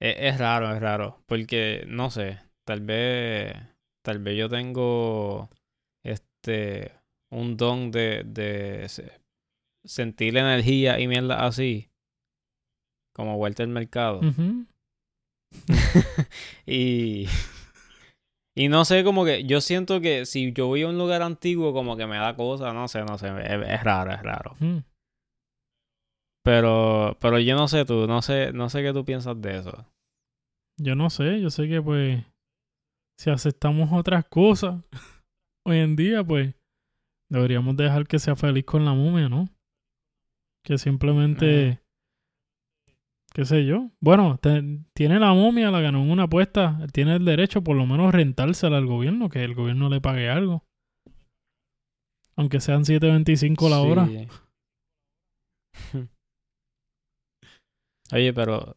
es, 0.00 0.16
es 0.18 0.38
raro, 0.38 0.74
es 0.74 0.80
raro, 0.80 1.22
porque 1.26 1.84
no 1.88 2.10
sé, 2.10 2.38
tal 2.64 2.80
vez 2.80 3.54
tal 4.02 4.18
vez 4.18 4.38
yo 4.38 4.48
tengo 4.48 5.50
este 6.04 6.92
un 7.30 7.56
don 7.56 7.90
de 7.90 8.22
de 8.24 8.88
se- 8.88 9.20
sentir 9.84 10.34
la 10.34 10.40
energía 10.40 10.98
y 11.00 11.08
mierda 11.08 11.46
así, 11.46 11.90
como 13.14 13.36
vuelta 13.36 13.62
al 13.62 13.68
mercado. 13.70 14.20
Y 16.66 17.26
y 18.56 18.68
no 18.68 18.84
sé, 18.84 19.02
como 19.04 19.24
que 19.24 19.44
yo 19.44 19.60
siento 19.60 20.00
que 20.00 20.26
si 20.26 20.52
yo 20.52 20.66
voy 20.68 20.82
a 20.82 20.88
un 20.88 20.96
lugar 20.98 21.22
antiguo 21.22 21.72
como 21.72 21.96
que 21.96 22.06
me 22.06 22.16
da 22.16 22.36
cosa, 22.36 22.72
no 22.72 22.86
sé, 22.88 23.02
no 23.04 23.18
sé, 23.18 23.28
es, 23.28 23.68
es 23.68 23.82
raro, 23.84 24.12
es 24.12 24.22
raro. 24.22 24.56
Pero, 26.44 27.16
pero 27.20 27.38
yo 27.38 27.56
no 27.56 27.68
sé 27.68 27.84
tú, 27.84 28.06
no 28.06 28.20
sé, 28.22 28.52
no 28.52 28.68
sé 28.68 28.82
qué 28.82 28.92
tú 28.92 29.04
piensas 29.04 29.40
de 29.40 29.56
eso. 29.58 29.86
Yo 30.78 30.94
no 30.94 31.08
sé, 31.10 31.40
yo 31.40 31.50
sé 31.50 31.68
que 31.68 31.80
pues 31.80 32.22
si 33.18 33.30
aceptamos 33.30 33.90
otras 33.92 34.24
cosas 34.26 34.82
hoy 35.66 35.78
en 35.78 35.96
día, 35.96 36.22
pues 36.22 36.54
deberíamos 37.34 37.76
dejar 37.76 38.06
que 38.06 38.18
sea 38.18 38.36
feliz 38.36 38.64
con 38.64 38.84
la 38.84 38.92
momia, 38.94 39.28
¿no? 39.28 39.48
Que 40.62 40.78
simplemente, 40.78 41.80
qué 43.34 43.44
sé 43.44 43.66
yo. 43.66 43.90
Bueno, 44.00 44.38
te- 44.40 44.80
tiene 44.94 45.18
la 45.18 45.32
momia, 45.34 45.70
la 45.70 45.80
ganó 45.80 46.02
en 46.02 46.10
una 46.10 46.22
apuesta, 46.24 46.78
tiene 46.92 47.16
el 47.16 47.24
derecho 47.24 47.62
por 47.62 47.76
lo 47.76 47.84
menos 47.86 48.12
rentársela 48.14 48.78
al 48.78 48.86
gobierno, 48.86 49.28
que 49.28 49.44
el 49.44 49.54
gobierno 49.54 49.88
le 49.88 50.00
pague 50.00 50.30
algo. 50.30 50.64
Aunque 52.36 52.60
sean 52.60 52.84
7.25 52.84 53.68
la 53.68 53.80
hora. 53.80 54.08
Oye, 58.12 58.32
pero 58.32 58.76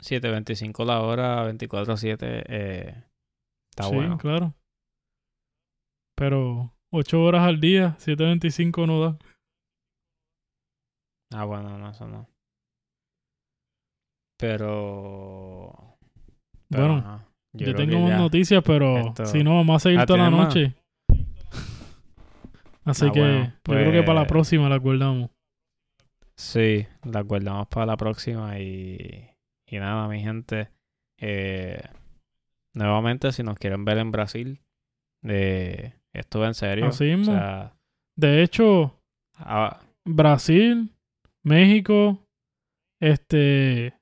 7.25 0.00 0.84
la 0.84 1.00
hora, 1.00 1.44
24-7, 1.52 2.44
eh, 2.48 3.04
está 3.70 3.84
sí, 3.84 3.94
bueno. 3.94 4.18
claro. 4.18 4.54
Pero 6.14 6.75
8 6.92 7.22
horas 7.22 7.42
al 7.42 7.60
día, 7.60 7.96
7.25 7.98 8.86
no 8.86 9.00
da. 9.00 9.18
Ah, 11.34 11.44
bueno, 11.44 11.76
no, 11.78 11.90
eso 11.90 12.06
no. 12.06 12.28
Pero... 14.38 15.96
pero, 16.68 16.88
Bueno, 16.88 17.24
Yo, 17.52 17.74
tengo 17.74 18.00
más 18.00 18.18
noticias, 18.18 18.62
pero 18.64 19.08
esto- 19.08 19.26
si 19.26 19.42
no, 19.42 19.56
vamos 19.56 19.76
a 19.76 19.80
seguir 19.88 20.00
Ah, 20.00 20.06
toda 20.06 20.18
la 20.18 20.30
noche. 20.30 20.74
Así 22.84 23.06
Ah, 23.08 23.12
que 23.12 23.20
bueno, 23.20 23.44
yo 23.64 23.72
creo 23.74 23.92
que 23.92 24.02
para 24.02 24.14
la 24.14 24.20
pues- 24.22 24.28
próxima 24.28 24.68
la 24.68 24.76
acordamos. 24.76 25.30
Sí, 26.38 26.86
la 27.02 27.22
guardamos 27.22 27.66
para 27.68 27.86
la 27.86 27.96
próxima 27.96 28.58
y, 28.60 29.30
y 29.66 29.78
nada, 29.78 30.06
mi 30.06 30.20
gente. 30.20 30.68
Eh, 31.18 31.80
nuevamente, 32.74 33.32
si 33.32 33.42
nos 33.42 33.56
quieren 33.58 33.86
ver 33.86 33.96
en 33.98 34.12
Brasil, 34.12 34.60
eh, 35.24 35.94
esto 36.18 36.44
en 36.44 36.54
serio. 36.54 36.86
Así 36.86 37.12
o 37.12 37.24
sea, 37.24 37.74
De 38.16 38.42
hecho, 38.42 38.98
ah, 39.36 39.80
Brasil, 40.04 40.90
México, 41.44 42.18
este, 43.00 43.94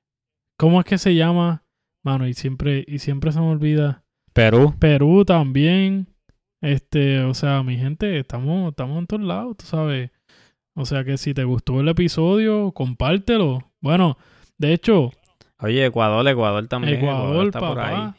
¿cómo 0.57 0.79
es 0.79 0.85
que 0.85 0.97
se 0.97 1.15
llama? 1.15 1.63
Mano, 2.03 2.27
y 2.27 2.33
siempre, 2.33 2.83
y 2.87 2.99
siempre 2.99 3.31
se 3.31 3.39
me 3.39 3.47
olvida. 3.47 4.03
Perú. 4.33 4.75
Perú 4.79 5.25
también. 5.25 6.07
Este, 6.61 7.21
o 7.21 7.33
sea, 7.33 7.63
mi 7.63 7.77
gente, 7.77 8.19
estamos, 8.19 8.69
estamos 8.69 8.99
en 8.99 9.07
todos 9.07 9.23
lados, 9.23 9.57
tú 9.57 9.65
sabes. 9.65 10.11
O 10.75 10.85
sea 10.85 11.03
que 11.03 11.17
si 11.17 11.33
te 11.33 11.43
gustó 11.43 11.79
el 11.79 11.87
episodio, 11.87 12.71
compártelo. 12.71 13.71
Bueno, 13.81 14.17
de 14.57 14.73
hecho, 14.73 15.11
Oye, 15.59 15.85
Ecuador, 15.85 16.27
Ecuador 16.27 16.67
también. 16.67 16.97
Ecuador, 16.97 17.45
está 17.45 17.59
por 17.59 17.79
ahí. 17.79 18.11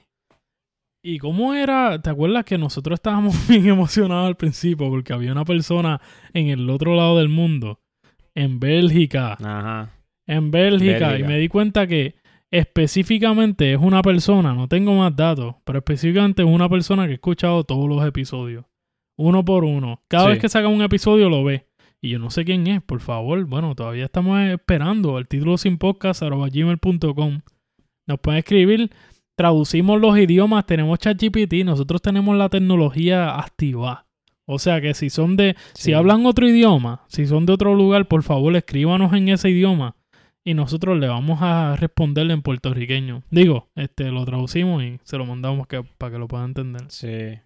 ¿Y 1.08 1.18
cómo 1.18 1.54
era? 1.54 2.02
¿Te 2.02 2.10
acuerdas 2.10 2.44
que 2.44 2.58
nosotros 2.58 2.96
estábamos 2.96 3.36
bien 3.48 3.68
emocionados 3.68 4.26
al 4.26 4.36
principio 4.36 4.88
porque 4.90 5.12
había 5.12 5.30
una 5.30 5.44
persona 5.44 6.00
en 6.34 6.48
el 6.48 6.68
otro 6.68 6.96
lado 6.96 7.18
del 7.18 7.28
mundo, 7.28 7.78
en 8.34 8.58
Bélgica, 8.58 9.34
Ajá. 9.34 9.90
en 10.26 10.50
Bélgica, 10.50 11.16
y 11.16 11.22
me 11.22 11.38
di 11.38 11.46
cuenta 11.46 11.86
que 11.86 12.16
específicamente 12.50 13.72
es 13.72 13.78
una 13.80 14.02
persona, 14.02 14.52
no 14.52 14.66
tengo 14.66 14.94
más 14.94 15.14
datos, 15.14 15.54
pero 15.64 15.78
específicamente 15.78 16.42
es 16.42 16.48
una 16.48 16.68
persona 16.68 17.04
que 17.06 17.12
ha 17.12 17.14
escuchado 17.14 17.62
todos 17.62 17.88
los 17.88 18.04
episodios, 18.04 18.64
uno 19.16 19.44
por 19.44 19.64
uno. 19.64 20.02
Cada 20.08 20.24
Sí. 20.24 20.30
vez 20.30 20.38
que 20.40 20.48
saca 20.48 20.66
un 20.66 20.82
episodio 20.82 21.28
lo 21.30 21.44
ve. 21.44 21.68
Y 22.02 22.10
yo 22.10 22.18
no 22.18 22.30
sé 22.30 22.44
quién 22.44 22.66
es, 22.66 22.82
por 22.82 22.98
favor. 23.00 23.44
Bueno, 23.46 23.76
todavía 23.76 24.04
estamos 24.06 24.40
esperando 24.40 25.18
el 25.18 25.28
título 25.28 25.56
sin 25.56 25.78
podcast 25.78 26.20
gmail.com. 26.22 27.40
Nos 28.08 28.18
pueden 28.20 28.38
escribir, 28.38 28.90
traducimos 29.36 30.00
los 30.00 30.18
idiomas, 30.18 30.66
tenemos 30.66 30.98
ChatGPT, 30.98 31.64
nosotros 31.64 32.02
tenemos 32.02 32.36
la 32.36 32.48
tecnología 32.48 33.38
activa. 33.38 34.06
O 34.46 34.58
sea 34.58 34.80
que 34.80 34.94
si 34.94 35.10
son 35.10 35.36
de, 35.36 35.56
si 35.74 35.92
hablan 35.92 36.24
otro 36.24 36.48
idioma, 36.48 37.04
si 37.08 37.26
son 37.26 37.46
de 37.46 37.52
otro 37.52 37.74
lugar, 37.74 38.06
por 38.06 38.22
favor 38.22 38.54
escríbanos 38.56 39.12
en 39.12 39.28
ese 39.28 39.50
idioma 39.50 39.96
y 40.44 40.54
nosotros 40.54 40.96
le 40.98 41.08
vamos 41.08 41.40
a 41.42 41.74
responder 41.74 42.30
en 42.30 42.40
puertorriqueño. 42.40 43.24
Digo, 43.30 43.68
este 43.74 44.12
lo 44.12 44.24
traducimos 44.24 44.84
y 44.84 45.00
se 45.02 45.18
lo 45.18 45.26
mandamos 45.26 45.66
que, 45.66 45.82
para 45.82 46.12
que 46.12 46.18
lo 46.18 46.28
puedan 46.28 46.50
entender. 46.50 46.82
Sí. 46.88 47.40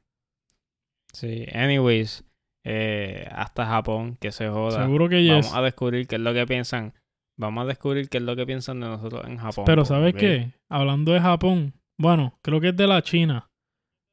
Sí. 1.14 1.46
Anyways, 1.54 2.24
eh, 2.64 3.26
hasta 3.32 3.64
Japón, 3.64 4.18
que 4.20 4.30
se 4.32 4.48
joda. 4.48 4.84
Seguro 4.84 5.08
que 5.08 5.22
yes. 5.22 5.46
Vamos 5.46 5.54
a 5.54 5.62
descubrir 5.62 6.06
qué 6.06 6.16
es 6.16 6.20
lo 6.20 6.34
que 6.34 6.46
piensan. 6.46 6.92
Vamos 7.38 7.64
a 7.64 7.68
descubrir 7.68 8.10
qué 8.10 8.18
es 8.18 8.24
lo 8.24 8.36
que 8.36 8.44
piensan 8.44 8.80
de 8.80 8.88
nosotros 8.88 9.24
en 9.26 9.38
Japón. 9.38 9.64
Pero 9.64 9.86
¿sabes 9.86 10.14
qué? 10.14 10.52
Hablando 10.68 11.12
de 11.12 11.20
Japón, 11.20 11.72
bueno, 12.00 12.38
creo 12.40 12.62
que 12.62 12.68
es 12.68 12.76
de 12.76 12.86
la 12.86 13.02
China. 13.02 13.50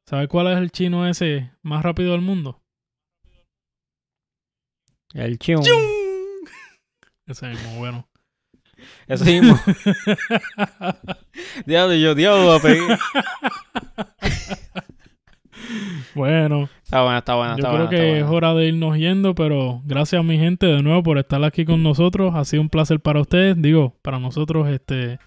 ¿Sabes 0.10 0.28
cuál 0.28 0.48
es 0.48 0.58
el 0.58 0.72
chino 0.72 1.08
ese 1.08 1.54
más 1.62 1.84
rápido 1.84 2.12
del 2.12 2.20
mundo? 2.20 2.62
El 5.14 5.40
chium. 5.40 5.64
Ese 7.28 7.48
mismo, 7.48 7.78
bueno. 7.78 8.10
Eso 9.08 9.24
mismo. 9.24 9.56
diablo, 11.66 11.96
yo, 11.96 12.14
diablo, 12.14 12.60
bueno, 16.16 16.70
Está 16.84 17.04
buena, 17.04 17.20
está 17.20 17.36
buena, 17.36 17.54
yo 17.54 17.58
está 17.58 17.70
creo 17.70 17.86
buena. 17.86 17.90
que 17.90 17.96
está 17.96 18.08
es 18.18 18.24
buena. 18.24 18.36
hora 18.36 18.54
de 18.54 18.68
irnos 18.68 18.98
yendo, 18.98 19.34
pero 19.34 19.82
gracias 19.86 20.24
mi 20.26 20.38
gente 20.38 20.66
de 20.68 20.84
nuevo 20.84 21.04
por 21.04 21.18
estar 21.18 21.42
aquí 21.44 21.64
con 21.64 21.84
nosotros. 21.84 22.36
Ha 22.36 22.44
sido 22.46 22.62
un 22.62 22.70
placer 22.70 23.00
para 23.00 23.22
ustedes, 23.22 23.62
digo, 23.62 23.96
para 24.02 24.20
nosotros 24.20 24.68
este 24.70 25.20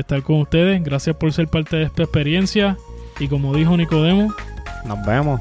estar 0.00 0.22
con 0.22 0.40
ustedes. 0.40 0.82
Gracias 0.82 1.16
por 1.16 1.32
ser 1.32 1.48
parte 1.48 1.76
de 1.76 1.84
esta 1.84 2.02
experiencia 2.02 2.76
y 3.18 3.28
como 3.28 3.54
dijo 3.54 3.76
Nicodemo, 3.76 4.32
Nos 4.84 5.04
vemos. 5.04 5.40